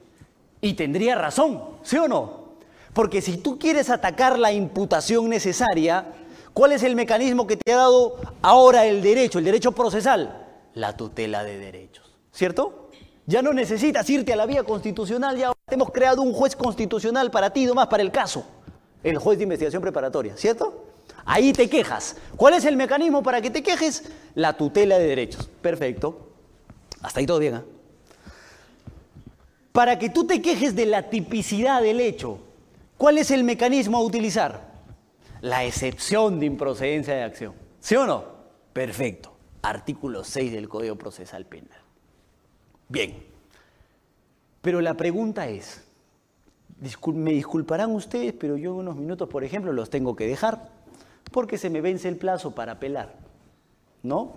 Y 0.61 0.73
tendría 0.73 1.15
razón, 1.15 1.61
¿sí 1.83 1.97
o 1.97 2.07
no? 2.07 2.49
Porque 2.93 3.21
si 3.21 3.37
tú 3.37 3.57
quieres 3.59 3.89
atacar 3.89 4.37
la 4.39 4.51
imputación 4.51 5.29
necesaria, 5.29 6.13
¿Cuál 6.53 6.73
es 6.73 6.83
el 6.83 6.95
mecanismo 6.95 7.47
que 7.47 7.57
te 7.57 7.71
ha 7.71 7.77
dado 7.77 8.17
ahora 8.41 8.85
el 8.85 9.01
derecho, 9.01 9.39
el 9.39 9.45
derecho 9.45 9.71
procesal? 9.71 10.45
La 10.73 10.97
tutela 10.97 11.43
de 11.43 11.57
derechos, 11.57 12.11
¿cierto? 12.33 12.89
Ya 13.25 13.41
no 13.41 13.53
necesitas 13.53 14.09
irte 14.09 14.33
a 14.33 14.35
la 14.35 14.45
vía 14.45 14.63
constitucional, 14.63 15.37
ya 15.37 15.53
hemos 15.69 15.91
creado 15.91 16.21
un 16.21 16.33
juez 16.33 16.55
constitucional 16.55 17.31
para 17.31 17.51
ti, 17.51 17.67
más 17.67 17.87
para 17.87 18.03
el 18.03 18.11
caso, 18.11 18.43
el 19.03 19.17
juez 19.19 19.37
de 19.37 19.43
investigación 19.43 19.81
preparatoria, 19.81 20.35
¿cierto? 20.35 20.85
Ahí 21.25 21.53
te 21.53 21.69
quejas. 21.69 22.17
¿Cuál 22.35 22.55
es 22.55 22.65
el 22.65 22.75
mecanismo 22.75 23.21
para 23.21 23.39
que 23.39 23.51
te 23.51 23.61
quejes? 23.61 24.11
La 24.35 24.57
tutela 24.57 24.97
de 24.97 25.05
derechos. 25.07 25.47
Perfecto. 25.61 26.27
Hasta 27.01 27.19
ahí 27.19 27.25
todo 27.25 27.39
bien. 27.39 27.55
¿eh? 27.55 27.78
Para 29.71 29.99
que 29.99 30.09
tú 30.09 30.25
te 30.25 30.41
quejes 30.41 30.75
de 30.75 30.85
la 30.85 31.09
tipicidad 31.09 31.81
del 31.81 31.99
hecho, 31.99 32.39
¿cuál 32.97 33.17
es 33.17 33.31
el 33.31 33.43
mecanismo 33.43 33.97
a 33.97 34.03
utilizar? 34.03 34.69
la 35.41 35.63
excepción 35.63 36.39
de 36.39 36.45
improcedencia 36.45 37.15
de 37.15 37.23
acción. 37.23 37.53
¿Sí 37.79 37.95
o 37.95 38.05
no? 38.05 38.23
Perfecto. 38.73 39.33
Artículo 39.61 40.23
6 40.23 40.51
del 40.51 40.69
Código 40.69 40.95
Procesal 40.95 41.45
Penal. 41.45 41.79
Bien. 42.87 43.23
Pero 44.61 44.81
la 44.81 44.95
pregunta 44.95 45.47
es, 45.47 45.83
me 47.13 47.31
disculparán 47.31 47.91
ustedes, 47.91 48.33
pero 48.33 48.57
yo 48.57 48.71
en 48.71 48.77
unos 48.77 48.95
minutos, 48.95 49.29
por 49.29 49.43
ejemplo, 49.43 49.71
los 49.71 49.89
tengo 49.89 50.15
que 50.15 50.27
dejar 50.27 50.69
porque 51.31 51.57
se 51.57 51.69
me 51.69 51.81
vence 51.81 52.07
el 52.09 52.17
plazo 52.17 52.51
para 52.51 52.73
apelar. 52.73 53.15
¿No? 54.03 54.33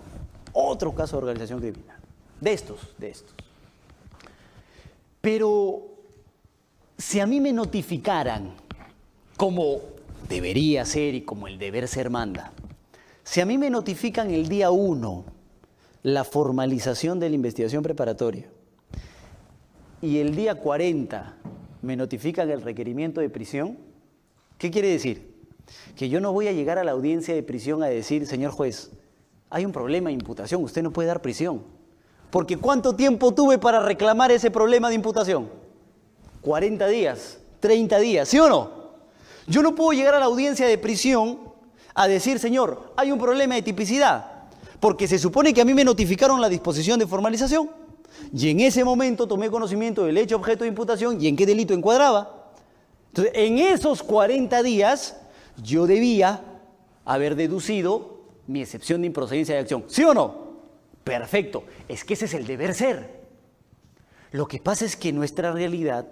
Otro 0.53 0.95
caso 0.95 1.16
de 1.16 1.22
organización 1.22 1.61
criminal. 1.61 1.97
De 2.41 2.53
estos, 2.53 2.95
de 2.99 3.11
estos. 3.11 3.35
Pero 5.23 5.89
si 6.99 7.20
a 7.20 7.27
mí 7.27 7.41
me 7.41 7.55
notificaran 7.55 8.53
como 9.39 9.81
debería 10.29 10.85
ser 10.85 11.14
y 11.14 11.23
como 11.23 11.49
el 11.49 11.59
deber 11.59 11.89
ser 11.89 12.11
manda. 12.11 12.53
Si 13.25 13.41
a 13.41 13.47
mí 13.47 13.59
me 13.59 13.70
notifican 13.70 14.31
el 14.31 14.49
día 14.49 14.70
1 14.70 15.25
la 16.05 16.25
formalización 16.25 17.20
de 17.20 17.29
la 17.29 17.37
investigación 17.37 17.83
preparatoria 17.83 18.47
y 20.01 20.18
el 20.18 20.35
día 20.35 20.57
40 20.57 21.37
me 21.83 21.97
notifican 21.97 22.51
el 22.51 22.62
requerimiento 22.62 23.20
de 23.20 23.31
prisión, 23.31 23.79
¿qué 24.59 24.70
quiere 24.70 24.89
decir? 24.89 25.33
Que 25.97 26.09
yo 26.09 26.20
no 26.20 26.33
voy 26.33 26.49
a 26.49 26.53
llegar 26.53 26.79
a 26.79 26.85
la 26.85 26.93
audiencia 26.93 27.35
de 27.35 27.43
prisión 27.43 27.83
a 27.83 27.87
decir, 27.87 28.27
señor 28.27 28.53
juez, 28.53 28.91
hay 29.51 29.64
un 29.64 29.73
problema 29.73 30.09
de 30.09 30.14
imputación, 30.14 30.62
usted 30.64 30.83
no 30.83 30.93
puede 30.93 31.09
dar 31.09 31.23
prisión. 31.23 31.62
Porque 32.33 32.57
¿cuánto 32.57 32.97
tiempo 32.97 33.35
tuve 33.35 33.59
para 33.59 33.80
reclamar 33.80 34.33
ese 34.33 34.51
problema 34.51 34.89
de 34.89 34.95
imputación? 34.95 35.51
40 36.41 36.89
días, 36.89 37.39
30 37.61 37.99
días, 37.99 38.26
¿sí 38.26 38.39
o 38.39 38.49
no? 38.49 38.70
Yo 39.47 39.62
no 39.62 39.74
puedo 39.74 39.93
llegar 39.93 40.14
a 40.14 40.18
la 40.18 40.24
audiencia 40.24 40.66
de 40.66 40.78
prisión 40.78 41.41
a 41.93 42.09
decir, 42.09 42.39
señor, 42.39 42.95
hay 42.97 43.12
un 43.12 43.18
problema 43.18 43.55
de 43.55 43.61
tipicidad, 43.61 44.49
porque 44.80 45.07
se 45.07 45.18
supone 45.18 45.53
que 45.53 45.61
a 45.61 45.66
mí 45.66 45.74
me 45.74 45.85
notificaron 45.85 46.41
la 46.41 46.49
disposición 46.49 46.99
de 46.99 47.07
formalización 47.07 47.70
y 48.33 48.49
en 48.49 48.61
ese 48.61 48.83
momento 48.83 49.28
tomé 49.28 49.51
conocimiento 49.51 50.07
del 50.07 50.16
hecho 50.16 50.37
objeto 50.37 50.64
de 50.64 50.68
imputación 50.68 51.20
y 51.20 51.28
en 51.28 51.37
qué 51.37 51.45
delito 51.45 51.74
encuadraba. 51.74 52.55
Entonces, 53.09 53.35
en 53.37 53.59
esos 53.59 54.03
40 54.03 54.62
días 54.62 55.18
yo 55.62 55.87
debía 55.87 56.43
haber 57.05 57.37
deducido 57.37 58.22
mi 58.47 58.62
excepción 58.62 59.03
de 59.03 59.09
improcedencia 59.09 59.55
de 59.55 59.61
acción. 59.61 59.85
¿Sí 59.89 60.03
o 60.03 60.14
no? 60.14 60.41
Perfecto. 61.05 61.64
Es 61.88 62.05
que 62.05 62.14
ese 62.14 62.26
es 62.26 62.34
el 62.34 62.46
deber 62.46 62.74
ser. 62.74 63.22
Lo 64.30 64.46
que 64.46 64.59
pasa 64.59 64.84
es 64.84 64.96
que 64.96 65.12
nuestra 65.12 65.53
realidad 65.53 66.11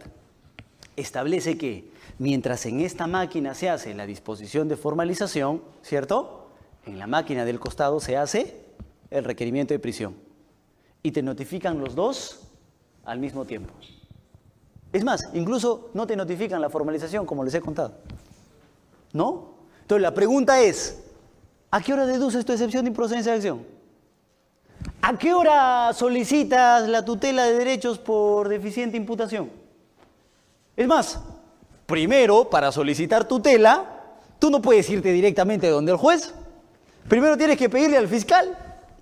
establece 0.97 1.57
que 1.57 1.91
mientras 2.19 2.67
en 2.67 2.81
esta 2.81 3.07
máquina 3.07 3.55
se 3.55 3.71
hace 3.71 3.95
la 3.95 4.07
disposición 4.07 4.69
de 4.69 4.77
formalización, 4.77 5.63
¿cierto? 5.83 6.51
En 6.85 6.99
la 6.99 7.07
máquina 7.07 7.45
del 7.45 7.59
costado 7.59 8.01
se 8.01 8.17
hace 8.17 8.61
el 9.11 9.25
requerimiento 9.25 9.75
de 9.75 9.79
prisión. 9.79 10.15
Y 11.03 11.13
te 11.13 11.23
notifican 11.23 11.79
los 11.79 11.95
dos 11.95 12.41
al 13.05 13.19
mismo 13.19 13.47
tiempo. 13.47 13.73
Es 14.93 15.05
más, 15.05 15.31
incluso 15.33 15.91
no 15.95 16.07
te 16.07 16.17
notifican 16.17 16.61
la 16.61 16.69
formalización, 16.69 17.25
como 17.25 17.45
les 17.45 17.55
he 17.55 17.61
contado. 17.61 17.95
¿No? 19.13 19.55
Entonces 19.83 20.03
la 20.03 20.13
pregunta 20.13 20.61
es, 20.61 21.05
¿a 21.71 21.81
qué 21.81 21.93
hora 21.93 22.07
deduces 22.07 22.45
tu 22.45 22.53
excepción 22.53 22.85
de 22.85 22.91
improcedencia 22.91 23.33
de 23.33 23.37
acción? 23.37 23.80
¿A 25.11 25.19
qué 25.19 25.35
hora 25.35 25.93
solicitas 25.93 26.89
la 26.89 27.05
tutela 27.05 27.43
de 27.43 27.55
derechos 27.55 27.99
por 27.99 28.49
deficiente 28.49 28.97
imputación? 28.97 29.51
Es 30.77 30.87
más, 30.87 31.19
primero, 31.85 32.49
para 32.49 32.71
solicitar 32.71 33.25
tutela, 33.25 34.05
tú 34.39 34.51
no 34.51 34.63
puedes 34.63 34.89
irte 34.89 35.11
directamente 35.11 35.69
donde 35.69 35.91
el 35.91 35.99
juez. 35.99 36.33
Primero 37.09 37.37
tienes 37.37 37.57
que 37.57 37.69
pedirle 37.69 37.97
al 37.97 38.07
fiscal, 38.07 38.57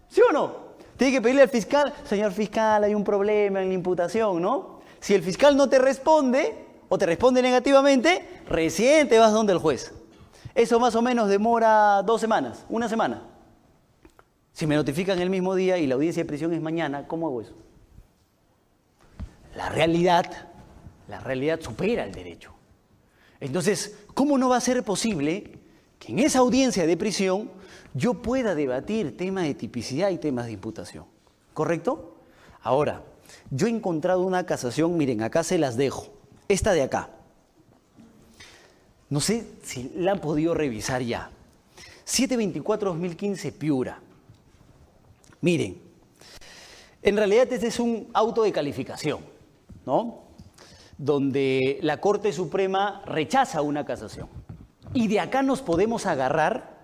¿sí 0.09 0.23
o 0.27 0.33
no? 0.33 0.55
Tienes 0.97 1.15
que 1.15 1.21
pedirle 1.21 1.43
al 1.43 1.51
fiscal, 1.51 1.93
señor 2.05 2.33
fiscal, 2.33 2.85
hay 2.85 2.95
un 2.95 3.05
problema 3.05 3.61
en 3.61 3.69
la 3.69 3.75
imputación, 3.75 4.41
¿no? 4.41 4.81
Si 5.01 5.15
el 5.15 5.23
fiscal 5.23 5.59
no 5.59 5.69
te 5.69 5.79
responde 5.79 6.57
o 6.89 6.97
te 6.97 7.05
responde 7.05 7.43
negativamente, 7.43 8.27
recién 8.49 9.11
te 9.11 9.19
vas 9.19 9.35
donde 9.35 9.53
el 9.53 9.59
juez. 9.59 9.93
Eso 10.55 10.81
más 10.81 10.95
o 10.95 11.03
menos 11.03 11.29
demora 11.29 12.03
dos 12.03 12.19
semanas, 12.19 12.65
una 12.71 12.89
semana. 12.89 13.25
Si 14.59 14.67
me 14.67 14.75
notifican 14.75 15.21
el 15.21 15.31
mismo 15.31 15.55
día 15.55 15.79
y 15.79 15.87
la 15.87 15.95
audiencia 15.95 16.25
de 16.25 16.27
prisión 16.27 16.53
es 16.53 16.61
mañana, 16.61 17.07
¿cómo 17.07 17.29
hago 17.29 17.43
eso? 17.43 17.55
La 19.55 19.69
realidad, 19.69 20.49
la 21.07 21.21
realidad 21.21 21.61
supera 21.61 22.03
el 22.03 22.11
derecho. 22.11 22.51
Entonces, 23.39 23.97
¿cómo 24.15 24.37
no 24.37 24.49
va 24.49 24.57
a 24.57 24.61
ser 24.61 24.83
posible 24.83 25.61
que 26.01 26.11
en 26.11 26.19
esa 26.19 26.41
audiencia 26.41 26.89
de 26.89 26.97
prisión 26.97 27.53
yo 27.95 28.15
pueda 28.15 28.57
debatir 28.57 29.17
temas 29.17 29.45
de 29.45 29.55
tipicidad 29.55 30.11
y 30.11 30.19
temas 30.19 30.47
de 30.47 30.53
imputación? 30.55 31.05
¿Correcto? 31.55 32.17
Ahora, 32.61 33.05
yo 33.53 33.69
he 33.69 33.71
encontrado 33.71 34.23
una 34.23 34.45
casación, 34.45 34.97
miren, 34.97 35.23
acá 35.23 35.45
se 35.45 35.59
las 35.59 35.77
dejo. 35.77 36.09
Esta 36.49 36.73
de 36.73 36.83
acá. 36.83 37.11
No 39.09 39.21
sé 39.21 39.47
si 39.63 39.93
la 39.95 40.11
han 40.11 40.21
podido 40.21 40.53
revisar 40.53 41.01
ya. 41.03 41.31
724-2015 42.07 43.53
Piura. 43.53 44.03
Miren, 45.41 45.81
en 47.03 47.17
realidad 47.17 47.53
este 47.53 47.69
es 47.69 47.79
un 47.79 48.09
auto 48.13 48.43
de 48.43 48.53
calificación, 48.53 49.21
¿no? 49.87 50.25
Donde 50.97 51.79
la 51.83 52.01
Corte 52.01 52.33
Suprema 52.33 53.03
rechaza 53.07 53.63
una 53.63 53.85
casación. 53.85 54.29
Y 54.95 55.07
de 55.07 55.21
acá 55.21 55.43
nos 55.43 55.63
podemos 55.63 56.07
agarrar 56.07 56.79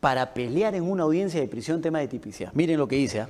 para 0.00 0.32
pelear 0.32 0.74
en 0.74 0.84
una 0.84 1.02
audiencia 1.02 1.40
de 1.40 1.48
prisión 1.48 1.82
tema 1.82 1.98
de 1.98 2.08
tipicidad. 2.08 2.52
Miren 2.54 2.78
lo 2.78 2.86
que 2.86 2.96
dice. 2.96 3.22
¿ah? 3.22 3.28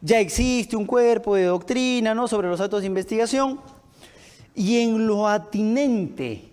Ya 0.00 0.18
existe 0.18 0.76
un 0.76 0.86
cuerpo 0.86 1.36
de 1.36 1.44
doctrina 1.44 2.14
¿no? 2.14 2.28
sobre 2.28 2.48
los 2.48 2.60
actos 2.60 2.80
de 2.80 2.86
investigación 2.86 3.60
y 4.54 4.80
en 4.80 5.06
lo 5.06 5.28
atinente 5.28 6.52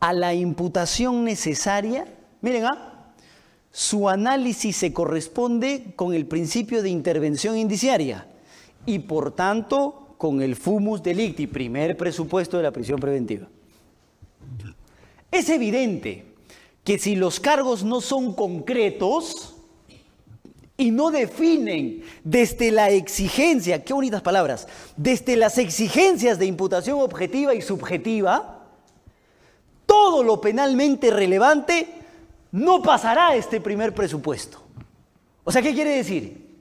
a 0.00 0.12
la 0.12 0.34
imputación 0.34 1.24
necesaria, 1.24 2.06
miren, 2.42 2.66
¿ah? 2.66 2.93
Su 3.76 4.08
análisis 4.08 4.76
se 4.76 4.92
corresponde 4.92 5.94
con 5.96 6.14
el 6.14 6.26
principio 6.26 6.80
de 6.80 6.90
intervención 6.90 7.58
indiciaria 7.58 8.24
y 8.86 9.00
por 9.00 9.32
tanto 9.32 10.14
con 10.16 10.42
el 10.42 10.54
fumus 10.54 11.02
delicti, 11.02 11.48
primer 11.48 11.96
presupuesto 11.96 12.56
de 12.56 12.62
la 12.62 12.70
prisión 12.70 13.00
preventiva. 13.00 13.48
Es 15.28 15.48
evidente 15.48 16.24
que 16.84 17.00
si 17.00 17.16
los 17.16 17.40
cargos 17.40 17.82
no 17.82 18.00
son 18.00 18.34
concretos 18.34 19.56
y 20.76 20.92
no 20.92 21.10
definen 21.10 22.04
desde 22.22 22.70
la 22.70 22.90
exigencia, 22.90 23.82
qué 23.82 23.92
bonitas 23.92 24.22
palabras, 24.22 24.68
desde 24.96 25.34
las 25.34 25.58
exigencias 25.58 26.38
de 26.38 26.46
imputación 26.46 27.00
objetiva 27.00 27.56
y 27.56 27.60
subjetiva, 27.60 28.68
todo 29.84 30.22
lo 30.22 30.40
penalmente 30.40 31.10
relevante 31.10 32.03
no 32.54 32.80
pasará 32.82 33.34
este 33.34 33.60
primer 33.60 33.92
presupuesto. 33.92 34.62
O 35.42 35.50
sea, 35.50 35.60
¿qué 35.60 35.74
quiere 35.74 35.96
decir? 35.96 36.54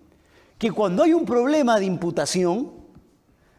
Que 0.58 0.72
cuando 0.72 1.04
hay 1.04 1.14
un 1.14 1.24
problema 1.24 1.78
de 1.78 1.86
imputación, 1.86 2.72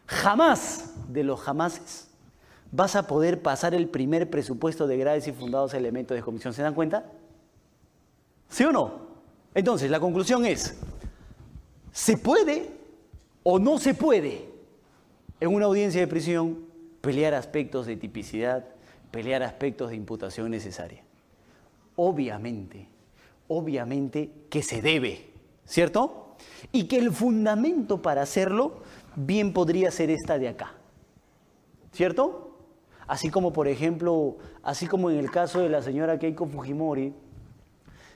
jamás 0.05 0.95
de 1.07 1.23
los 1.23 1.39
jamases 1.39 2.09
vas 2.73 2.97
a 2.97 3.07
poder 3.07 3.41
pasar 3.41 3.73
el 3.73 3.87
primer 3.87 4.29
presupuesto 4.29 4.85
de 4.85 4.97
graves 4.97 5.25
y 5.29 5.31
fundados 5.31 5.73
elementos 5.73 6.13
de 6.13 6.21
comisión. 6.21 6.53
¿Se 6.53 6.61
dan 6.61 6.73
cuenta? 6.73 7.05
¿Sí 8.49 8.65
o 8.65 8.71
no? 8.73 9.05
Entonces, 9.53 9.89
la 9.89 10.01
conclusión 10.01 10.45
es, 10.45 10.77
¿se 11.93 12.17
puede 12.17 12.69
o 13.43 13.59
no 13.59 13.77
se 13.77 13.93
puede 13.93 14.49
en 15.39 15.55
una 15.55 15.67
audiencia 15.67 16.01
de 16.01 16.07
prisión 16.07 16.65
pelear 16.99 17.33
aspectos 17.33 17.85
de 17.85 17.95
tipicidad, 17.95 18.65
pelear 19.09 19.41
aspectos 19.41 19.91
de 19.91 19.95
imputación 19.95 20.51
necesaria? 20.51 21.04
Obviamente, 21.95 22.87
obviamente 23.47 24.31
que 24.49 24.61
se 24.61 24.81
debe, 24.81 25.29
¿cierto? 25.65 26.35
Y 26.71 26.85
que 26.85 26.97
el 26.97 27.11
fundamento 27.11 28.01
para 28.01 28.21
hacerlo 28.21 28.81
bien 29.15 29.53
podría 29.53 29.91
ser 29.91 30.09
esta 30.09 30.37
de 30.37 30.49
acá, 30.49 30.73
¿cierto? 31.91 32.57
Así 33.07 33.29
como, 33.29 33.53
por 33.53 33.67
ejemplo, 33.67 34.37
así 34.63 34.87
como 34.87 35.09
en 35.11 35.19
el 35.19 35.29
caso 35.29 35.59
de 35.59 35.69
la 35.69 35.81
señora 35.81 36.17
Keiko 36.17 36.47
Fujimori, 36.47 37.13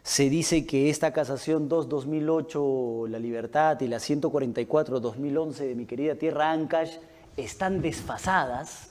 se 0.02 0.30
dice 0.30 0.66
que 0.66 0.90
esta 0.90 1.14
casación 1.14 1.70
2-2008, 1.70 3.08
La 3.10 3.20
Libertad, 3.20 3.80
y 3.82 3.88
la 3.88 3.98
144-2011 3.98 5.54
de 5.54 5.76
mi 5.76 5.86
querida 5.86 6.16
tierra 6.16 6.52
Ancash 6.52 6.98
están 7.38 7.82
desfasadas, 7.82 8.89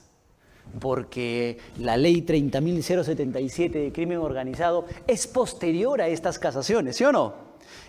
porque 0.79 1.57
la 1.77 1.97
ley 1.97 2.21
30.077 2.21 3.71
de 3.71 3.91
crimen 3.91 4.19
organizado 4.19 4.85
es 5.07 5.27
posterior 5.27 6.01
a 6.01 6.07
estas 6.07 6.39
casaciones, 6.39 6.97
¿sí 6.97 7.03
o 7.03 7.11
no? 7.11 7.33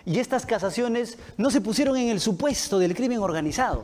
Y 0.05 0.19
estas 0.19 0.45
casaciones 0.45 1.17
no 1.37 1.51
se 1.51 1.61
pusieron 1.61 1.97
en 1.97 2.09
el 2.09 2.19
supuesto 2.19 2.79
del 2.79 2.95
crimen 2.95 3.19
organizado. 3.19 3.83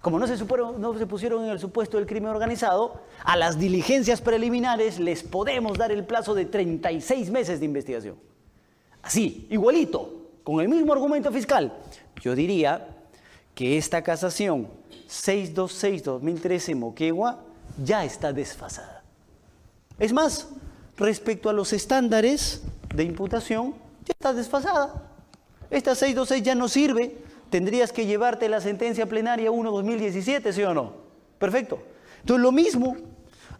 Como 0.00 0.18
no 0.18 0.26
se, 0.26 0.44
no 0.78 0.98
se 0.98 1.06
pusieron 1.06 1.44
en 1.44 1.50
el 1.50 1.60
supuesto 1.60 1.96
del 1.96 2.06
crimen 2.06 2.30
organizado, 2.30 3.02
a 3.22 3.36
las 3.36 3.58
diligencias 3.58 4.20
preliminares 4.20 4.98
les 4.98 5.22
podemos 5.22 5.78
dar 5.78 5.92
el 5.92 6.04
plazo 6.04 6.34
de 6.34 6.46
36 6.46 7.30
meses 7.30 7.60
de 7.60 7.66
investigación. 7.66 8.16
Así, 9.00 9.46
igualito, 9.50 10.30
con 10.42 10.60
el 10.60 10.68
mismo 10.68 10.92
argumento 10.92 11.30
fiscal. 11.30 11.72
Yo 12.20 12.34
diría 12.34 12.88
que 13.54 13.78
esta 13.78 14.02
casación 14.02 14.68
626-2013 15.08 16.74
Moquegua 16.74 17.44
ya 17.82 18.04
está 18.04 18.32
desfasada. 18.32 19.02
Es 19.98 20.12
más, 20.12 20.48
respecto 20.96 21.48
a 21.48 21.52
los 21.52 21.72
estándares 21.72 22.62
de 22.94 23.04
imputación, 23.04 23.74
ya 24.04 24.12
está 24.12 24.32
desfasada. 24.32 25.10
Esta 25.70 25.94
626 25.94 26.42
ya 26.42 26.54
no 26.54 26.68
sirve. 26.68 27.16
Tendrías 27.50 27.92
que 27.92 28.06
llevarte 28.06 28.48
la 28.48 28.60
sentencia 28.60 29.06
plenaria 29.06 29.50
1-2017, 29.50 30.52
¿sí 30.52 30.62
o 30.62 30.74
no? 30.74 30.92
Perfecto. 31.38 31.82
Entonces, 32.20 32.42
lo 32.42 32.52
mismo 32.52 32.96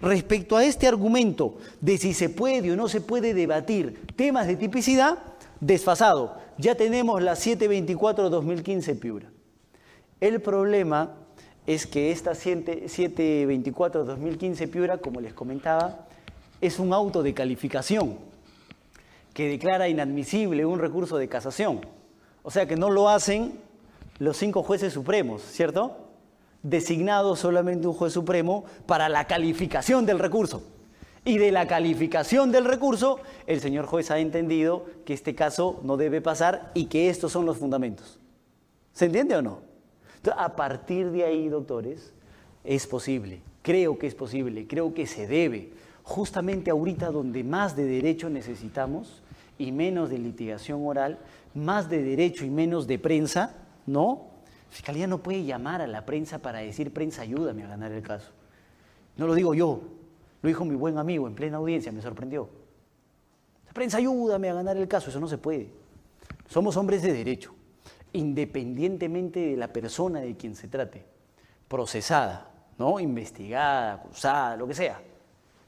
respecto 0.01 0.57
a 0.57 0.65
este 0.65 0.89
argumento 0.89 1.59
de 1.81 1.97
si 1.99 2.13
se 2.13 2.29
puede 2.29 2.73
o 2.73 2.77
no 2.77 2.89
se 2.89 3.01
puede 3.01 3.35
debatir 3.35 4.07
temas 4.17 4.47
de 4.47 4.57
tipicidad, 4.57 5.19
desfasado. 5.61 6.37
Ya 6.59 6.75
tenemos 6.75 7.23
la 7.23 7.33
724-2015 7.33 8.99
Piura. 8.99 9.31
El 10.21 10.41
problema 10.41 11.15
es 11.67 11.87
que 11.87 12.11
esta 12.11 12.33
724-2015 12.33 14.69
Piura, 14.69 14.99
como 14.99 15.21
les 15.21 15.35
comentaba, 15.35 16.07
es 16.61 16.79
un 16.79 16.93
auto 16.93 17.23
de 17.23 17.33
calificación 17.35 18.19
que 19.35 19.49
declara 19.49 19.89
inadmisible 19.89 20.67
un 20.67 20.79
recurso 20.79 21.17
de 21.17 21.29
casación. 21.29 21.81
O 22.43 22.51
sea 22.51 22.67
que 22.67 22.77
no 22.77 22.91
lo 22.91 23.09
hacen 23.09 23.59
los 24.19 24.37
cinco 24.37 24.63
jueces 24.63 24.93
supremos, 24.93 25.43
¿cierto? 25.43 25.97
Designado 26.63 27.35
solamente 27.35 27.89
un 27.89 27.95
juez 27.95 28.13
supremo 28.13 28.65
para 28.87 29.09
la 29.09 29.27
calificación 29.27 30.07
del 30.07 30.19
recurso. 30.19 30.63
Y 31.25 31.39
de 31.39 31.53
la 31.53 31.69
calificación 31.69 32.51
del 32.51 32.65
recurso, 32.65 33.21
el 33.47 33.61
señor 33.61 33.87
juez 33.87 34.11
ha 34.11 34.19
entendido 34.19 34.87
que 35.05 35.15
este 35.15 35.35
caso 35.35 35.81
no 35.85 35.97
debe 35.97 36.21
pasar 36.21 36.73
y 36.75 36.87
que 36.87 37.11
estos 37.11 37.33
son 37.33 37.47
los 37.47 37.59
fundamentos. 37.59 38.19
¿Se 38.93 39.07
entiende 39.07 39.37
o 39.37 39.43
no? 39.43 39.72
A 40.37 40.55
partir 40.55 41.11
de 41.11 41.25
ahí, 41.25 41.49
doctores, 41.49 42.13
es 42.65 42.87
posible, 42.87 43.41
creo 43.63 43.99
que 43.99 44.07
es 44.07 44.15
posible, 44.15 44.67
creo 44.67 44.95
que 44.95 45.07
se 45.07 45.27
debe, 45.27 45.71
justamente 46.03 46.71
ahorita 46.71 47.11
donde 47.11 47.43
más 47.45 47.77
de 47.77 47.85
derecho 47.85 48.31
necesitamos 48.31 49.23
y 49.59 49.73
menos 49.73 50.11
de 50.11 50.19
litigación 50.19 50.87
oral, 50.87 51.19
más 51.55 51.89
de 51.89 52.03
derecho 52.03 52.45
y 52.45 52.51
menos 52.51 52.87
de 52.87 52.99
prensa, 52.99 53.55
¿no? 53.87 54.27
Fiscalía 54.71 55.07
no 55.07 55.19
puede 55.19 55.45
llamar 55.45 55.83
a 55.83 55.87
la 55.87 56.07
prensa 56.07 56.39
para 56.39 56.61
decir, 56.61 56.93
prensa, 56.93 57.23
ayúdame 57.23 57.65
a 57.65 57.69
ganar 57.69 57.93
el 57.93 58.03
caso. 58.03 58.31
No 59.17 59.27
lo 59.27 59.35
digo 59.35 59.55
yo, 59.55 59.83
lo 60.41 60.49
dijo 60.49 60.65
mi 60.65 60.75
buen 60.75 60.99
amigo 60.99 61.27
en 61.27 61.35
plena 61.35 61.59
audiencia, 61.59 61.93
me 61.93 62.01
sorprendió. 62.01 62.49
Prensa, 63.73 63.99
ayúdame 63.99 64.51
a 64.51 64.55
ganar 64.55 64.77
el 64.77 64.89
caso, 64.89 65.11
eso 65.11 65.21
no 65.21 65.29
se 65.29 65.39
puede. 65.39 65.71
Somos 66.49 66.77
hombres 66.77 67.03
de 67.03 67.13
derecho, 67.13 67.55
independientemente 68.13 69.41
de 69.41 69.57
la 69.57 69.73
persona 69.73 70.21
de 70.21 70.37
quien 70.37 70.55
se 70.55 70.69
trate, 70.69 71.05
procesada, 71.69 72.51
¿no? 72.79 73.01
investigada, 73.01 73.95
acusada, 73.95 74.57
lo 74.57 74.67
que 74.67 74.75
sea. 74.75 75.01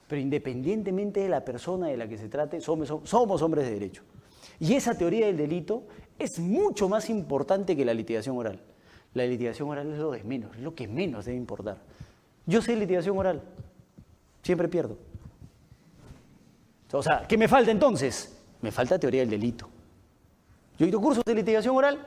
Pero 0.07 0.20
independientemente 0.20 1.20
de 1.20 1.28
la 1.28 1.45
persona 1.45 1.88
de 1.88 1.97
la 1.97 2.07
que 2.07 2.18
se 2.18 2.28
trate, 2.28 2.61
somos, 2.61 3.42
hombres 3.42 3.66
de 3.66 3.72
derecho. 3.72 4.03
Y 4.61 4.74
esa 4.74 4.97
teoría 4.97 5.26
del 5.26 5.36
delito 5.36 5.84
es 6.18 6.38
mucho 6.38 6.88
más 6.88 7.09
importante 7.11 7.76
que 7.76 7.84
la 7.84 7.95
litigación 7.95 8.36
oral. 8.36 8.61
La 9.14 9.24
litigación 9.24 9.68
oral 9.68 9.92
es 9.92 9.99
lo 9.99 10.11
de 10.11 10.22
menos, 10.24 10.55
es 10.57 10.62
lo 10.62 10.74
que 10.74 10.86
menos 10.86 11.24
debe 11.24 11.38
importar. 11.38 11.78
Yo 12.47 12.61
sé 12.61 12.76
litigación 12.76 13.16
oral, 13.16 13.42
siempre 14.42 14.68
pierdo. 14.68 14.99
O 16.92 17.03
sea, 17.03 17.26
¿qué 17.26 17.36
me 17.36 17.49
falta 17.49 17.70
entonces? 17.70 18.38
Me 18.61 18.70
falta 18.70 18.99
teoría 18.99 19.20
del 19.22 19.30
delito. 19.30 19.68
Yo 20.78 20.86
he 20.86 20.88
ido 20.88 21.01
cursos 21.01 21.24
de 21.24 21.34
litigación 21.34 21.76
oral, 21.76 21.99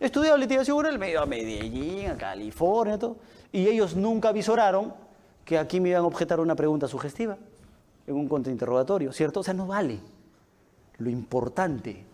he 0.00 0.06
estudiado 0.06 0.36
litigación 0.36 0.78
oral, 0.78 0.98
me 0.98 1.10
ido 1.10 1.22
a 1.22 1.26
Medellín, 1.26 2.10
a 2.10 2.16
California, 2.16 2.98
todo, 2.98 3.16
y 3.52 3.66
ellos 3.66 3.96
nunca 3.96 4.28
avisoraron 4.28 4.94
que 5.44 5.58
aquí 5.58 5.80
me 5.80 5.90
iban 5.90 6.02
a 6.02 6.06
objetar 6.06 6.40
una 6.40 6.54
pregunta 6.54 6.86
sugestiva 6.88 7.38
en 8.06 8.14
un 8.14 8.28
contrainterrogatorio, 8.28 9.12
¿cierto? 9.12 9.40
O 9.40 9.42
sea, 9.42 9.54
no 9.54 9.66
vale. 9.66 9.98
Lo 10.98 11.10
importante 11.10 12.04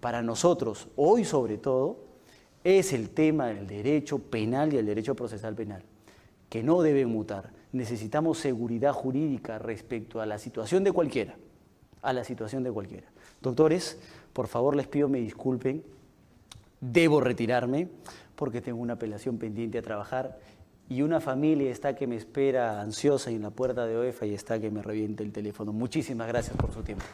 para 0.00 0.22
nosotros, 0.22 0.88
hoy 0.96 1.24
sobre 1.24 1.58
todo, 1.58 1.96
es 2.64 2.92
el 2.92 3.10
tema 3.10 3.46
del 3.46 3.66
derecho 3.66 4.18
penal 4.18 4.72
y 4.72 4.76
el 4.76 4.86
derecho 4.86 5.14
procesal 5.14 5.54
penal, 5.54 5.82
que 6.48 6.62
no 6.62 6.82
debe 6.82 7.06
mutar. 7.06 7.50
Necesitamos 7.72 8.38
seguridad 8.38 8.92
jurídica 8.92 9.58
respecto 9.58 10.20
a 10.20 10.26
la 10.26 10.38
situación 10.38 10.84
de 10.84 10.92
cualquiera, 10.92 11.36
a 12.02 12.12
la 12.12 12.24
situación 12.24 12.62
de 12.62 12.70
cualquiera. 12.70 13.08
Doctores, 13.40 13.98
por 14.32 14.46
favor 14.46 14.76
les 14.76 14.86
pido 14.86 15.08
me 15.08 15.18
disculpen, 15.18 15.82
debo 16.82 17.20
retirarme 17.20 17.88
porque 18.34 18.60
tengo 18.60 18.82
una 18.82 18.94
apelación 18.94 19.38
pendiente 19.38 19.78
a 19.78 19.82
trabajar 19.82 20.38
y 20.88 21.00
una 21.00 21.20
familia 21.20 21.70
está 21.70 21.94
que 21.94 22.06
me 22.06 22.16
espera 22.16 22.82
ansiosa 22.82 23.30
en 23.30 23.40
la 23.40 23.50
puerta 23.50 23.86
de 23.86 23.96
OEFA 23.96 24.26
y 24.26 24.34
está 24.34 24.60
que 24.60 24.70
me 24.70 24.82
reviente 24.82 25.22
el 25.22 25.32
teléfono. 25.32 25.72
Muchísimas 25.72 26.28
gracias 26.28 26.54
por 26.56 26.72
su 26.72 26.82
tiempo. 26.82 27.04